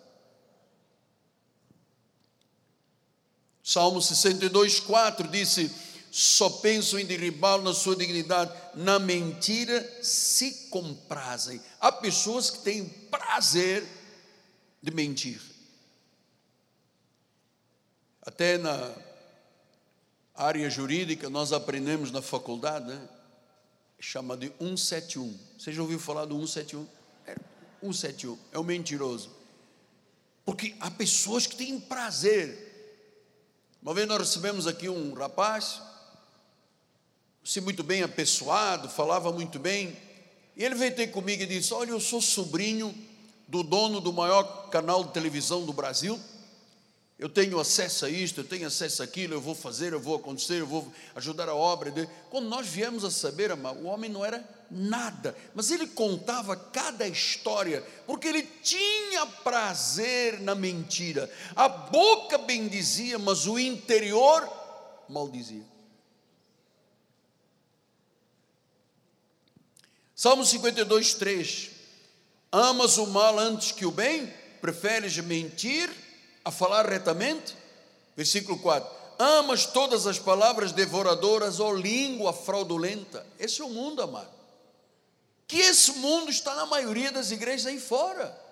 Salmo 3.63 4.01
62, 4.01 4.79
4 4.79 5.27
disse: 5.27 5.71
Só 6.09 6.49
penso 6.49 6.97
em 6.97 7.05
derribá-lo 7.05 7.61
na 7.61 7.73
sua 7.75 7.95
dignidade, 7.95 8.51
na 8.73 8.97
mentira 8.97 9.87
se 10.01 10.69
comprazem. 10.71 11.61
Há 11.79 11.91
pessoas 11.91 12.49
que 12.49 12.59
têm 12.59 12.85
prazer 13.11 13.85
de 14.81 14.89
mentir. 14.89 15.46
Até 18.27 18.59
na 18.59 18.93
área 20.35 20.69
jurídica, 20.69 21.31
nós 21.31 21.51
aprendemos 21.51 22.11
na 22.11 22.21
faculdade, 22.21 22.85
né? 22.85 23.09
chama 23.99 24.37
de 24.37 24.51
171. 24.59 25.35
Você 25.57 25.73
já 25.73 25.81
ouviu 25.81 25.97
falar 25.97 26.25
do 26.25 26.35
171? 26.35 26.87
É, 27.25 27.35
171 27.81 28.37
é 28.51 28.59
o 28.59 28.63
mentiroso. 28.63 29.31
Porque 30.45 30.75
há 30.79 30.91
pessoas 30.91 31.47
que 31.47 31.55
têm 31.55 31.79
prazer 31.79 32.67
uma 33.87 33.93
vez 33.93 34.05
nós 34.05 34.17
recebemos 34.17 34.67
aqui 34.67 34.89
um 34.89 35.13
rapaz, 35.13 35.81
se 37.41 37.61
muito 37.61 37.83
bem 37.83 38.03
apessoado, 38.03 38.89
falava 38.89 39.31
muito 39.31 39.59
bem, 39.59 39.95
e 40.57 40.65
ele 40.65 40.75
veio 40.75 40.93
ter 40.93 41.07
comigo 41.07 41.43
e 41.43 41.45
disse: 41.45 41.73
Olha, 41.73 41.91
eu 41.91 41.99
sou 42.01 42.21
sobrinho 42.21 42.93
do 43.47 43.63
dono 43.63 44.01
do 44.01 44.11
maior 44.11 44.69
canal 44.69 45.05
de 45.05 45.13
televisão 45.13 45.65
do 45.65 45.71
Brasil, 45.71 46.19
eu 47.19 47.27
tenho 47.27 47.59
acesso 47.59 48.05
a 48.05 48.09
isto, 48.09 48.41
eu 48.41 48.43
tenho 48.43 48.67
acesso 48.67 49.01
àquilo, 49.01 49.33
eu 49.33 49.41
vou 49.41 49.55
fazer, 49.55 49.91
eu 49.91 49.99
vou 49.99 50.15
acontecer, 50.15 50.59
eu 50.59 50.67
vou 50.67 50.93
ajudar 51.15 51.49
a 51.49 51.55
obra. 51.55 51.91
Quando 52.29 52.47
nós 52.47 52.67
viemos 52.67 53.03
a 53.03 53.09
saber, 53.09 53.51
o 53.51 53.85
homem 53.85 54.07
não 54.07 54.23
era 54.23 54.47
nada, 54.69 55.35
mas 55.55 55.71
ele 55.71 55.87
contava 55.87 56.55
cada 56.55 57.07
história, 57.07 57.81
porque 58.05 58.27
ele 58.27 58.43
tinha 58.43 59.25
prazer 59.25 60.39
na 60.41 60.53
mentira. 60.53 61.31
A 61.55 61.67
boca 61.67 62.37
bendizia, 62.37 63.17
mas 63.17 63.47
o 63.47 63.57
interior 63.57 64.47
maldizia. 65.09 65.65
Salmo 70.15 70.45
52, 70.45 71.15
3. 71.15 71.71
Amas 72.51 72.99
o 72.99 73.07
mal 73.07 73.39
antes 73.39 73.71
que 73.71 73.87
o 73.87 73.91
bem? 73.91 74.31
Preferes 74.61 75.17
mentir 75.17 75.89
a 76.47 76.51
falar 76.51 76.87
retamente? 76.87 77.55
Versículo 78.15 78.57
4. 78.59 78.89
Amas 79.19 79.65
todas 79.65 80.07
as 80.07 80.19
palavras 80.19 80.71
devoradoras 80.71 81.59
ou 81.59 81.75
língua 81.75 82.33
fraudulenta? 82.33 83.25
Esse 83.39 83.61
é 83.61 83.65
o 83.65 83.69
mundo, 83.69 84.01
amado 84.01 84.37
que 85.47 85.57
esse 85.57 85.93
mundo 85.93 86.29
está 86.29 86.53
na 86.53 86.65
maioria 86.65 87.11
das 87.11 87.31
igrejas 87.31 87.65
aí 87.65 87.79
fora. 87.79 88.45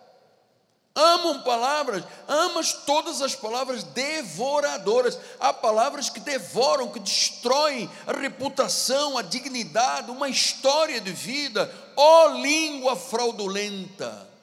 Amam 0.97 1.43
palavras, 1.43 2.05
amas 2.25 2.71
todas 2.71 3.21
as 3.21 3.35
palavras 3.35 3.83
devoradoras. 3.83 5.19
Há 5.37 5.51
palavras 5.51 6.09
que 6.09 6.21
devoram, 6.21 6.89
que 6.89 7.01
destroem 7.01 7.89
a 8.07 8.13
reputação, 8.13 9.17
a 9.17 9.21
dignidade, 9.21 10.09
uma 10.09 10.29
história 10.29 11.01
de 11.01 11.11
vida. 11.11 11.69
Ó 11.97 12.27
oh, 12.27 12.37
língua 12.37 12.95
fraudulenta. 12.95 14.34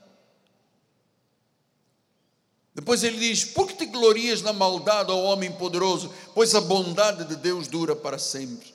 Depois 2.74 3.04
ele 3.04 3.18
diz: 3.18 3.44
Por 3.44 3.66
que 3.66 3.74
te 3.74 3.86
glorias 3.86 4.42
na 4.42 4.52
maldade, 4.52 5.10
ó 5.10 5.16
homem 5.16 5.52
poderoso? 5.52 6.12
Pois 6.34 6.54
a 6.54 6.60
bondade 6.60 7.24
de 7.24 7.36
Deus 7.36 7.68
dura 7.68 7.94
para 7.94 8.18
sempre. 8.18 8.72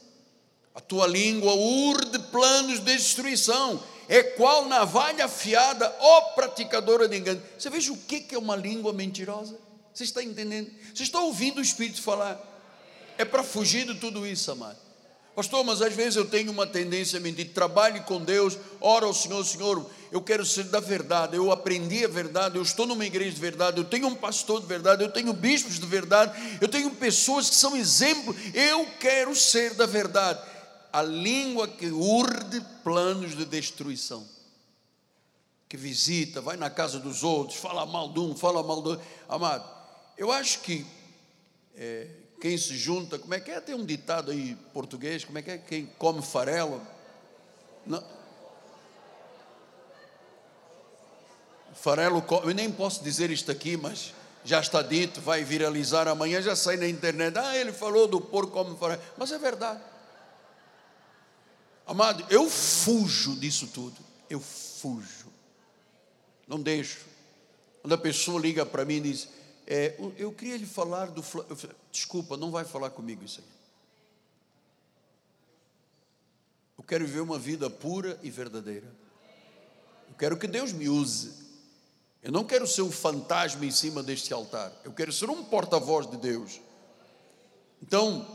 A 0.76 0.80
tua 0.80 1.08
língua 1.08 1.54
urde 1.54 2.20
planos 2.32 2.80
de 2.80 2.96
destruição, 2.96 3.82
é 4.08 4.22
qual 4.22 4.66
navalha 4.66 5.26
afiada, 5.26 5.94
ó 6.00 6.22
praticadora 6.36 7.08
de 7.08 7.18
engano. 7.18 7.42
Você 7.58 7.70
veja 7.70 7.92
o 7.92 7.98
que 7.98 8.28
é 8.36 8.38
uma 8.38 8.56
língua 8.56 8.94
mentirosa? 8.94 9.58
Você 9.92 10.04
está 10.04 10.24
entendendo? 10.24 10.70
Você 10.94 11.02
está 11.02 11.20
ouvindo 11.20 11.58
o 11.58 11.62
Espírito 11.62 12.02
falar? 12.02 12.40
É 13.18 13.26
para 13.26 13.44
fugir 13.44 13.88
de 13.88 13.96
tudo 13.96 14.28
isso, 14.28 14.52
amado. 14.52 14.78
Pastor, 15.38 15.64
mas 15.64 15.84
às 15.84 15.94
vezes 15.94 16.16
eu 16.16 16.26
tenho 16.26 16.52
uma 16.52 16.66
tendência 16.66 17.20
a 17.20 17.22
mentir. 17.22 17.54
Trabalhe 17.54 18.00
com 18.00 18.20
Deus, 18.20 18.58
ora 18.82 19.06
ao 19.06 19.14
Senhor, 19.14 19.46
Senhor, 19.46 19.88
eu 20.12 20.20
quero 20.20 20.44
ser 20.44 20.64
da 20.64 20.80
verdade, 20.80 21.36
eu 21.36 21.52
aprendi 21.52 22.04
a 22.04 22.08
verdade, 22.08 22.56
eu 22.56 22.64
estou 22.64 22.88
numa 22.88 23.06
igreja 23.06 23.36
de 23.36 23.40
verdade, 23.40 23.78
eu 23.78 23.84
tenho 23.84 24.08
um 24.08 24.16
pastor 24.16 24.60
de 24.60 24.66
verdade, 24.66 25.04
eu 25.04 25.12
tenho 25.12 25.32
bispos 25.34 25.80
de 25.80 25.86
verdade, 25.86 26.58
eu 26.60 26.68
tenho 26.68 26.90
pessoas 26.90 27.52
que 27.52 27.56
são 27.56 27.78
exemplo, 27.78 28.36
eu 28.52 28.88
quero 29.00 29.36
ser 29.36 29.76
da 29.76 29.86
verdade 29.86 30.42
a 30.92 31.04
língua 31.04 31.68
que 31.68 31.86
urde 31.86 32.60
planos 32.84 33.38
de 33.38 33.46
destruição. 33.46 34.28
que 35.70 35.78
visita, 35.78 36.42
vai 36.42 36.58
na 36.58 36.72
casa 36.72 36.98
dos 36.98 37.24
outros, 37.24 37.60
fala 37.60 37.86
mal 37.86 38.12
de 38.12 38.20
um, 38.20 38.36
fala 38.36 38.64
mal 38.64 38.82
do 38.82 38.90
outro. 38.90 39.06
Amado, 39.30 39.70
eu 40.18 40.32
acho 40.32 40.62
que 40.62 40.84
é, 41.76 42.08
quem 42.40 42.58
se 42.58 42.78
junta, 42.78 43.18
como 43.18 43.34
é 43.34 43.40
que 43.40 43.50
é? 43.50 43.60
Tem 43.60 43.74
um 43.74 43.86
ditado 43.86 44.32
aí 44.32 44.56
português, 44.74 45.26
como 45.26 45.38
é 45.40 45.42
que 45.42 45.52
é? 45.52 45.58
Quem 45.58 45.88
come 45.98 46.22
farelo. 46.22 46.82
Não. 47.86 48.04
Farelo, 51.74 52.24
eu 52.44 52.54
nem 52.54 52.72
posso 52.72 53.04
dizer 53.04 53.32
isto 53.32 53.52
aqui, 53.52 53.78
mas 53.78 54.14
já 54.44 54.60
está 54.60 54.82
dito, 54.82 55.20
vai 55.20 55.44
viralizar 55.44 56.08
amanhã, 56.08 56.42
já 56.42 56.56
sai 56.56 56.78
na 56.78 56.88
internet. 56.88 57.38
Ah, 57.38 57.58
ele 57.58 57.74
falou 57.74 58.08
do 58.08 58.22
porco 58.22 58.52
como 58.52 58.78
farelo. 58.78 59.02
Mas 59.18 59.32
é 59.32 59.38
verdade. 59.38 59.82
Amado, 61.88 62.26
eu 62.30 62.50
fujo 62.50 63.36
disso 63.36 63.68
tudo. 63.68 63.98
Eu 64.30 64.40
fujo. 64.40 65.32
Não 66.48 66.62
deixo. 66.62 67.00
Quando 67.82 67.94
a 67.94 67.98
pessoa 67.98 68.40
liga 68.40 68.66
para 68.66 68.86
mim 68.86 68.96
e 68.96 69.02
diz: 69.02 69.30
é, 69.68 69.96
Eu 70.18 70.32
queria 70.32 70.56
lhe 70.56 70.66
falar 70.66 71.12
do. 71.12 71.22
Desculpa, 71.92 72.38
não 72.38 72.50
vai 72.50 72.64
falar 72.64 72.90
comigo 72.90 73.26
isso 73.26 73.42
aí. 73.42 73.58
Eu 76.78 76.84
quero 76.86 77.06
viver 77.06 77.20
uma 77.20 77.38
vida 77.38 77.70
pura 77.70 78.18
e 78.24 78.32
verdadeira. 78.32 78.88
Eu 80.08 80.16
quero 80.18 80.38
que 80.38 80.48
Deus 80.48 80.72
me 80.72 80.88
use. 80.88 81.46
Eu 82.24 82.32
não 82.32 82.46
quero 82.46 82.66
ser 82.66 82.82
um 82.82 82.92
fantasma 82.92 83.66
em 83.66 83.72
cima 83.72 84.02
deste 84.02 84.34
altar. 84.34 84.72
Eu 84.86 84.94
quero 84.94 85.12
ser 85.12 85.30
um 85.30 85.44
porta-voz 85.44 86.10
de 86.10 86.16
Deus. 86.16 86.62
Então, 87.82 88.26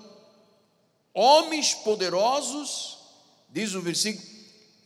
homens 1.15 1.75
poderosos, 1.75 2.99
diz 3.49 3.75
o 3.75 3.81
versículo, 3.81 4.27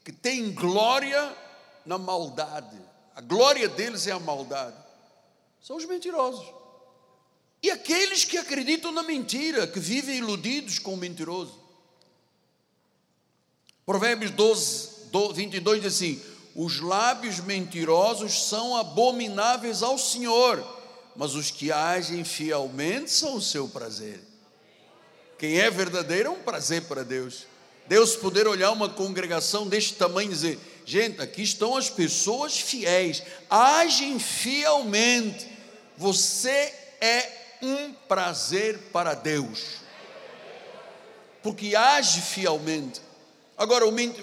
que 0.04 0.12
têm 0.12 0.52
glória 0.52 1.36
na 1.84 1.98
maldade. 1.98 2.80
A 3.14 3.20
glória 3.20 3.68
deles 3.68 4.06
é 4.06 4.12
a 4.12 4.20
maldade. 4.20 4.85
São 5.66 5.74
os 5.74 5.84
mentirosos. 5.84 6.46
E 7.60 7.72
aqueles 7.72 8.24
que 8.24 8.38
acreditam 8.38 8.92
na 8.92 9.02
mentira, 9.02 9.66
que 9.66 9.80
vivem 9.80 10.18
iludidos 10.18 10.78
com 10.78 10.94
o 10.94 10.96
mentiroso. 10.96 11.58
Provérbios 13.84 14.30
12, 14.30 14.90
22 15.34 15.82
diz 15.82 15.92
assim: 15.92 16.22
os 16.54 16.78
lábios 16.78 17.40
mentirosos 17.40 18.44
são 18.44 18.76
abomináveis 18.76 19.82
ao 19.82 19.98
Senhor, 19.98 20.64
mas 21.16 21.34
os 21.34 21.50
que 21.50 21.72
agem 21.72 22.22
fielmente 22.22 23.10
são 23.10 23.34
o 23.34 23.42
seu 23.42 23.66
prazer. 23.66 24.20
Quem 25.36 25.58
é 25.58 25.68
verdadeiro 25.68 26.28
é 26.28 26.30
um 26.30 26.42
prazer 26.42 26.82
para 26.82 27.02
Deus. 27.02 27.44
Deus 27.88 28.14
poder 28.14 28.46
olhar 28.46 28.70
uma 28.70 28.88
congregação 28.88 29.66
deste 29.66 29.94
tamanho 29.94 30.30
e 30.30 30.34
dizer: 30.34 30.60
gente, 30.84 31.20
aqui 31.20 31.42
estão 31.42 31.76
as 31.76 31.90
pessoas 31.90 32.56
fiéis, 32.56 33.20
agem 33.50 34.20
fielmente. 34.20 35.55
Você 35.96 36.74
é 37.00 37.58
um 37.62 37.92
prazer 37.92 38.78
para 38.92 39.14
Deus, 39.14 39.76
porque 41.42 41.74
age 41.74 42.20
fielmente. 42.20 43.00
Agora, 43.56 43.86
o 43.86 43.92
mente, 43.92 44.22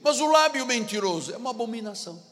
mas 0.00 0.20
o 0.20 0.26
lábio 0.26 0.64
mentiroso 0.64 1.32
é 1.32 1.36
uma 1.36 1.50
abominação. 1.50 2.22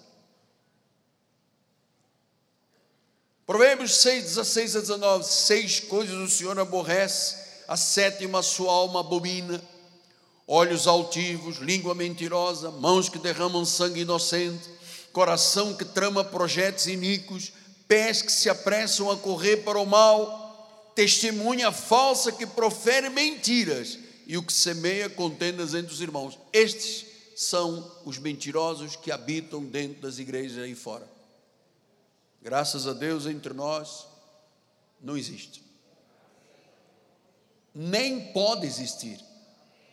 Provérbios 3.44 3.96
6, 3.96 4.24
16 4.24 4.76
a 4.76 4.80
19: 4.80 5.24
Seis 5.24 5.80
coisas 5.80 6.16
o 6.16 6.28
Senhor 6.28 6.58
aborrece, 6.58 7.36
a 7.66 7.76
sétima 7.76 8.40
sua 8.42 8.72
alma 8.72 9.00
abomina: 9.00 9.60
olhos 10.46 10.86
altivos, 10.86 11.56
língua 11.56 11.94
mentirosa, 11.94 12.70
mãos 12.70 13.08
que 13.08 13.18
derramam 13.18 13.64
sangue 13.64 14.02
inocente, 14.02 14.70
coração 15.12 15.74
que 15.74 15.84
trama 15.84 16.22
projetos 16.22 16.86
iníquos, 16.86 17.52
pés 17.88 18.22
que 18.22 18.32
se 18.32 18.48
apressam 18.48 19.10
a 19.10 19.16
correr 19.16 19.58
para 19.58 19.78
o 19.78 19.86
mal, 19.86 20.92
testemunha 20.94 21.70
falsa 21.72 22.32
que 22.32 22.46
profere 22.46 23.08
mentiras 23.08 23.98
e 24.26 24.36
o 24.36 24.42
que 24.42 24.52
semeia 24.52 25.08
contendas 25.08 25.74
entre 25.74 25.92
os 25.92 26.00
irmãos. 26.00 26.38
Estes 26.52 27.06
são 27.36 27.90
os 28.04 28.18
mentirosos 28.18 28.96
que 28.96 29.10
habitam 29.10 29.64
dentro 29.64 30.02
das 30.02 30.18
igrejas 30.18 30.62
aí 30.62 30.74
fora. 30.74 31.08
Graças 32.40 32.86
a 32.86 32.92
Deus, 32.92 33.26
entre 33.26 33.52
nós, 33.52 34.06
não 35.00 35.16
existe. 35.16 35.62
Nem 37.74 38.32
pode 38.32 38.66
existir. 38.66 39.18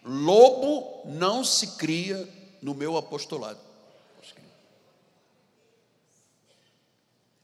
Lobo 0.03 1.03
não 1.05 1.43
se 1.43 1.67
cria 1.77 2.27
no 2.61 2.73
meu 2.73 2.97
apostolado. 2.97 3.68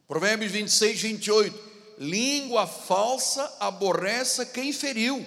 Provérbios 0.08 0.51
26, 0.51 1.01
28. 1.01 1.66
Língua 1.97 2.68
falsa 2.68 3.51
aborrece 3.60 4.45
quem 4.47 4.74
feriu 4.74 5.26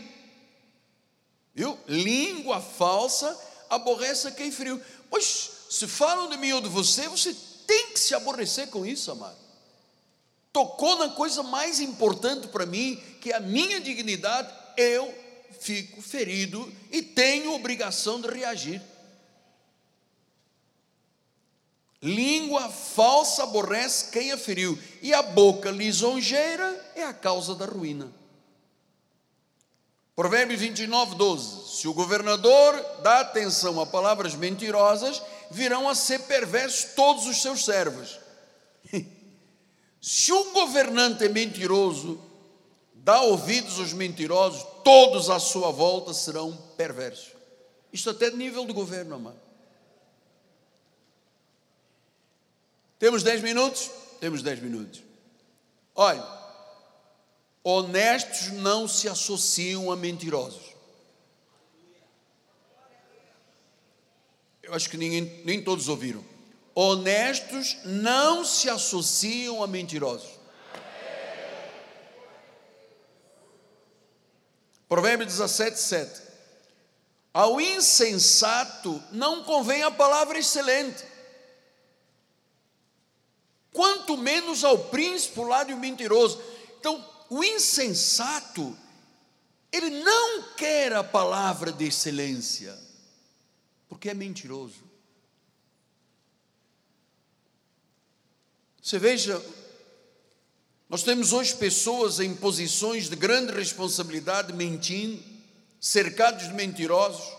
Viu? 1.58 1.76
Língua 1.88 2.60
falsa 2.60 3.36
aborrece 3.68 4.30
quem 4.30 4.48
feriu. 4.52 4.80
Pois, 5.10 5.50
se 5.68 5.88
falam 5.88 6.28
de 6.28 6.36
mim 6.36 6.52
ou 6.52 6.60
de 6.60 6.68
você, 6.68 7.08
você 7.08 7.34
tem 7.66 7.88
que 7.88 7.98
se 7.98 8.14
aborrecer 8.14 8.68
com 8.68 8.86
isso, 8.86 9.10
amado. 9.10 9.36
Tocou 10.52 10.96
na 10.98 11.08
coisa 11.08 11.42
mais 11.42 11.80
importante 11.80 12.46
para 12.46 12.64
mim, 12.64 13.02
que 13.20 13.32
é 13.32 13.34
a 13.34 13.40
minha 13.40 13.80
dignidade, 13.80 14.54
eu 14.76 15.12
fico 15.58 16.00
ferido 16.00 16.72
e 16.92 17.02
tenho 17.02 17.52
obrigação 17.52 18.20
de 18.20 18.28
reagir. 18.28 18.80
Língua 22.00 22.68
falsa 22.68 23.42
aborrece 23.42 24.10
quem 24.10 24.30
a 24.30 24.38
feriu, 24.38 24.78
e 25.02 25.12
a 25.12 25.20
boca 25.20 25.70
lisonjeira 25.70 26.92
é 26.94 27.02
a 27.02 27.12
causa 27.12 27.54
da 27.54 27.66
ruína. 27.66 28.12
Provérbios 30.14 30.60
29, 30.60 31.16
12. 31.16 31.78
Se 31.78 31.88
o 31.88 31.94
governador 31.94 32.74
dá 33.02 33.20
atenção 33.20 33.80
a 33.80 33.86
palavras 33.86 34.34
mentirosas, 34.34 35.22
virão 35.50 35.88
a 35.88 35.94
ser 35.94 36.20
perversos 36.20 36.94
todos 36.94 37.26
os 37.26 37.40
seus 37.40 37.64
servos. 37.64 38.18
Se 40.00 40.32
um 40.32 40.52
governante 40.52 41.24
é 41.24 41.28
mentiroso, 41.28 42.20
dá 42.94 43.20
ouvidos 43.22 43.78
aos 43.78 43.92
mentirosos, 43.92 44.64
todos 44.84 45.28
à 45.30 45.40
sua 45.40 45.70
volta 45.72 46.14
serão 46.14 46.56
perversos. 46.76 47.32
Isto 47.92 48.10
até 48.10 48.30
nível 48.30 48.64
de 48.66 48.72
governo, 48.72 49.16
amado. 49.16 49.47
Temos 52.98 53.22
10 53.22 53.42
minutos? 53.42 53.90
Temos 54.20 54.42
10 54.42 54.60
minutos. 54.60 55.02
Olha, 55.94 56.38
Honestos 57.62 58.52
não 58.52 58.88
se 58.88 59.08
associam 59.08 59.92
a 59.92 59.96
mentirosos. 59.96 60.74
Eu 64.62 64.74
acho 64.74 64.88
que 64.88 64.96
ninguém, 64.96 65.42
nem 65.44 65.62
todos 65.62 65.88
ouviram. 65.88 66.24
Honestos 66.74 67.76
não 67.84 68.44
se 68.44 68.70
associam 68.70 69.62
a 69.62 69.66
mentirosos. 69.66 70.38
Provérbios 74.88 75.28
17, 75.32 75.78
7. 75.78 76.22
Ao 77.34 77.60
insensato 77.60 79.02
não 79.12 79.44
convém 79.44 79.82
a 79.82 79.90
palavra 79.90 80.38
excelente, 80.38 81.04
quanto 83.72 84.16
menos 84.16 84.64
ao 84.64 84.78
príncipe, 84.86 85.40
o 85.40 85.44
lado 85.44 85.76
mentiroso. 85.76 86.40
Então, 86.78 87.04
o 87.30 87.44
insensato, 87.44 88.76
ele 89.70 89.90
não 89.90 90.42
quer 90.54 90.92
a 90.92 91.04
palavra 91.04 91.72
de 91.72 91.86
excelência, 91.86 92.78
porque 93.88 94.10
é 94.10 94.14
mentiroso. 94.14 94.88
Você 98.82 98.98
veja, 98.98 99.44
nós 100.88 101.02
temos 101.02 101.34
hoje 101.34 101.54
pessoas 101.54 102.18
em 102.18 102.34
posições 102.34 103.10
de 103.10 103.16
grande 103.16 103.52
responsabilidade 103.52 104.54
mentindo, 104.54 105.22
cercados 105.78 106.48
de 106.48 106.54
mentirosos, 106.54 107.36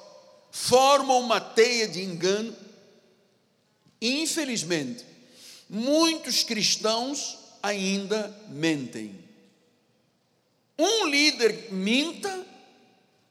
formam 0.51 1.19
uma 1.19 1.41
teia 1.41 1.87
de 1.87 2.03
engano, 2.03 2.55
e 3.99 4.21
infelizmente, 4.21 5.08
muitos 5.69 6.43
cristãos 6.43 7.37
ainda 7.61 8.27
mentem. 8.49 9.23
Um 10.77 11.05
líder 11.07 11.71
minta 11.71 12.45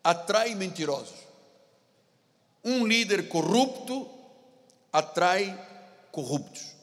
atrai 0.04 0.54
mentirosos. 0.54 1.16
Um 2.64 2.86
líder 2.86 3.28
corrupto 3.28 4.08
atrai 4.92 5.58
corruptos. 6.12 6.76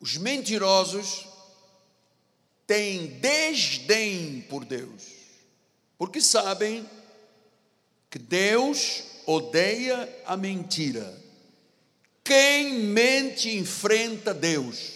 Os 0.00 0.16
mentirosos 0.16 1.26
têm 2.66 3.06
desdém 3.20 4.42
por 4.42 4.64
Deus, 4.64 5.02
porque 5.98 6.20
sabem 6.20 6.88
que 8.10 8.18
Deus 8.18 9.02
odeia 9.26 10.22
a 10.26 10.36
mentira. 10.36 11.23
Quem 12.24 12.72
mente 12.72 13.54
enfrenta 13.54 14.32
Deus. 14.32 14.94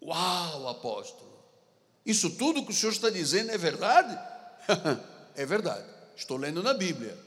Uau, 0.00 0.68
apóstolo. 0.68 1.28
Isso 2.06 2.30
tudo 2.30 2.64
que 2.64 2.70
o 2.70 2.74
senhor 2.74 2.92
está 2.92 3.10
dizendo 3.10 3.50
é 3.50 3.58
verdade? 3.58 4.16
é 5.34 5.44
verdade. 5.44 5.84
Estou 6.16 6.36
lendo 6.36 6.62
na 6.62 6.72
Bíblia. 6.72 7.18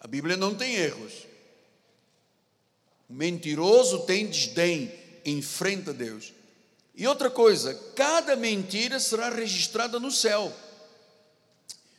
A 0.00 0.06
Bíblia 0.06 0.36
não 0.36 0.54
tem 0.54 0.76
erros. 0.76 1.12
O 3.08 3.12
mentiroso 3.12 4.06
tem 4.06 4.26
desdém, 4.26 4.92
enfrenta 5.24 5.92
Deus. 5.92 6.32
E 6.94 7.06
outra 7.06 7.28
coisa, 7.28 7.74
cada 7.94 8.36
mentira 8.36 9.00
será 9.00 9.30
registrada 9.30 9.98
no 9.98 10.10
céu. 10.10 10.54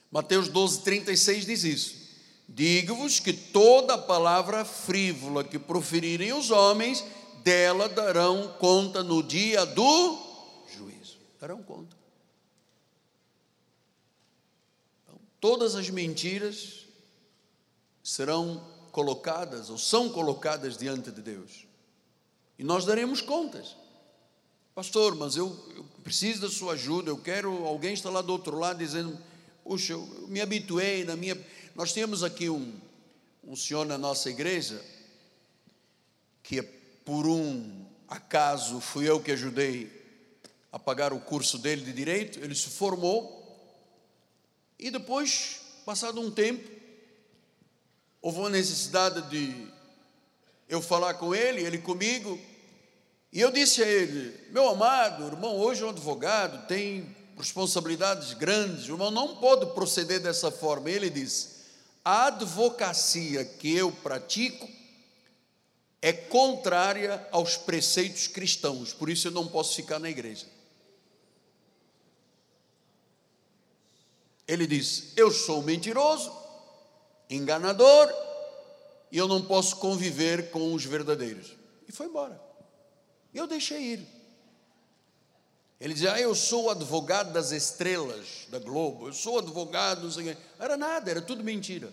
Mateus 0.10 0.48
12, 0.48 0.82
36 0.82 1.46
diz 1.46 1.64
isso. 1.64 2.03
Digo-vos 2.48 3.20
que 3.20 3.34
toda 3.34 3.98
palavra 3.98 4.64
frívola 4.66 5.44
que 5.44 5.58
proferirem 5.58 6.34
os 6.34 6.52
homens, 6.52 7.04
dela 7.44 7.90
darão 7.90 8.56
conta 8.60 9.04
no 9.04 9.22
dia 9.22 9.66
do 9.66 10.18
juízo. 10.76 11.18
Darão 11.40 11.62
conta. 11.62 11.96
Então, 15.04 15.20
todas 15.40 15.76
as 15.76 15.90
mentiras 15.90 16.86
serão 18.02 18.66
colocadas 18.92 19.70
ou 19.70 19.78
são 19.78 20.10
colocadas 20.10 20.78
diante 20.78 21.12
de 21.12 21.22
Deus. 21.22 21.66
E 22.58 22.64
nós 22.64 22.86
daremos 22.86 23.22
contas. 23.22 23.76
Pastor, 24.76 25.16
mas 25.16 25.36
eu, 25.36 25.56
eu 25.76 25.84
preciso 26.04 26.42
da 26.42 26.50
sua 26.50 26.74
ajuda, 26.74 27.10
eu 27.10 27.18
quero, 27.18 27.66
alguém 27.66 27.94
está 27.94 28.10
lá 28.10 28.22
do 28.22 28.32
outro 28.32 28.58
lado 28.58 28.80
dizendo, 28.80 29.18
puxa, 29.64 29.94
eu 29.94 30.02
me 30.28 30.42
habituei 30.42 31.04
na 31.04 31.16
minha. 31.16 31.36
Nós 31.76 31.92
temos 31.92 32.24
aqui 32.24 32.52
um, 32.52 32.80
um 33.44 33.56
senhor 33.56 33.84
na 33.84 33.98
nossa 33.98 34.30
igreja, 34.30 34.80
que 36.44 36.62
por 36.62 37.26
um 37.26 37.84
acaso 38.08 38.80
fui 38.80 39.10
eu 39.10 39.20
que 39.20 39.32
ajudei 39.32 39.92
a 40.72 40.78
pagar 40.78 41.12
o 41.14 41.20
curso 41.20 41.58
dele 41.58 41.84
de 41.84 41.92
direito, 41.92 42.40
ele 42.40 42.54
se 42.54 42.70
formou, 42.70 43.42
e 44.78 44.92
depois, 44.92 45.62
passado 45.84 46.22
um 46.22 46.30
tempo, 46.30 46.70
houve 48.22 48.38
uma 48.38 48.52
necessidade 48.52 49.22
de 49.30 49.68
eu 50.70 50.80
falar 50.80 51.16
com 51.16 51.34
ele, 51.34 51.64
ele 51.64 51.80
comigo, 51.80 52.40
e 53.32 53.42
eu 53.42 53.50
disse 53.50 53.82
a 53.82 53.88
ele: 53.88 54.40
Meu 54.52 54.70
amado, 54.70 55.26
irmão, 55.26 55.58
hoje 55.58 55.82
é 55.82 55.88
um 55.88 55.90
advogado, 55.90 56.68
tem 56.68 57.16
responsabilidades 57.36 58.34
grandes, 58.34 58.88
o 58.88 58.92
irmão 58.92 59.10
não 59.10 59.38
pode 59.38 59.74
proceder 59.74 60.20
dessa 60.20 60.52
forma. 60.52 60.92
E 60.92 60.94
ele 60.94 61.10
disse: 61.10 61.53
A 62.04 62.28
advocacia 62.28 63.46
que 63.46 63.74
eu 63.74 63.92
pratico 63.92 64.70
é 66.02 66.12
contrária 66.12 67.26
aos 67.32 67.56
preceitos 67.56 68.28
cristãos, 68.28 68.92
por 68.92 69.10
isso 69.10 69.28
eu 69.28 69.32
não 69.32 69.48
posso 69.48 69.76
ficar 69.76 70.00
na 70.00 70.10
igreja. 70.10 70.46
Ele 74.46 74.68
disse: 74.68 75.14
Eu 75.16 75.32
sou 75.32 75.62
mentiroso, 75.62 76.32
enganador 77.30 78.14
e 79.12 79.18
eu 79.18 79.28
não 79.28 79.42
posso 79.46 79.78
conviver 79.78 80.52
com 80.52 80.74
os 80.74 80.84
verdadeiros. 80.84 81.56
E 81.88 81.92
foi 81.92 82.08
embora. 82.08 82.42
Eu 83.34 83.48
deixei 83.48 83.94
ir. 83.94 84.23
Ele 85.84 85.94
dizia: 85.94 86.14
ah, 86.14 86.22
Eu 86.22 86.34
sou 86.34 86.70
advogado 86.70 87.34
das 87.34 87.52
estrelas 87.52 88.48
da 88.48 88.58
Globo, 88.58 89.10
eu 89.10 89.14
sou 89.14 89.38
advogado. 89.38 90.10
Era 90.58 90.78
nada, 90.78 91.12
era 91.12 91.22
tudo 91.22 91.44
mentira. 91.44 91.92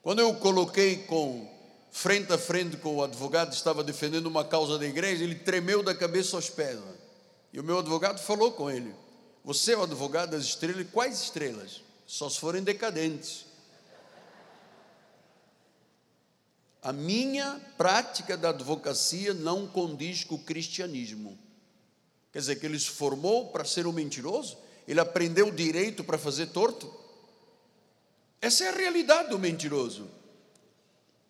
Quando 0.00 0.20
eu 0.20 0.32
coloquei 0.36 0.98
com 0.98 1.52
frente 1.90 2.32
a 2.32 2.38
frente 2.38 2.76
com 2.76 2.96
o 2.96 3.02
advogado, 3.02 3.52
estava 3.52 3.82
defendendo 3.82 4.26
uma 4.26 4.44
causa 4.44 4.78
da 4.78 4.86
igreja, 4.86 5.24
ele 5.24 5.34
tremeu 5.34 5.82
da 5.82 5.94
cabeça 5.94 6.36
aos 6.36 6.48
pés. 6.48 6.78
E 7.52 7.58
o 7.58 7.64
meu 7.64 7.80
advogado 7.80 8.20
falou 8.20 8.52
com 8.52 8.70
ele: 8.70 8.94
Você 9.44 9.72
é 9.72 9.76
o 9.76 9.82
advogado 9.82 10.30
das 10.30 10.44
estrelas? 10.44 10.86
Quais 10.92 11.20
estrelas? 11.20 11.82
só 12.06 12.28
se 12.28 12.38
forem 12.38 12.62
decadentes. 12.62 13.43
A 16.84 16.92
minha 16.92 17.58
prática 17.78 18.36
da 18.36 18.50
advocacia 18.50 19.32
não 19.32 19.66
condiz 19.66 20.22
com 20.22 20.34
o 20.34 20.44
cristianismo. 20.44 21.38
Quer 22.30 22.40
dizer, 22.40 22.56
que 22.56 22.66
ele 22.66 22.78
se 22.78 22.90
formou 22.90 23.48
para 23.48 23.64
ser 23.64 23.86
um 23.86 23.92
mentiroso? 23.92 24.58
Ele 24.86 25.00
aprendeu 25.00 25.50
direito 25.50 26.04
para 26.04 26.18
fazer 26.18 26.48
torto? 26.48 26.92
Essa 28.38 28.64
é 28.64 28.68
a 28.68 28.76
realidade 28.76 29.30
do 29.30 29.38
mentiroso. 29.38 30.06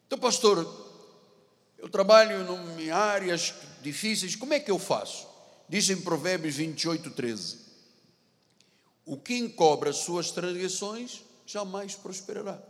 Então, 0.09 0.19
pastor, 0.19 0.59
eu 1.79 1.89
trabalho 1.89 2.49
em 2.81 2.91
áreas 2.91 3.55
difíceis, 3.81 4.35
como 4.35 4.55
é 4.55 4.59
que 4.59 4.73
eu 4.73 4.79
faço? 4.79 5.29
Diz 5.69 5.89
em 5.89 6.01
Provérbios 6.01 6.57
28, 6.57 7.11
13: 7.11 7.59
o 9.07 9.17
que 9.17 9.37
encobre 9.37 9.89
as 9.89 9.99
suas 9.99 10.33
transgressões 10.33 11.23
jamais 11.47 11.95
prosperará. 11.95 12.61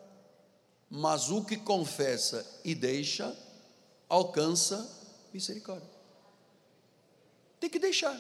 Mas 0.97 1.29
o 1.29 1.45
que 1.45 1.57
confessa 1.57 2.47
e 2.65 2.73
deixa 2.73 3.37
alcança 4.09 4.89
misericórdia. 5.33 5.91
Tem 7.59 7.69
que 7.69 7.81
deixar. 7.81 8.17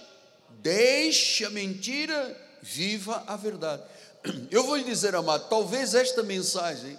Deixe 0.60 1.44
a 1.44 1.50
mentira, 1.50 2.58
viva 2.60 3.22
a 3.28 3.36
verdade. 3.36 3.84
Eu 4.50 4.64
vou 4.64 4.74
lhe 4.74 4.82
dizer, 4.82 5.14
amado, 5.14 5.48
talvez 5.48 5.94
esta 5.94 6.24
mensagem 6.24 6.98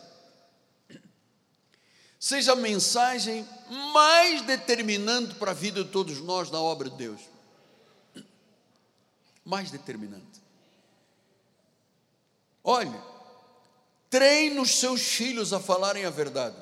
seja 2.17 2.53
a 2.53 2.55
mensagem 2.55 3.45
mais 3.93 4.43
determinante 4.43 5.35
para 5.35 5.51
a 5.51 5.53
vida 5.53 5.83
de 5.83 5.89
todos 5.89 6.21
nós 6.21 6.49
na 6.49 6.61
obra 6.61 6.89
de 6.89 6.95
Deus. 6.95 7.19
Mais 9.43 9.69
determinante. 9.71 10.41
Olhe, 12.63 12.97
treine 14.15 14.57
os 14.61 14.79
seus 14.79 15.01
filhos 15.01 15.51
a 15.51 15.59
falarem 15.59 16.05
a 16.05 16.09
verdade. 16.09 16.55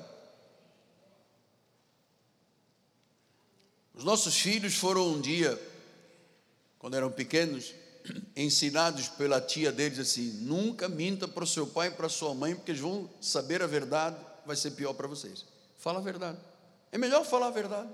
Os 3.93 4.03
nossos 4.03 4.35
filhos 4.35 4.73
foram 4.73 5.07
um 5.07 5.21
dia, 5.21 5.61
quando 6.79 6.95
eram 6.95 7.11
pequenos, 7.11 7.75
ensinados 8.35 9.07
pela 9.07 9.39
tia 9.39 9.71
deles 9.71 9.99
assim: 9.99 10.31
nunca 10.41 10.89
minta 10.89 11.27
para 11.27 11.43
o 11.43 11.47
seu 11.47 11.67
pai 11.67 11.89
e 11.89 11.91
para 11.91 12.07
a 12.07 12.09
sua 12.09 12.33
mãe, 12.33 12.55
porque 12.55 12.71
eles 12.71 12.81
vão 12.81 13.07
saber 13.21 13.61
a 13.61 13.67
verdade, 13.67 14.17
vai 14.47 14.55
ser 14.55 14.71
pior 14.71 14.93
para 14.93 15.07
vocês. 15.07 15.45
Fala 15.77 15.99
a 15.99 16.01
verdade. 16.01 16.39
É 16.91 16.97
melhor 16.97 17.23
falar 17.23 17.49
a 17.49 17.51
verdade. 17.51 17.89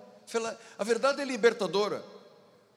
A 0.77 0.83
verdade 0.85 1.21
é 1.21 1.25
libertadora. 1.25 2.01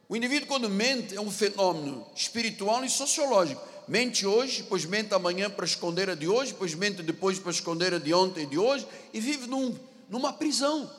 O 0.08 0.16
indivíduo, 0.16 0.48
quando 0.48 0.68
mente, 0.68 1.16
é 1.16 1.20
um 1.20 1.30
fenômeno 1.30 2.06
espiritual 2.14 2.84
e 2.84 2.90
sociológico. 2.90 3.62
Mente 3.88 4.26
hoje, 4.26 4.64
pois 4.68 4.84
mente 4.84 5.14
amanhã 5.14 5.50
para 5.50 5.64
esconder 5.64 6.08
a 6.10 6.14
de 6.14 6.28
hoje, 6.28 6.54
pois 6.54 6.74
mente 6.74 7.02
depois 7.02 7.38
para 7.38 7.50
esconder 7.50 7.94
a 7.94 7.98
de 7.98 8.12
ontem 8.14 8.44
e 8.44 8.46
de 8.46 8.58
hoje, 8.58 8.86
e 9.12 9.20
vive 9.20 9.46
num, 9.46 9.78
numa 10.08 10.32
prisão. 10.32 10.90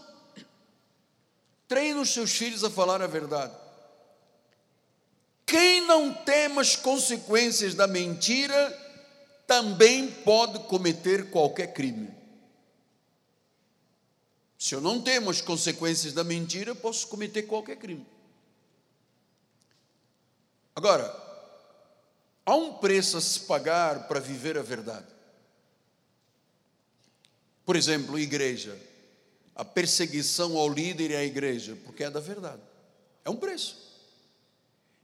Treina 1.68 2.02
os 2.02 2.10
seus 2.10 2.32
filhos 2.32 2.64
a 2.64 2.70
falar 2.70 3.02
a 3.02 3.08
verdade. 3.08 3.54
Quem 5.46 5.82
não 5.82 6.14
teme 6.14 6.60
as 6.60 6.76
consequências 6.76 7.74
da 7.74 7.88
mentira, 7.88 8.80
também 9.46 10.10
pode 10.10 10.60
cometer 10.68 11.30
qualquer 11.30 11.74
crime. 11.74 12.10
Se 14.58 14.74
eu 14.76 14.82
não 14.82 15.02
temo 15.02 15.30
as 15.30 15.42
consequências 15.42 16.14
da 16.14 16.24
mentira, 16.24 16.74
posso 16.74 17.08
cometer 17.08 17.44
qualquer 17.44 17.76
crime. 17.76 18.06
Agora, 20.76 21.24
Há 22.46 22.56
um 22.56 22.74
preço 22.74 23.18
a 23.18 23.22
se 23.22 23.42
pagar 23.42 24.08
para 24.08 24.20
viver 24.20 24.58
a 24.58 24.62
verdade. 24.62 25.08
Por 27.66 27.76
exemplo, 27.76 28.20
igreja. 28.20 28.78
A 29.56 29.64
perseguição 29.64 30.58
ao 30.58 30.68
líder 30.68 31.12
e 31.12 31.16
à 31.16 31.24
igreja, 31.24 31.78
porque 31.86 32.04
é 32.04 32.10
da 32.10 32.20
verdade. 32.20 32.62
É 33.24 33.30
um 33.30 33.36
preço. 33.36 33.78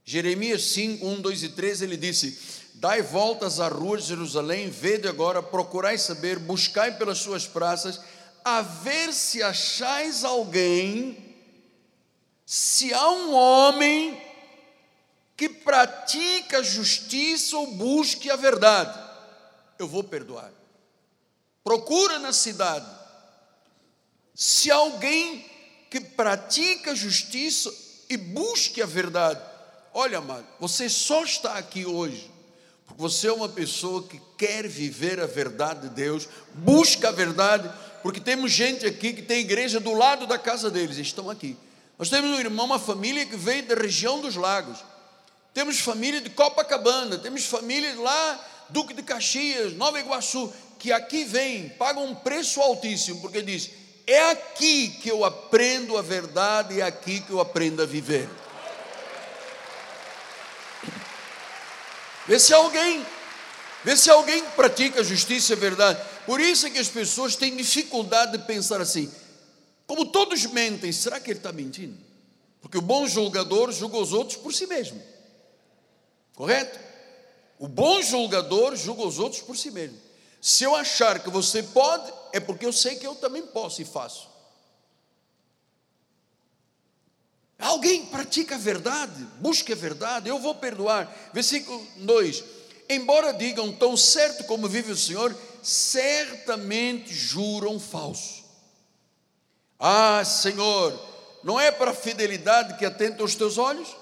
Jeremias 0.04 0.64
5, 0.72 1.06
1, 1.06 1.20
2 1.20 1.42
e 1.44 1.48
3, 1.50 1.82
ele 1.82 1.96
disse: 1.96 2.36
Dai 2.74 3.00
voltas 3.00 3.60
às 3.60 3.72
ruas 3.72 4.02
de 4.02 4.08
Jerusalém, 4.08 4.68
vede 4.68 5.06
agora, 5.06 5.42
procurai 5.42 5.96
saber, 5.96 6.38
buscai 6.38 6.98
pelas 6.98 7.18
suas 7.18 7.46
praças, 7.46 8.00
a 8.44 8.60
ver 8.60 9.14
se 9.14 9.42
achais 9.42 10.24
alguém, 10.24 11.16
se 12.44 12.92
há 12.92 13.08
um 13.08 13.32
homem 13.32 14.29
que 15.40 15.48
pratica 15.48 16.62
justiça 16.62 17.56
ou 17.56 17.68
busque 17.68 18.30
a 18.30 18.36
verdade, 18.36 18.92
eu 19.78 19.88
vou 19.88 20.04
perdoar. 20.04 20.52
Procura 21.64 22.18
na 22.18 22.30
cidade. 22.30 22.84
Se 24.34 24.70
alguém 24.70 25.42
que 25.88 25.98
pratica 25.98 26.94
justiça 26.94 27.72
e 28.10 28.18
busque 28.18 28.82
a 28.82 28.86
verdade, 28.86 29.40
olha, 29.94 30.18
amado, 30.18 30.46
você 30.58 30.90
só 30.90 31.24
está 31.24 31.54
aqui 31.54 31.86
hoje 31.86 32.30
porque 32.84 33.00
você 33.00 33.28
é 33.28 33.32
uma 33.32 33.48
pessoa 33.48 34.06
que 34.06 34.20
quer 34.36 34.68
viver 34.68 35.20
a 35.20 35.26
verdade 35.26 35.88
de 35.88 35.94
Deus, 35.94 36.28
busca 36.52 37.08
a 37.08 37.12
verdade 37.12 37.72
porque 38.02 38.20
temos 38.20 38.52
gente 38.52 38.84
aqui 38.84 39.14
que 39.14 39.22
tem 39.22 39.40
igreja 39.40 39.80
do 39.80 39.94
lado 39.94 40.26
da 40.26 40.36
casa 40.36 40.70
deles, 40.70 40.98
estão 40.98 41.30
aqui. 41.30 41.56
Nós 41.98 42.10
temos 42.10 42.28
um 42.28 42.38
irmão, 42.38 42.66
uma 42.66 42.78
família 42.78 43.24
que 43.24 43.38
veio 43.38 43.64
da 43.64 43.74
região 43.74 44.20
dos 44.20 44.36
lagos. 44.36 44.90
Temos 45.52 45.80
família 45.80 46.20
de 46.20 46.30
Copacabana, 46.30 47.18
temos 47.18 47.44
família 47.44 47.94
lá, 48.00 48.46
Duque 48.68 48.94
de 48.94 49.02
Caxias, 49.02 49.72
Nova 49.74 49.98
Iguaçu, 49.98 50.52
que 50.78 50.92
aqui 50.92 51.24
vem, 51.24 51.68
pagam 51.70 52.04
um 52.04 52.14
preço 52.14 52.60
altíssimo, 52.60 53.20
porque 53.20 53.42
diz: 53.42 53.70
é 54.06 54.30
aqui 54.30 54.88
que 55.02 55.08
eu 55.08 55.24
aprendo 55.24 55.96
a 55.98 56.02
verdade, 56.02 56.80
é 56.80 56.84
aqui 56.84 57.20
que 57.20 57.30
eu 57.30 57.40
aprendo 57.40 57.82
a 57.82 57.86
viver. 57.86 58.28
Vê 62.26 62.38
se 62.38 62.54
alguém, 62.54 63.04
vê 63.84 63.96
se 63.96 64.08
alguém 64.08 64.44
pratica 64.56 65.02
justiça 65.02 65.52
e 65.52 65.56
verdade. 65.56 66.00
Por 66.24 66.40
isso 66.40 66.66
é 66.66 66.70
que 66.70 66.78
as 66.78 66.88
pessoas 66.88 67.34
têm 67.34 67.56
dificuldade 67.56 68.38
de 68.38 68.44
pensar 68.44 68.80
assim: 68.80 69.12
como 69.86 70.06
todos 70.06 70.46
mentem, 70.46 70.92
será 70.92 71.18
que 71.18 71.30
ele 71.30 71.40
está 71.40 71.50
mentindo? 71.50 71.98
Porque 72.60 72.78
o 72.78 72.82
bom 72.82 73.06
julgador 73.08 73.72
julga 73.72 73.98
os 73.98 74.12
outros 74.12 74.36
por 74.36 74.54
si 74.54 74.66
mesmo. 74.66 75.02
Correto? 76.40 76.80
O 77.58 77.68
bom 77.68 78.00
julgador 78.00 78.74
julga 78.74 79.06
os 79.06 79.18
outros 79.18 79.42
por 79.42 79.54
si 79.58 79.70
mesmo. 79.70 79.98
Se 80.40 80.64
eu 80.64 80.74
achar 80.74 81.22
que 81.22 81.28
você 81.28 81.62
pode, 81.62 82.10
é 82.32 82.40
porque 82.40 82.64
eu 82.64 82.72
sei 82.72 82.96
que 82.96 83.06
eu 83.06 83.14
também 83.14 83.42
posso 83.42 83.82
e 83.82 83.84
faço. 83.84 84.26
Alguém 87.58 88.06
pratica 88.06 88.54
a 88.54 88.58
verdade, 88.58 89.22
busca 89.38 89.74
a 89.74 89.76
verdade, 89.76 90.30
eu 90.30 90.38
vou 90.38 90.54
perdoar. 90.54 91.14
Versículo 91.34 91.86
2: 91.96 92.42
Embora 92.88 93.34
digam 93.34 93.70
tão 93.70 93.94
certo 93.94 94.44
como 94.44 94.66
vive 94.66 94.92
o 94.92 94.96
Senhor, 94.96 95.36
certamente 95.62 97.12
juram 97.12 97.78
falso. 97.78 98.42
Ah, 99.78 100.24
Senhor, 100.24 100.98
não 101.44 101.60
é 101.60 101.70
para 101.70 101.90
a 101.90 101.94
fidelidade 101.94 102.78
que 102.78 102.86
atenta 102.86 103.22
os 103.22 103.34
teus 103.34 103.58
olhos? 103.58 103.94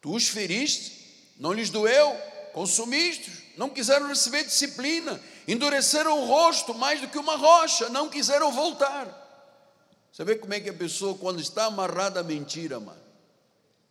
Tu 0.00 0.14
os 0.14 0.28
feriste, 0.28 0.95
não 1.38 1.52
lhes 1.52 1.70
doeu, 1.70 2.14
consumiste, 2.52 3.52
não 3.56 3.68
quiseram 3.68 4.08
receber 4.08 4.44
disciplina, 4.44 5.20
endureceram 5.46 6.22
o 6.22 6.26
rosto 6.26 6.74
mais 6.74 7.00
do 7.00 7.08
que 7.08 7.18
uma 7.18 7.36
rocha, 7.36 7.88
não 7.88 8.08
quiseram 8.08 8.50
voltar. 8.52 9.24
Você 10.10 10.24
vê 10.24 10.36
como 10.36 10.54
é 10.54 10.60
que 10.60 10.70
a 10.70 10.74
pessoa, 10.74 11.16
quando 11.18 11.40
está 11.40 11.66
amarrada 11.66 12.20
à 12.20 12.22
mentira, 12.22 12.80
mano, 12.80 13.00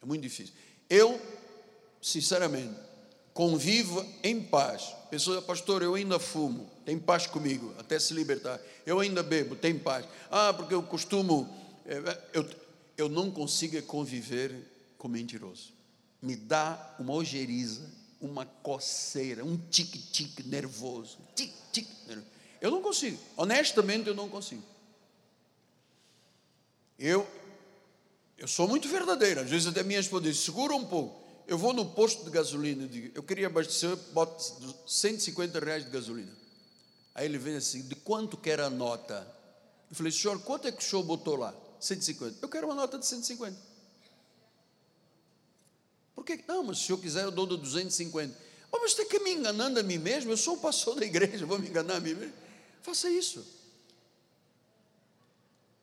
é 0.01 0.05
muito 0.05 0.23
difícil. 0.23 0.53
Eu, 0.89 1.21
sinceramente, 2.01 2.75
convivo 3.31 4.03
em 4.23 4.41
paz. 4.41 4.95
Pessoa, 5.11 5.41
pastor, 5.41 5.83
eu 5.83 5.93
ainda 5.93 6.17
fumo, 6.17 6.67
tem 6.83 6.97
paz 6.97 7.27
comigo, 7.27 7.75
até 7.77 7.99
se 7.99 8.13
libertar. 8.13 8.59
Eu 8.85 8.99
ainda 8.99 9.21
bebo, 9.21 9.55
tem 9.55 9.77
paz. 9.77 10.07
Ah, 10.31 10.51
porque 10.51 10.73
eu 10.73 10.81
costumo, 10.81 11.47
eh, 11.85 12.21
eu, 12.33 12.49
eu 12.97 13.09
não 13.09 13.29
consigo 13.29 13.79
conviver 13.83 14.55
com 14.97 15.07
mentiroso. 15.07 15.74
Me 16.25 16.35
dá 16.35 16.95
uma 16.99 17.13
ojeriza 17.13 17.89
uma 18.25 18.45
coceira, 18.45 19.43
um 19.43 19.57
tique-tique 19.57 20.43
nervoso. 20.43 21.17
Tique-tique 21.35 21.91
nervoso. 22.07 22.27
Eu 22.59 22.71
não 22.71 22.81
consigo, 22.81 23.19
honestamente 23.37 24.07
eu 24.07 24.15
não 24.15 24.27
consigo. 24.27 24.63
Eu, 26.97 27.27
eu 28.37 28.47
sou 28.47 28.67
muito 28.67 28.87
verdadeiro, 28.87 29.41
às 29.41 29.49
vezes 29.49 29.67
até 29.67 29.83
minha 29.83 29.99
esposa 29.99 30.23
diz, 30.23 30.39
segura 30.39 30.73
um 30.73 30.85
pouco. 30.85 31.23
Eu 31.47 31.57
vou 31.57 31.73
no 31.73 31.85
posto 31.85 32.23
de 32.23 32.31
gasolina, 32.31 32.87
digo, 32.87 33.11
eu 33.13 33.21
queria 33.21 33.47
abastecer, 33.47 33.95
boto 34.13 34.41
150 34.87 35.59
reais 35.59 35.85
de 35.85 35.91
gasolina. 35.91 36.31
Aí 37.13 37.25
ele 37.25 37.37
vem 37.37 37.55
assim, 37.55 37.83
de 37.83 37.95
quanto 37.95 38.35
quer 38.35 38.59
a 38.59 38.69
nota? 38.69 39.27
Eu 39.89 39.95
falei, 39.95 40.11
senhor, 40.11 40.41
quanto 40.41 40.67
é 40.67 40.71
que 40.71 40.83
o 40.83 40.85
senhor 40.85 41.03
botou 41.03 41.35
lá? 41.35 41.53
150. 41.79 42.39
Eu 42.41 42.49
quero 42.49 42.65
uma 42.65 42.75
nota 42.75 42.97
de 42.97 43.05
150. 43.05 43.55
Por 46.15 46.23
que? 46.23 46.41
Não, 46.47 46.63
mas 46.63 46.77
se 46.77 46.85
senhor 46.85 46.97
quiser, 46.99 47.25
eu 47.25 47.31
dou 47.31 47.45
de 47.45 47.57
250. 47.57 48.35
Oh, 48.71 48.79
mas 48.79 48.93
tem 48.93 49.07
que 49.07 49.19
me 49.19 49.33
enganando 49.33 49.79
a 49.79 49.83
mim 49.83 49.97
mesmo, 49.97 50.31
eu 50.31 50.37
sou 50.37 50.55
o 50.55 50.59
pastor 50.59 50.95
da 50.95 51.05
igreja, 51.05 51.45
vou 51.45 51.59
me 51.59 51.67
enganar 51.67 51.97
a 51.97 51.99
mim 51.99 52.13
mesmo. 52.13 52.33
Faça 52.81 53.09
isso. 53.09 53.45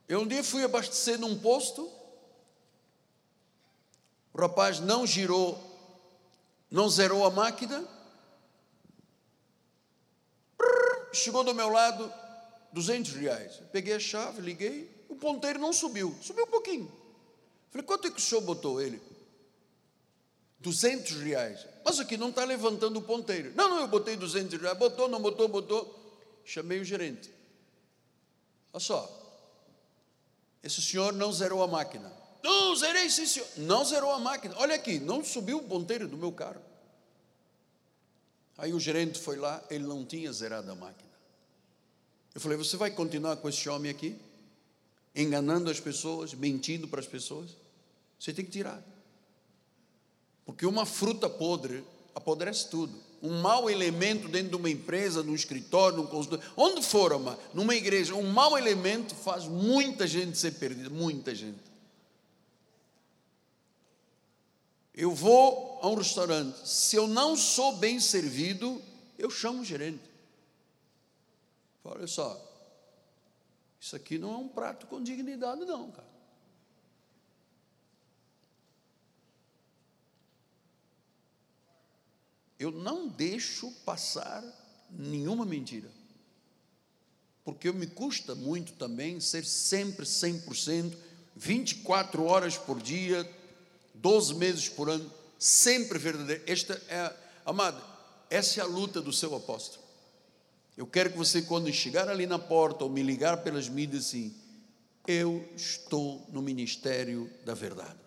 Eu 0.09 0.21
um 0.21 0.27
dia 0.27 0.43
fui 0.43 0.65
abastecer 0.65 1.19
num 1.19 1.39
posto, 1.39 1.91
o 4.33 4.41
rapaz 4.41 4.81
não 4.81 5.07
girou, 5.07 5.59
não 6.71 6.89
zerou 6.89 7.25
a 7.25 7.31
máquina, 7.31 7.87
chegou 11.13 11.45
do 11.45 11.55
meu 11.55 11.69
lado, 11.69 12.13
200 12.73 13.13
reais. 13.13 13.61
Peguei 13.71 13.95
a 13.95 14.01
chave, 14.01 14.41
liguei, 14.41 14.91
o 15.09 15.17
ponteiro 15.17 15.59
não 15.59 15.73
subiu, 15.73 16.15
subiu 16.23 16.45
um 16.45 16.51
pouquinho. 16.51 16.91
Falei, 17.71 17.87
quanto 17.87 18.09
é 18.09 18.11
que 18.11 18.19
o 18.19 18.23
senhor 18.23 18.41
botou 18.43 18.81
ele? 18.81 19.01
200 20.63 21.21
reais. 21.23 21.67
Mas 21.85 21.99
aqui 21.99 22.17
não 22.17 22.31
está 22.31 22.45
levantando 22.45 22.99
o 22.99 23.03
ponteiro. 23.03 23.53
Não, 23.55 23.69
não, 23.69 23.81
eu 23.81 23.89
botei 23.89 24.17
200 24.17 24.61
reais. 24.61 24.79
Botou, 24.79 25.09
não 25.09 25.21
botou, 25.21 25.49
botou. 25.49 25.99
Chamei 26.45 26.81
o 26.81 26.85
gerente. 26.85 27.31
Olha 28.73 28.81
só. 28.81 29.19
Esse 30.63 30.81
senhor 30.81 31.13
não 31.13 31.33
zerou 31.33 31.63
a 31.63 31.67
máquina. 31.67 32.11
Não, 32.43 32.75
zerei 32.77 33.11
sim, 33.11 33.27
senhor. 33.27 33.49
Não 33.57 33.85
zerou 33.85 34.13
a 34.13 34.19
máquina. 34.19 34.55
Olha 34.59 34.75
aqui, 34.75 34.99
não 34.99 35.25
subiu 35.25 35.59
o 35.59 35.65
ponteiro 35.65 36.07
do 36.09 36.17
meu 36.17 36.33
carro. 36.33 36.63
Aí 38.57 38.73
o 38.73 38.79
gerente 38.79 39.19
foi 39.19 39.37
lá, 39.37 39.63
ele 39.69 39.85
não 39.85 40.05
tinha 40.05 40.33
zerado 40.33 40.71
a 40.71 40.75
máquina. 40.75 41.11
Eu 42.35 42.41
falei: 42.41 42.57
Você 42.57 42.77
vai 42.77 42.91
continuar 42.91 43.37
com 43.37 43.49
esse 43.49 43.69
homem 43.69 43.91
aqui? 43.91 44.17
Enganando 45.15 45.71
as 45.71 45.81
pessoas, 45.81 46.33
mentindo 46.33 46.87
para 46.87 47.01
as 47.01 47.07
pessoas? 47.07 47.51
Você 48.19 48.33
tem 48.33 48.45
que 48.45 48.51
tirar. 48.51 48.83
Porque 50.53 50.67
uma 50.67 50.85
fruta 50.85 51.31
podre 51.31 51.83
apodrece 52.15 52.69
tudo. 52.69 52.93
Um 53.23 53.41
mau 53.41 53.71
elemento 53.71 54.29
dentro 54.29 54.51
de 54.51 54.57
uma 54.57 54.69
empresa, 54.69 55.23
num 55.23 55.35
escritório, 55.35 55.97
num 55.97 56.07
consultório, 56.07 56.45
onde 56.55 56.83
for, 56.83 57.15
uma, 57.15 57.39
numa 57.55 57.75
igreja, 57.75 58.15
um 58.15 58.31
mau 58.31 58.59
elemento 58.59 59.15
faz 59.15 59.45
muita 59.45 60.07
gente 60.07 60.37
ser 60.37 60.53
perdida, 60.59 60.91
muita 60.91 61.35
gente. 61.35 61.59
Eu 64.95 65.15
vou 65.15 65.79
a 65.81 65.89
um 65.89 65.95
restaurante, 65.95 66.69
se 66.69 66.97
eu 66.97 67.09
não 67.09 67.35
sou 67.35 67.77
bem 67.77 67.99
servido, 67.99 68.83
eu 69.19 69.31
chamo 69.31 69.63
o 69.63 69.65
gerente. 69.65 70.03
Olha 71.83 72.07
só, 72.07 72.39
isso 73.81 73.97
aqui 73.97 74.19
não 74.19 74.35
é 74.35 74.37
um 74.37 74.49
prato 74.49 74.87
com 74.87 75.03
dignidade, 75.03 75.65
não, 75.65 75.91
cara. 75.91 76.12
Eu 82.63 82.71
não 82.71 83.09
deixo 83.09 83.73
passar 83.85 84.41
nenhuma 84.89 85.45
mentira. 85.45 85.91
Porque 87.45 87.73
me 87.73 87.89
custa 87.89 88.37
muito 88.37 88.75
também 88.75 89.19
ser 89.19 89.45
sempre 89.45 90.07
100%, 90.07 90.95
24 91.35 92.25
horas 92.25 92.57
por 92.57 92.81
dia, 92.81 93.29
12 93.95 94.37
meses 94.37 94.69
por 94.69 94.89
ano, 94.89 95.11
sempre 95.41 95.99
verdadeiro. 95.99 96.41
Esta 96.47 96.75
é, 96.89 97.13
amado, 97.45 97.83
essa 98.31 98.61
é 98.61 98.63
a 98.63 98.67
luta 98.67 99.03
do 99.03 99.13
seu 99.13 99.35
apóstolo. 99.35 99.83
Eu 100.77 100.87
quero 100.87 101.11
que 101.11 101.19
você, 101.19 101.43
quando 101.43 101.73
chegar 101.73 102.09
ali 102.09 102.27
na 102.27 102.39
porta 102.39 102.85
ou 102.85 102.91
me 102.91 103.03
ligar 103.03 103.43
pelas 103.43 103.69
mídias, 103.69 104.07
assim, 104.07 104.33
eu 105.09 105.45
estou 105.57 106.25
no 106.31 106.41
ministério 106.41 107.29
da 107.45 107.55
verdade. 107.55 108.02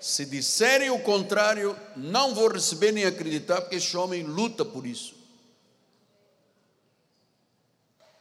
Se 0.00 0.24
disserem 0.26 0.90
o 0.90 1.02
contrário, 1.02 1.78
não 1.96 2.34
vou 2.34 2.48
receber 2.48 2.92
nem 2.92 3.04
acreditar, 3.04 3.60
porque 3.60 3.76
esse 3.76 3.96
homem 3.96 4.22
luta 4.22 4.64
por 4.64 4.86
isso. 4.86 5.14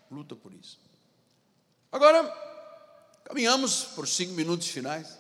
Luta 0.10 0.36
por 0.36 0.54
isso. 0.54 0.80
Agora, 1.92 2.24
caminhamos 3.24 3.84
por 3.96 4.08
cinco 4.08 4.34
minutos 4.34 4.68
finais. 4.68 5.18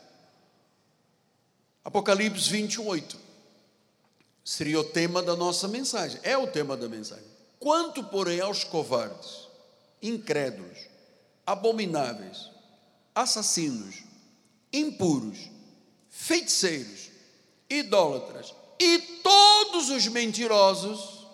Apocalipse 1.84 2.50
28 2.50 3.26
seria 4.44 4.80
o 4.80 4.84
tema 4.84 5.24
da 5.24 5.36
nossa 5.36 5.68
mensagem, 5.68 6.20
é 6.24 6.38
o 6.38 6.48
tema 6.48 6.78
da 6.78 6.88
mensagem. 6.88 7.26
Quanto, 7.60 8.04
porém, 8.04 8.40
aos 8.40 8.64
covardes, 8.64 9.48
incrédulos, 10.02 10.78
abomináveis, 11.46 12.50
assassinos, 13.14 14.04
impuros, 14.72 15.50
feiticeiros, 16.16 17.12
idólatras 17.70 18.56
e 18.80 18.98
todos 19.22 19.90
os 19.90 20.08
mentirosos, 20.08 21.28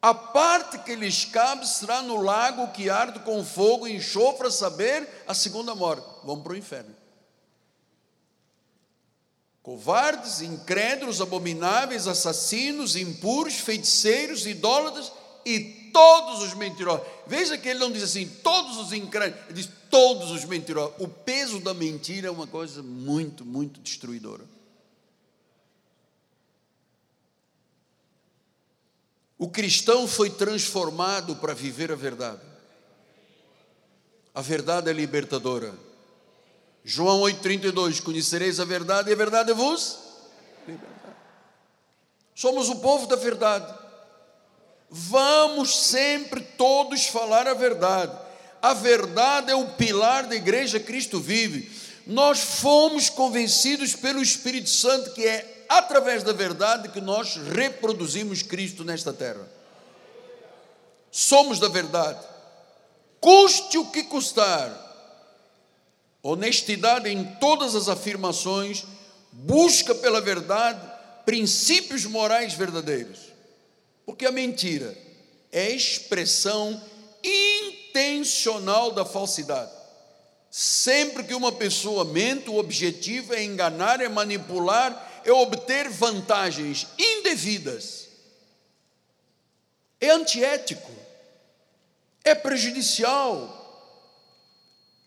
a 0.00 0.14
parte 0.14 0.78
que 0.78 0.96
lhes 0.96 1.26
cabe 1.26 1.68
será 1.68 2.02
no 2.02 2.20
lago 2.20 2.72
que 2.72 2.90
arde 2.90 3.20
com 3.20 3.44
fogo 3.44 3.86
e 3.86 3.94
enxofre 3.94 4.48
a 4.48 4.50
saber 4.50 5.06
a 5.28 5.34
segunda 5.34 5.74
morte. 5.74 6.04
Vão 6.24 6.42
para 6.42 6.54
o 6.54 6.56
inferno. 6.56 6.96
Covardes, 9.62 10.40
incrédulos, 10.40 11.20
abomináveis, 11.20 12.08
assassinos, 12.08 12.96
impuros, 12.96 13.54
feiticeiros, 13.54 14.46
idólatras 14.46 15.12
e 15.44 15.90
todos 15.92 16.42
os 16.42 16.54
mentirosos. 16.54 17.06
Veja 17.26 17.56
que 17.56 17.68
ele 17.68 17.78
não 17.78 17.92
diz 17.92 18.02
assim, 18.02 18.26
todos 18.26 18.78
os 18.78 18.92
incrédulos, 18.92 19.44
ele 19.44 19.54
diz 19.54 19.70
todos 19.92 20.30
os 20.30 20.46
mentirosos. 20.46 20.94
O 20.98 21.06
peso 21.06 21.60
da 21.60 21.74
mentira 21.74 22.28
é 22.28 22.30
uma 22.30 22.46
coisa 22.46 22.82
muito, 22.82 23.44
muito 23.44 23.78
destruidora. 23.78 24.42
O 29.38 29.50
cristão 29.50 30.08
foi 30.08 30.30
transformado 30.30 31.36
para 31.36 31.52
viver 31.52 31.92
a 31.92 31.94
verdade. 31.94 32.40
A 34.34 34.40
verdade 34.40 34.88
é 34.88 34.94
libertadora. 34.94 35.74
João 36.82 37.20
8,32: 37.20 38.00
Conhecereis 38.00 38.58
a 38.60 38.64
verdade 38.64 39.10
e 39.10 39.12
a 39.12 39.16
verdade 39.16 39.52
vos. 39.52 39.98
Somos 42.34 42.70
o 42.70 42.76
povo 42.76 43.06
da 43.06 43.16
verdade. 43.16 43.78
Vamos 44.88 45.76
sempre 45.76 46.40
todos 46.40 47.06
falar 47.08 47.46
a 47.46 47.54
verdade. 47.54 48.21
A 48.62 48.72
verdade 48.74 49.50
é 49.50 49.56
o 49.56 49.70
pilar 49.70 50.28
da 50.28 50.36
igreja 50.36 50.78
Cristo 50.78 51.18
vive. 51.18 51.68
Nós 52.06 52.38
fomos 52.38 53.10
convencidos 53.10 53.96
pelo 53.96 54.22
Espírito 54.22 54.70
Santo 54.70 55.12
que 55.12 55.26
é 55.26 55.64
através 55.68 56.22
da 56.22 56.32
verdade 56.32 56.90
que 56.90 57.00
nós 57.00 57.36
reproduzimos 57.36 58.40
Cristo 58.40 58.84
nesta 58.84 59.12
terra. 59.12 59.48
Somos 61.10 61.58
da 61.58 61.68
verdade. 61.68 62.24
Custe 63.20 63.78
o 63.78 63.90
que 63.90 64.04
custar. 64.04 64.78
Honestidade 66.22 67.08
em 67.08 67.24
todas 67.40 67.74
as 67.74 67.88
afirmações, 67.88 68.84
busca 69.32 69.92
pela 69.92 70.20
verdade, 70.20 70.80
princípios 71.26 72.04
morais 72.04 72.54
verdadeiros. 72.54 73.18
Porque 74.06 74.24
a 74.24 74.30
mentira 74.30 74.96
é 75.50 75.66
a 75.66 75.70
expressão 75.70 76.80
intencional 77.92 78.90
da 78.92 79.04
falsidade. 79.04 79.70
Sempre 80.50 81.24
que 81.24 81.34
uma 81.34 81.52
pessoa 81.52 82.04
mente, 82.04 82.50
o 82.50 82.56
objetivo 82.56 83.34
é 83.34 83.42
enganar, 83.42 84.00
é 84.00 84.08
manipular 84.08 85.10
é 85.24 85.32
obter 85.32 85.88
vantagens 85.88 86.86
indevidas, 86.98 88.08
é 90.00 90.10
antiético, 90.10 90.90
é 92.24 92.34
prejudicial, 92.34 93.58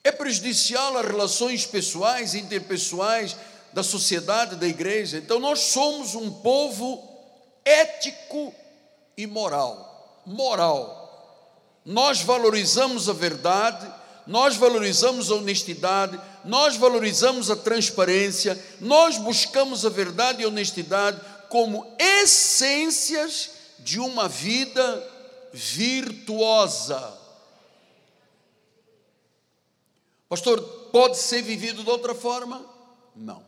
é 0.04 0.12
prejudicial 0.12 0.98
a 0.98 1.02
relações 1.02 1.66
pessoais, 1.66 2.34
interpessoais, 2.34 3.36
da 3.74 3.84
sociedade, 3.84 4.56
da 4.56 4.68
igreja. 4.68 5.18
Então 5.18 5.38
nós 5.38 5.60
somos 5.60 6.16
um 6.16 6.32
povo 6.32 7.04
ético 7.66 8.56
e 9.18 9.28
moral. 9.28 10.22
Moral. 10.26 11.05
Nós 11.86 12.22
valorizamos 12.22 13.08
a 13.08 13.14
verdade, 13.14 13.88
nós 14.26 14.56
valorizamos 14.56 15.30
a 15.30 15.36
honestidade, 15.36 16.20
nós 16.44 16.76
valorizamos 16.76 17.52
a 17.52 17.56
transparência, 17.56 18.60
nós 18.82 19.18
buscamos 19.20 19.86
a 19.86 19.90
verdade 19.90 20.42
e 20.42 20.46
a 20.46 20.48
honestidade 20.48 21.22
como 21.48 21.96
essências 22.00 23.52
de 23.80 24.00
uma 24.00 24.28
vida 24.28 25.12
virtuosa. 25.54 27.22
Pastor, 30.28 30.60
pode 30.92 31.18
ser 31.18 31.44
vivido 31.44 31.84
de 31.84 31.90
outra 31.90 32.16
forma? 32.16 32.66
Não. 33.16 33.44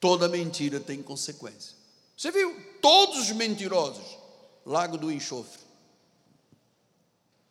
Toda 0.00 0.28
mentira 0.28 0.80
tem 0.80 1.00
consequência. 1.00 1.76
Você 2.16 2.32
viu? 2.32 2.54
Todos 2.82 3.20
os 3.20 3.30
mentirosos, 3.30 4.18
lago 4.66 4.98
do 4.98 5.12
enxofre. 5.12 5.61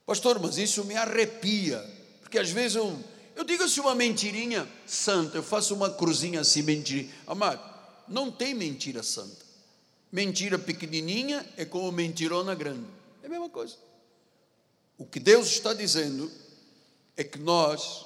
Pastor, 0.06 0.40
mas 0.40 0.58
isso 0.58 0.84
me 0.86 0.96
arrepia, 0.96 1.84
porque 2.22 2.40
às 2.40 2.50
vezes 2.50 2.76
eu, 2.76 2.98
eu 3.36 3.44
digo 3.44 3.64
assim 3.64 3.80
uma 3.80 3.96
mentirinha 3.96 4.68
santa, 4.86 5.38
eu 5.38 5.44
faço 5.44 5.74
uma 5.74 5.90
cruzinha 5.90 6.42
assim, 6.42 6.62
mentirinha. 6.62 7.10
Amado, 7.28 7.62
não 8.08 8.32
tem 8.32 8.54
mentira 8.54 9.04
santa. 9.04 9.46
Mentira 10.12 10.60
pequenininha 10.60 11.48
é 11.56 11.64
como 11.64 11.92
mentirona 11.92 12.54
grande. 12.54 12.86
É 13.24 13.28
a 13.28 13.30
mesma 13.30 13.50
coisa. 13.50 13.76
O 14.98 15.06
que 15.06 15.20
Deus 15.20 15.48
está 15.48 15.74
dizendo 15.74 16.30
é 17.16 17.24
que 17.24 17.40
nós 17.40 18.06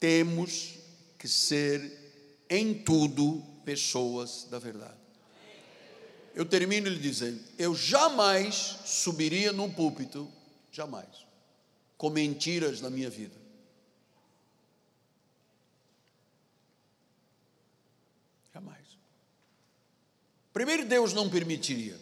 temos 0.00 0.74
que 1.18 1.28
ser 1.28 2.02
em 2.50 2.74
tudo 2.74 3.42
pessoas 3.64 4.48
da 4.50 4.58
verdade. 4.58 5.00
Eu 6.34 6.44
termino 6.44 6.88
lhe 6.88 6.98
dizendo: 6.98 7.40
eu 7.58 7.74
jamais 7.74 8.78
subiria 8.84 9.52
num 9.52 9.70
púlpito 9.70 10.28
Jamais. 10.72 11.26
Com 11.98 12.08
mentiras 12.08 12.80
na 12.80 12.88
minha 12.88 13.10
vida. 13.10 13.36
Jamais. 18.52 18.86
Primeiro, 20.52 20.86
Deus 20.86 21.12
não 21.12 21.28
permitiria. 21.28 22.00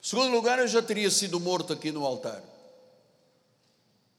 Segundo 0.00 0.30
lugar, 0.30 0.58
eu 0.58 0.66
já 0.66 0.82
teria 0.82 1.10
sido 1.10 1.38
morto 1.38 1.74
aqui 1.74 1.92
no 1.92 2.06
altar. 2.06 2.42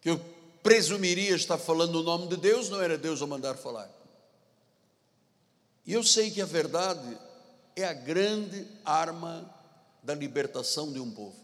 Que 0.02 0.12
eu 0.12 0.20
presumiria 0.62 1.36
estar 1.36 1.58
falando 1.58 1.96
o 1.96 2.04
nome 2.04 2.28
de 2.28 2.38
Deus, 2.38 2.70
não 2.70 2.80
era 2.80 2.96
Deus 2.96 3.22
a 3.24 3.28
mandar 3.28 3.56
falar. 3.56 3.90
E 5.84 5.94
eu 5.94 6.04
sei 6.04 6.30
que 6.30 6.42
a 6.44 6.46
verdade 6.46 7.18
é 7.76 7.86
a 7.86 7.94
grande 7.94 8.68
arma 8.86 9.52
da 10.04 10.14
libertação 10.14 10.92
de 10.94 11.00
um 11.00 11.12
povo. 11.12 11.39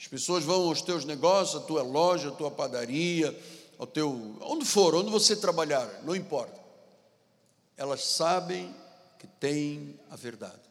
As 0.00 0.08
pessoas 0.08 0.42
vão 0.44 0.66
aos 0.66 0.80
teus 0.80 1.04
negócios, 1.04 1.62
à 1.62 1.66
tua 1.66 1.82
loja, 1.82 2.30
à 2.30 2.32
tua 2.32 2.50
padaria, 2.50 3.38
ao 3.78 3.86
teu, 3.86 4.10
onde 4.40 4.64
for, 4.64 4.94
onde 4.94 5.10
você 5.10 5.36
trabalhar, 5.36 5.86
não 6.02 6.16
importa. 6.16 6.58
Elas 7.76 8.02
sabem 8.02 8.74
que 9.18 9.26
têm 9.26 10.00
a 10.08 10.16
verdade. 10.16 10.70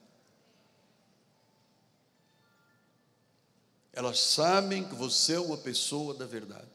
Elas 3.94 4.20
sabem 4.20 4.84
que 4.84 4.96
você 4.96 5.34
é 5.34 5.40
uma 5.40 5.58
pessoa 5.58 6.16
da 6.16 6.26
verdade. 6.26 6.68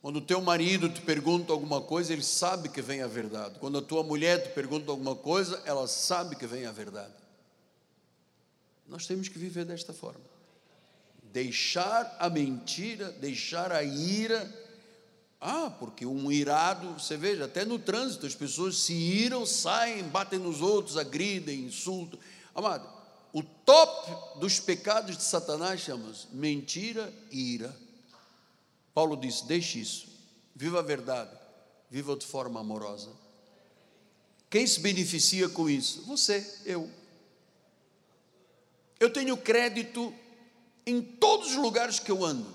Quando 0.00 0.16
o 0.16 0.20
teu 0.20 0.40
marido 0.40 0.88
te 0.88 1.00
pergunta 1.00 1.52
alguma 1.52 1.80
coisa, 1.80 2.12
ele 2.12 2.22
sabe 2.22 2.68
que 2.68 2.82
vem 2.82 3.02
a 3.02 3.08
verdade. 3.08 3.58
Quando 3.58 3.78
a 3.78 3.82
tua 3.82 4.04
mulher 4.04 4.44
te 4.44 4.50
pergunta 4.50 4.92
alguma 4.92 5.16
coisa, 5.16 5.60
ela 5.64 5.88
sabe 5.88 6.36
que 6.36 6.46
vem 6.46 6.66
a 6.66 6.72
verdade. 6.72 7.14
Nós 8.86 9.06
temos 9.06 9.28
que 9.28 9.38
viver 9.38 9.64
desta 9.64 9.92
forma. 9.92 10.33
Deixar 11.34 12.16
a 12.20 12.30
mentira, 12.30 13.10
deixar 13.10 13.72
a 13.72 13.82
ira. 13.82 14.48
Ah, 15.40 15.68
porque 15.80 16.06
um 16.06 16.30
irado, 16.30 16.92
você 16.92 17.16
veja, 17.16 17.46
até 17.46 17.64
no 17.64 17.76
trânsito 17.76 18.24
as 18.24 18.36
pessoas 18.36 18.78
se 18.78 18.94
iram, 18.94 19.44
saem, 19.44 20.04
batem 20.04 20.38
nos 20.38 20.62
outros, 20.62 20.96
agridem, 20.96 21.64
insultam. 21.64 22.20
Amado, 22.54 22.88
o 23.32 23.42
top 23.42 24.38
dos 24.38 24.60
pecados 24.60 25.16
de 25.16 25.24
Satanás 25.24 25.80
chama-se 25.80 26.28
mentira 26.30 27.12
e 27.32 27.54
ira. 27.54 27.76
Paulo 28.94 29.16
disse: 29.16 29.44
deixe 29.44 29.80
isso, 29.80 30.06
viva 30.54 30.78
a 30.78 30.82
verdade, 30.82 31.36
viva 31.90 32.14
de 32.14 32.24
forma 32.24 32.60
amorosa. 32.60 33.10
Quem 34.48 34.64
se 34.68 34.78
beneficia 34.78 35.48
com 35.48 35.68
isso? 35.68 36.02
Você, 36.02 36.60
eu. 36.64 36.88
Eu 39.00 39.12
tenho 39.12 39.36
crédito 39.36 40.14
em 40.86 41.00
todos 41.00 41.50
os 41.50 41.56
lugares 41.56 41.98
que 41.98 42.10
eu 42.10 42.24
ando, 42.24 42.52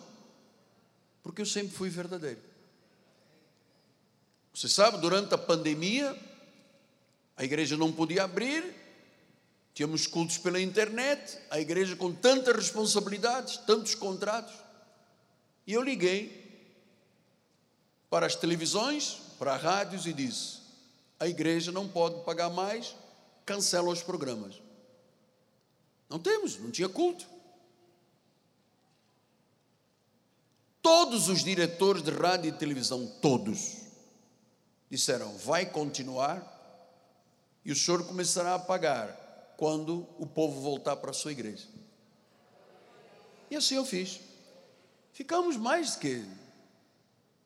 porque 1.24 1.42
eu 1.42 1.46
sempre 1.46 1.76
fui 1.76 1.90
verdadeiro. 1.90 2.40
Você 4.54 4.68
sabe, 4.68 4.98
durante 4.98 5.34
a 5.34 5.38
pandemia, 5.38 6.18
a 7.38 7.44
igreja 7.44 7.78
não 7.78 7.92
podia 7.92 8.24
abrir, 8.24 8.76
tínhamos 9.74 10.06
cultos 10.06 10.38
pela 10.38 10.60
internet, 10.60 11.38
a 11.50 11.60
igreja 11.60 11.96
com 11.96 12.14
tantas 12.14 12.56
responsabilidades, 12.56 13.58
tantos 13.58 13.96
contratos, 13.96 14.54
e 15.66 15.74
eu 15.74 15.82
liguei 15.82 16.40
para 18.10 18.26
as 18.26 18.36
televisões, 18.36 19.22
para 19.38 19.56
as 19.56 19.62
rádios 19.62 20.06
e 20.06 20.14
disse: 20.14 20.60
a 21.20 21.28
igreja 21.28 21.72
não 21.72 21.88
pode 21.88 22.24
pagar 22.24 22.50
mais, 22.50 22.96
cancela 23.46 23.90
os 23.90 24.02
programas. 24.02 24.62
Não 26.10 26.18
temos, 26.18 26.58
não 26.58 26.72
tinha 26.72 26.90
culto. 26.90 27.26
Todos 30.82 31.28
os 31.28 31.44
diretores 31.44 32.02
de 32.02 32.12
rádio 32.12 32.50
e 32.50 32.52
televisão, 32.52 33.06
todos, 33.22 33.78
disseram: 34.90 35.38
vai 35.38 35.66
continuar 35.66 36.42
e 37.64 37.72
o 37.72 37.76
senhor 37.76 38.06
começará 38.06 38.56
a 38.56 38.60
pagar 38.60 39.54
quando 39.58 40.08
o 40.18 40.26
povo 40.26 40.62
voltar 40.62 40.96
para 40.96 41.12
a 41.12 41.14
sua 41.14 41.32
igreja. 41.32 41.68
E 43.52 43.56
assim 43.56 43.76
eu 43.76 43.86
fiz. 43.86 44.22
Ficamos 45.12 45.58
mais 45.58 45.96
que 45.96 46.26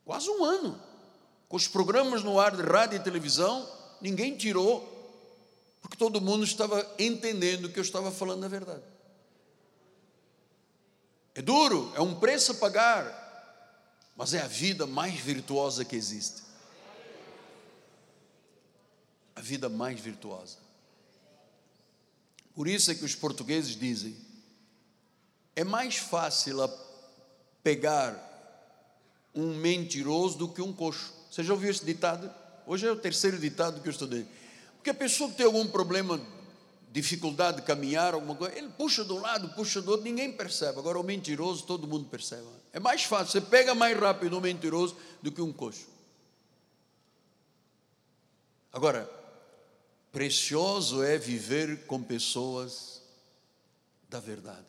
quase 0.04 0.30
um 0.30 0.44
ano 0.44 0.80
com 1.48 1.56
os 1.56 1.66
programas 1.66 2.22
no 2.22 2.38
ar 2.38 2.54
de 2.56 2.62
rádio 2.62 2.96
e 2.96 3.02
televisão, 3.02 3.68
ninguém 4.00 4.36
tirou 4.36 4.92
Porque 5.80 5.98
todo 5.98 6.18
mundo 6.18 6.44
estava 6.44 6.86
entendendo 6.98 7.68
que 7.68 7.78
eu 7.78 7.82
estava 7.82 8.10
falando 8.10 8.42
a 8.44 8.48
verdade. 8.48 8.82
É 11.34 11.42
duro, 11.42 11.92
é 11.94 12.00
um 12.00 12.14
preço 12.14 12.52
a 12.52 12.54
pagar, 12.54 13.23
mas 14.16 14.34
é 14.34 14.40
a 14.40 14.46
vida 14.46 14.86
mais 14.86 15.14
virtuosa 15.14 15.84
que 15.84 15.96
existe. 15.96 16.42
A 19.34 19.40
vida 19.40 19.68
mais 19.68 19.98
virtuosa. 19.98 20.58
Por 22.54 22.68
isso 22.68 22.90
é 22.90 22.94
que 22.94 23.04
os 23.04 23.14
portugueses 23.14 23.76
dizem: 23.76 24.16
é 25.56 25.64
mais 25.64 25.96
fácil 25.96 26.56
pegar 27.62 28.32
um 29.34 29.54
mentiroso 29.54 30.38
do 30.38 30.48
que 30.48 30.62
um 30.62 30.72
coxo. 30.72 31.12
Você 31.30 31.42
já 31.42 31.52
ouviu 31.52 31.70
esse 31.70 31.84
ditado? 31.84 32.32
Hoje 32.66 32.86
é 32.86 32.92
o 32.92 32.96
terceiro 32.96 33.38
ditado 33.38 33.80
que 33.80 33.88
eu 33.88 33.92
estudei. 33.92 34.26
Porque 34.76 34.90
a 34.90 34.94
pessoa 34.94 35.30
que 35.30 35.36
tem 35.36 35.46
algum 35.46 35.66
problema, 35.66 36.20
dificuldade 36.94 37.56
de 37.56 37.62
caminhar, 37.64 38.14
alguma 38.14 38.36
coisa, 38.36 38.56
ele 38.56 38.68
puxa 38.68 39.04
de 39.04 39.12
um 39.12 39.20
lado, 39.20 39.48
puxa 39.48 39.82
do 39.82 39.90
outro, 39.90 40.04
ninguém 40.04 40.30
percebe. 40.30 40.78
Agora 40.78 40.96
o 40.96 41.02
mentiroso, 41.02 41.64
todo 41.64 41.88
mundo 41.88 42.08
percebe. 42.08 42.46
É 42.72 42.78
mais 42.78 43.02
fácil, 43.02 43.32
você 43.32 43.40
pega 43.40 43.74
mais 43.74 43.98
rápido 43.98 44.38
um 44.38 44.40
mentiroso 44.40 44.96
do 45.20 45.32
que 45.32 45.42
um 45.42 45.52
coxo. 45.52 45.88
Agora, 48.72 49.10
precioso 50.12 51.02
é 51.02 51.18
viver 51.18 51.84
com 51.86 52.00
pessoas 52.00 53.02
da 54.08 54.20
verdade. 54.20 54.64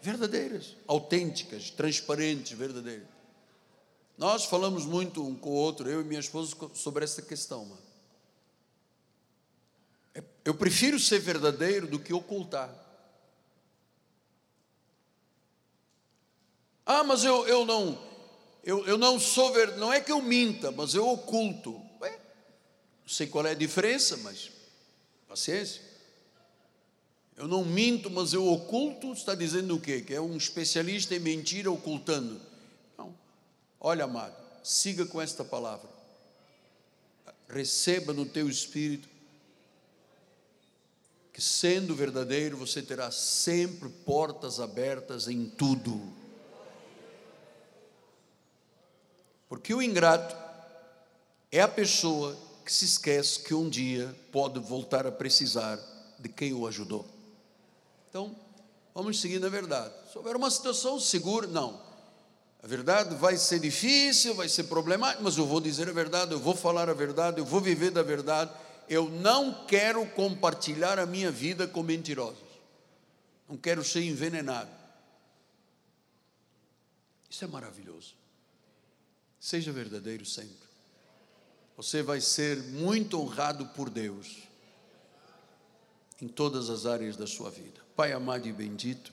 Verdadeiras, 0.00 0.76
autênticas, 0.86 1.68
transparentes, 1.68 2.56
verdadeiras. 2.56 3.08
Nós 4.16 4.44
falamos 4.44 4.86
muito 4.86 5.26
um 5.26 5.34
com 5.34 5.50
o 5.50 5.54
outro, 5.54 5.90
eu 5.90 6.00
e 6.00 6.04
minha 6.04 6.20
esposa, 6.20 6.54
sobre 6.74 7.02
essa 7.02 7.22
questão. 7.22 7.64
Mano. 7.64 7.87
Eu 10.48 10.54
prefiro 10.54 10.98
ser 10.98 11.18
verdadeiro 11.18 11.86
do 11.86 11.98
que 11.98 12.14
ocultar. 12.14 12.74
Ah, 16.86 17.04
mas 17.04 17.22
eu, 17.22 17.46
eu 17.46 17.66
não, 17.66 18.02
eu, 18.64 18.86
eu 18.86 18.96
não 18.96 19.20
sou 19.20 19.52
verdadeiro, 19.52 19.78
não 19.78 19.92
é 19.92 20.00
que 20.00 20.10
eu 20.10 20.22
minta, 20.22 20.70
mas 20.70 20.94
eu 20.94 21.06
oculto. 21.06 21.78
Ué, 22.00 22.18
não 23.02 23.08
sei 23.10 23.26
qual 23.26 23.46
é 23.46 23.50
a 23.50 23.54
diferença, 23.54 24.16
mas 24.16 24.50
paciência. 25.28 25.82
Eu 27.36 27.46
não 27.46 27.62
minto, 27.62 28.08
mas 28.08 28.32
eu 28.32 28.48
oculto, 28.50 29.12
está 29.12 29.34
dizendo 29.34 29.76
o 29.76 29.80
quê? 29.80 30.00
Que 30.00 30.14
é 30.14 30.20
um 30.20 30.34
especialista 30.34 31.14
em 31.14 31.18
mentira 31.18 31.70
ocultando. 31.70 32.40
Olha, 33.78 34.04
amado, 34.04 34.34
siga 34.64 35.04
com 35.04 35.20
esta 35.20 35.44
palavra. 35.44 35.90
Receba 37.50 38.14
no 38.14 38.24
teu 38.24 38.48
espírito 38.48 39.17
que 41.38 41.44
sendo 41.44 41.94
verdadeiro 41.94 42.56
você 42.56 42.82
terá 42.82 43.12
sempre 43.12 43.88
portas 43.88 44.58
abertas 44.58 45.28
em 45.28 45.46
tudo. 45.46 46.02
Porque 49.48 49.72
o 49.72 49.80
ingrato 49.80 50.36
é 51.52 51.60
a 51.60 51.68
pessoa 51.68 52.36
que 52.64 52.72
se 52.72 52.86
esquece 52.86 53.38
que 53.38 53.54
um 53.54 53.68
dia 53.68 54.12
pode 54.32 54.58
voltar 54.58 55.06
a 55.06 55.12
precisar 55.12 55.78
de 56.18 56.28
quem 56.28 56.52
o 56.52 56.66
ajudou. 56.66 57.06
Então, 58.10 58.34
vamos 58.92 59.20
seguir 59.20 59.38
na 59.38 59.48
verdade. 59.48 59.94
Se 60.10 60.18
houver 60.18 60.34
uma 60.34 60.50
situação 60.50 60.98
segura, 60.98 61.46
não. 61.46 61.80
A 62.60 62.66
verdade 62.66 63.14
vai 63.14 63.36
ser 63.36 63.60
difícil, 63.60 64.34
vai 64.34 64.48
ser 64.48 64.64
problemático, 64.64 65.22
mas 65.22 65.38
eu 65.38 65.46
vou 65.46 65.60
dizer 65.60 65.88
a 65.88 65.92
verdade, 65.92 66.32
eu 66.32 66.40
vou 66.40 66.56
falar 66.56 66.90
a 66.90 66.94
verdade, 66.94 67.38
eu 67.38 67.44
vou 67.44 67.60
viver 67.60 67.92
da 67.92 68.02
verdade. 68.02 68.50
Eu 68.88 69.08
não 69.08 69.66
quero 69.66 70.06
compartilhar 70.06 70.98
a 70.98 71.06
minha 71.06 71.30
vida 71.30 71.66
com 71.66 71.82
mentirosos. 71.82 72.48
Não 73.48 73.56
quero 73.56 73.84
ser 73.84 74.02
envenenado. 74.02 74.70
Isso 77.28 77.44
é 77.44 77.48
maravilhoso. 77.48 78.14
Seja 79.38 79.72
verdadeiro 79.72 80.24
sempre. 80.24 80.68
Você 81.76 82.02
vai 82.02 82.20
ser 82.20 82.62
muito 82.62 83.20
honrado 83.20 83.66
por 83.66 83.88
Deus 83.88 84.48
em 86.20 86.26
todas 86.26 86.68
as 86.70 86.86
áreas 86.86 87.16
da 87.16 87.26
sua 87.26 87.50
vida. 87.50 87.80
Pai 87.94 88.12
amado 88.12 88.48
e 88.48 88.52
bendito, 88.52 89.12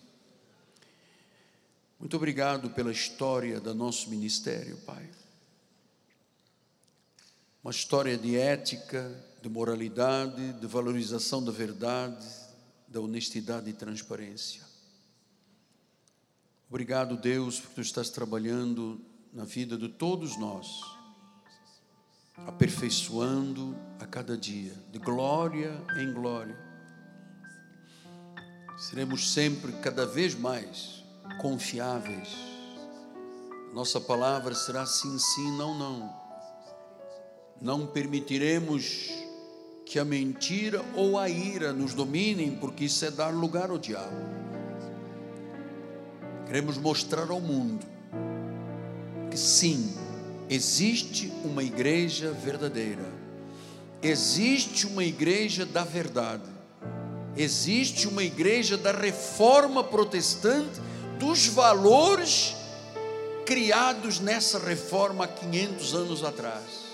muito 1.99 2.17
obrigado 2.17 2.69
pela 2.69 2.91
história 2.91 3.59
do 3.59 3.73
nosso 3.73 4.09
ministério, 4.09 4.77
Pai. 4.85 5.09
Uma 7.63 7.71
história 7.71 8.17
de 8.17 8.37
ética, 8.37 9.11
de 9.45 9.49
moralidade, 9.51 10.53
de 10.53 10.65
valorização 10.65 11.43
da 11.43 11.51
verdade, 11.51 12.25
da 12.87 12.99
honestidade 12.99 13.69
e 13.69 13.73
transparência. 13.73 14.63
Obrigado, 16.67 17.15
Deus, 17.15 17.59
porque 17.59 17.75
tu 17.75 17.81
estás 17.81 18.09
trabalhando 18.09 18.99
na 19.31 19.45
vida 19.45 19.77
de 19.77 19.87
todos 19.87 20.35
nós, 20.35 20.81
aperfeiçoando 22.37 23.77
a 23.99 24.07
cada 24.07 24.35
dia, 24.35 24.73
de 24.91 24.97
glória 24.97 25.79
em 25.99 26.11
glória. 26.11 26.57
Seremos 28.89 29.31
sempre 29.31 29.73
cada 29.73 30.07
vez 30.07 30.33
mais 30.33 31.03
confiáveis. 31.39 32.29
Nossa 33.75 34.01
palavra 34.01 34.55
será 34.55 34.87
sim, 34.87 35.19
sim, 35.19 35.55
não, 35.55 35.77
não. 35.77 36.25
Não 37.61 37.85
permitiremos 37.85 39.14
que 39.95 39.99
a 39.99 40.03
mentira 40.03 40.83
ou 40.93 41.17
a 41.17 41.29
ira 41.29 41.71
nos 41.71 41.93
dominem, 41.93 42.51
porque 42.51 42.83
isso 42.83 43.05
é 43.05 43.09
dar 43.09 43.33
lugar 43.33 43.69
ao 43.69 43.77
diabo. 43.77 44.11
Queremos 46.45 46.77
mostrar 46.77 47.31
ao 47.31 47.39
mundo 47.39 47.85
que 49.31 49.37
sim, 49.37 49.95
existe 50.49 51.31
uma 51.45 51.63
igreja 51.63 52.31
verdadeira, 52.33 53.05
existe 54.03 54.85
uma 54.85 55.05
igreja 55.05 55.65
da 55.65 55.85
verdade, 55.85 56.43
existe 57.37 58.05
uma 58.05 58.21
igreja 58.21 58.75
da 58.75 58.91
reforma 58.91 59.81
protestante 59.81 60.77
dos 61.17 61.47
valores 61.47 62.53
criados 63.45 64.19
nessa 64.19 64.59
reforma 64.59 65.23
há 65.23 65.27
500 65.29 65.95
anos 65.95 66.21
atrás. 66.21 66.84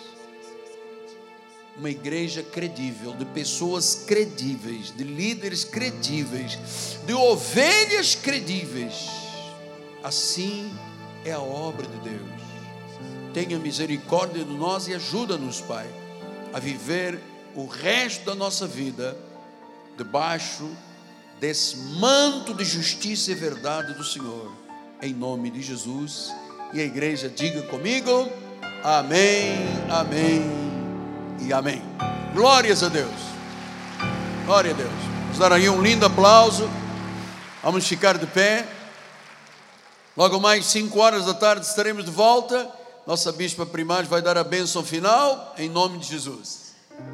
Uma 1.81 1.89
igreja 1.89 2.43
credível, 2.43 3.11
de 3.15 3.25
pessoas 3.25 4.03
credíveis, 4.05 4.93
de 4.95 5.03
líderes 5.03 5.63
credíveis, 5.63 6.59
de 7.07 7.11
ovelhas 7.11 8.13
credíveis. 8.13 9.07
Assim 10.03 10.71
é 11.25 11.31
a 11.31 11.39
obra 11.39 11.87
de 11.87 11.97
Deus. 12.07 12.41
Tenha 13.33 13.57
misericórdia 13.57 14.45
de 14.45 14.53
nós 14.53 14.87
e 14.87 14.93
ajuda-nos, 14.93 15.59
Pai, 15.59 15.87
a 16.53 16.59
viver 16.59 17.19
o 17.55 17.65
resto 17.65 18.25
da 18.25 18.35
nossa 18.35 18.67
vida 18.67 19.17
debaixo 19.97 20.69
desse 21.39 21.77
manto 21.99 22.53
de 22.53 22.63
justiça 22.63 23.31
e 23.31 23.33
verdade 23.33 23.95
do 23.95 24.03
Senhor, 24.03 24.55
em 25.01 25.15
nome 25.15 25.49
de 25.49 25.63
Jesus. 25.63 26.31
E 26.73 26.79
a 26.79 26.83
igreja 26.83 27.27
diga 27.27 27.63
comigo: 27.63 28.29
Amém, 28.83 29.55
Amém 29.89 30.60
e 31.41 31.53
Amém. 31.53 31.81
Glórias 32.34 32.84
a 32.84 32.89
Deus. 32.89 33.11
Glória 34.45 34.72
a 34.72 34.73
Deus. 34.73 34.91
Vamos 35.23 35.38
dar 35.39 35.53
aí 35.53 35.69
um 35.69 35.81
lindo 35.81 36.05
aplauso. 36.05 36.69
Vamos 37.63 37.88
ficar 37.88 38.18
de 38.18 38.27
pé. 38.27 38.68
Logo 40.15 40.39
mais 40.39 40.65
5 40.65 40.99
horas 40.99 41.26
da 41.26 41.34
tarde 41.34 41.65
estaremos 41.65 42.05
de 42.05 42.11
volta. 42.11 42.69
Nossa 43.07 43.31
bispa 43.31 43.65
primária 43.65 44.07
vai 44.07 44.22
dar 44.22 44.38
a 44.38 44.43
bênção 44.43 44.84
final 44.84 45.53
em 45.57 45.69
nome 45.69 45.97
de 45.97 46.07
Jesus. 46.07 46.73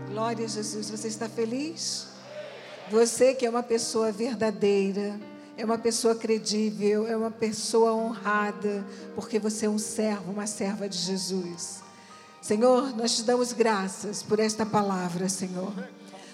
Glória 0.10 0.46
a 0.46 0.50
Jesus. 0.50 0.90
Você 0.90 1.08
está 1.08 1.30
feliz? 1.30 2.08
Você 2.90 3.34
que 3.34 3.46
é 3.46 3.50
uma 3.50 3.64
pessoa 3.64 4.12
verdadeira, 4.12 5.20
é 5.58 5.66
uma 5.66 5.78
pessoa 5.78 6.16
credível, 6.16 7.08
é 7.08 7.16
uma 7.16 7.32
pessoa 7.32 7.94
honrada, 7.94 8.86
porque 9.16 9.40
você 9.40 9.66
é 9.66 9.70
um 9.70 9.80
servo, 9.80 10.32
uma 10.32 10.48
serva 10.48 10.88
de 10.88 10.98
Jesus. 10.98 11.87
Senhor, 12.42 12.96
nós 12.96 13.16
te 13.16 13.24
damos 13.24 13.54
graças 13.54 14.24
por 14.24 14.40
esta 14.40 14.66
palavra, 14.66 15.28
Senhor. 15.28 15.74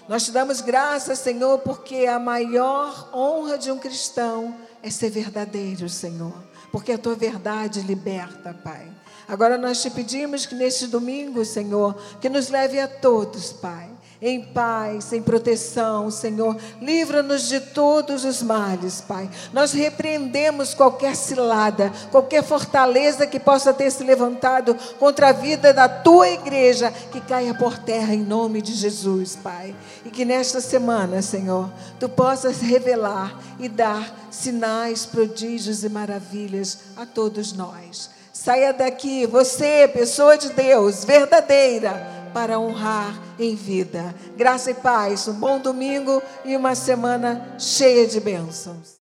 Nós 0.08 0.24
te 0.24 0.32
damos 0.32 0.60
graças, 0.60 1.18
Senhor, 1.18 1.58
porque 1.60 2.06
a 2.06 2.18
maior 2.18 3.10
honra 3.14 3.56
de 3.56 3.70
um 3.70 3.78
cristão 3.78 4.54
é 4.82 4.90
ser 4.90 5.10
verdadeiro, 5.10 5.88
Senhor. 5.88 6.34
Porque 6.70 6.92
a 6.92 6.98
tua 6.98 7.14
verdade 7.14 7.80
liberta, 7.80 8.52
Pai. 8.52 8.90
Agora 9.26 9.56
nós 9.56 9.80
te 9.80 9.90
pedimos 9.90 10.44
que 10.44 10.54
neste 10.54 10.86
domingo, 10.86 11.44
Senhor, 11.44 11.94
que 12.20 12.28
nos 12.28 12.48
leve 12.50 12.78
a 12.78 12.86
todos, 12.86 13.52
Pai 13.52 13.93
em 14.26 14.40
paz, 14.40 15.12
em 15.12 15.20
proteção, 15.20 16.10
Senhor. 16.10 16.56
Livra-nos 16.80 17.46
de 17.46 17.60
todos 17.60 18.24
os 18.24 18.42
males, 18.42 19.02
Pai. 19.02 19.28
Nós 19.52 19.72
repreendemos 19.72 20.72
qualquer 20.72 21.14
cilada, 21.14 21.92
qualquer 22.10 22.42
fortaleza 22.42 23.26
que 23.26 23.38
possa 23.38 23.74
ter 23.74 23.90
se 23.90 24.02
levantado 24.02 24.74
contra 24.98 25.28
a 25.28 25.32
vida 25.32 25.74
da 25.74 25.90
tua 25.90 26.30
igreja, 26.30 26.90
que 27.12 27.20
caia 27.20 27.52
por 27.52 27.76
terra 27.76 28.14
em 28.14 28.24
nome 28.24 28.62
de 28.62 28.72
Jesus, 28.72 29.36
Pai. 29.36 29.76
E 30.06 30.10
que 30.10 30.24
nesta 30.24 30.58
semana, 30.58 31.20
Senhor, 31.20 31.70
tu 32.00 32.08
possas 32.08 32.62
revelar 32.62 33.38
e 33.58 33.68
dar 33.68 34.26
sinais, 34.30 35.04
prodígios 35.04 35.84
e 35.84 35.88
maravilhas 35.90 36.78
a 36.96 37.04
todos 37.04 37.52
nós. 37.52 38.08
Saia 38.32 38.72
daqui, 38.72 39.26
você, 39.26 39.86
pessoa 39.86 40.38
de 40.38 40.48
Deus, 40.50 41.04
verdadeira, 41.04 42.23
para 42.34 42.58
honrar 42.58 43.18
em 43.38 43.54
vida. 43.54 44.14
Graça 44.36 44.72
e 44.72 44.74
paz, 44.74 45.28
um 45.28 45.34
bom 45.34 45.60
domingo 45.60 46.20
e 46.44 46.56
uma 46.56 46.74
semana 46.74 47.54
cheia 47.58 48.06
de 48.06 48.18
bênçãos. 48.18 48.92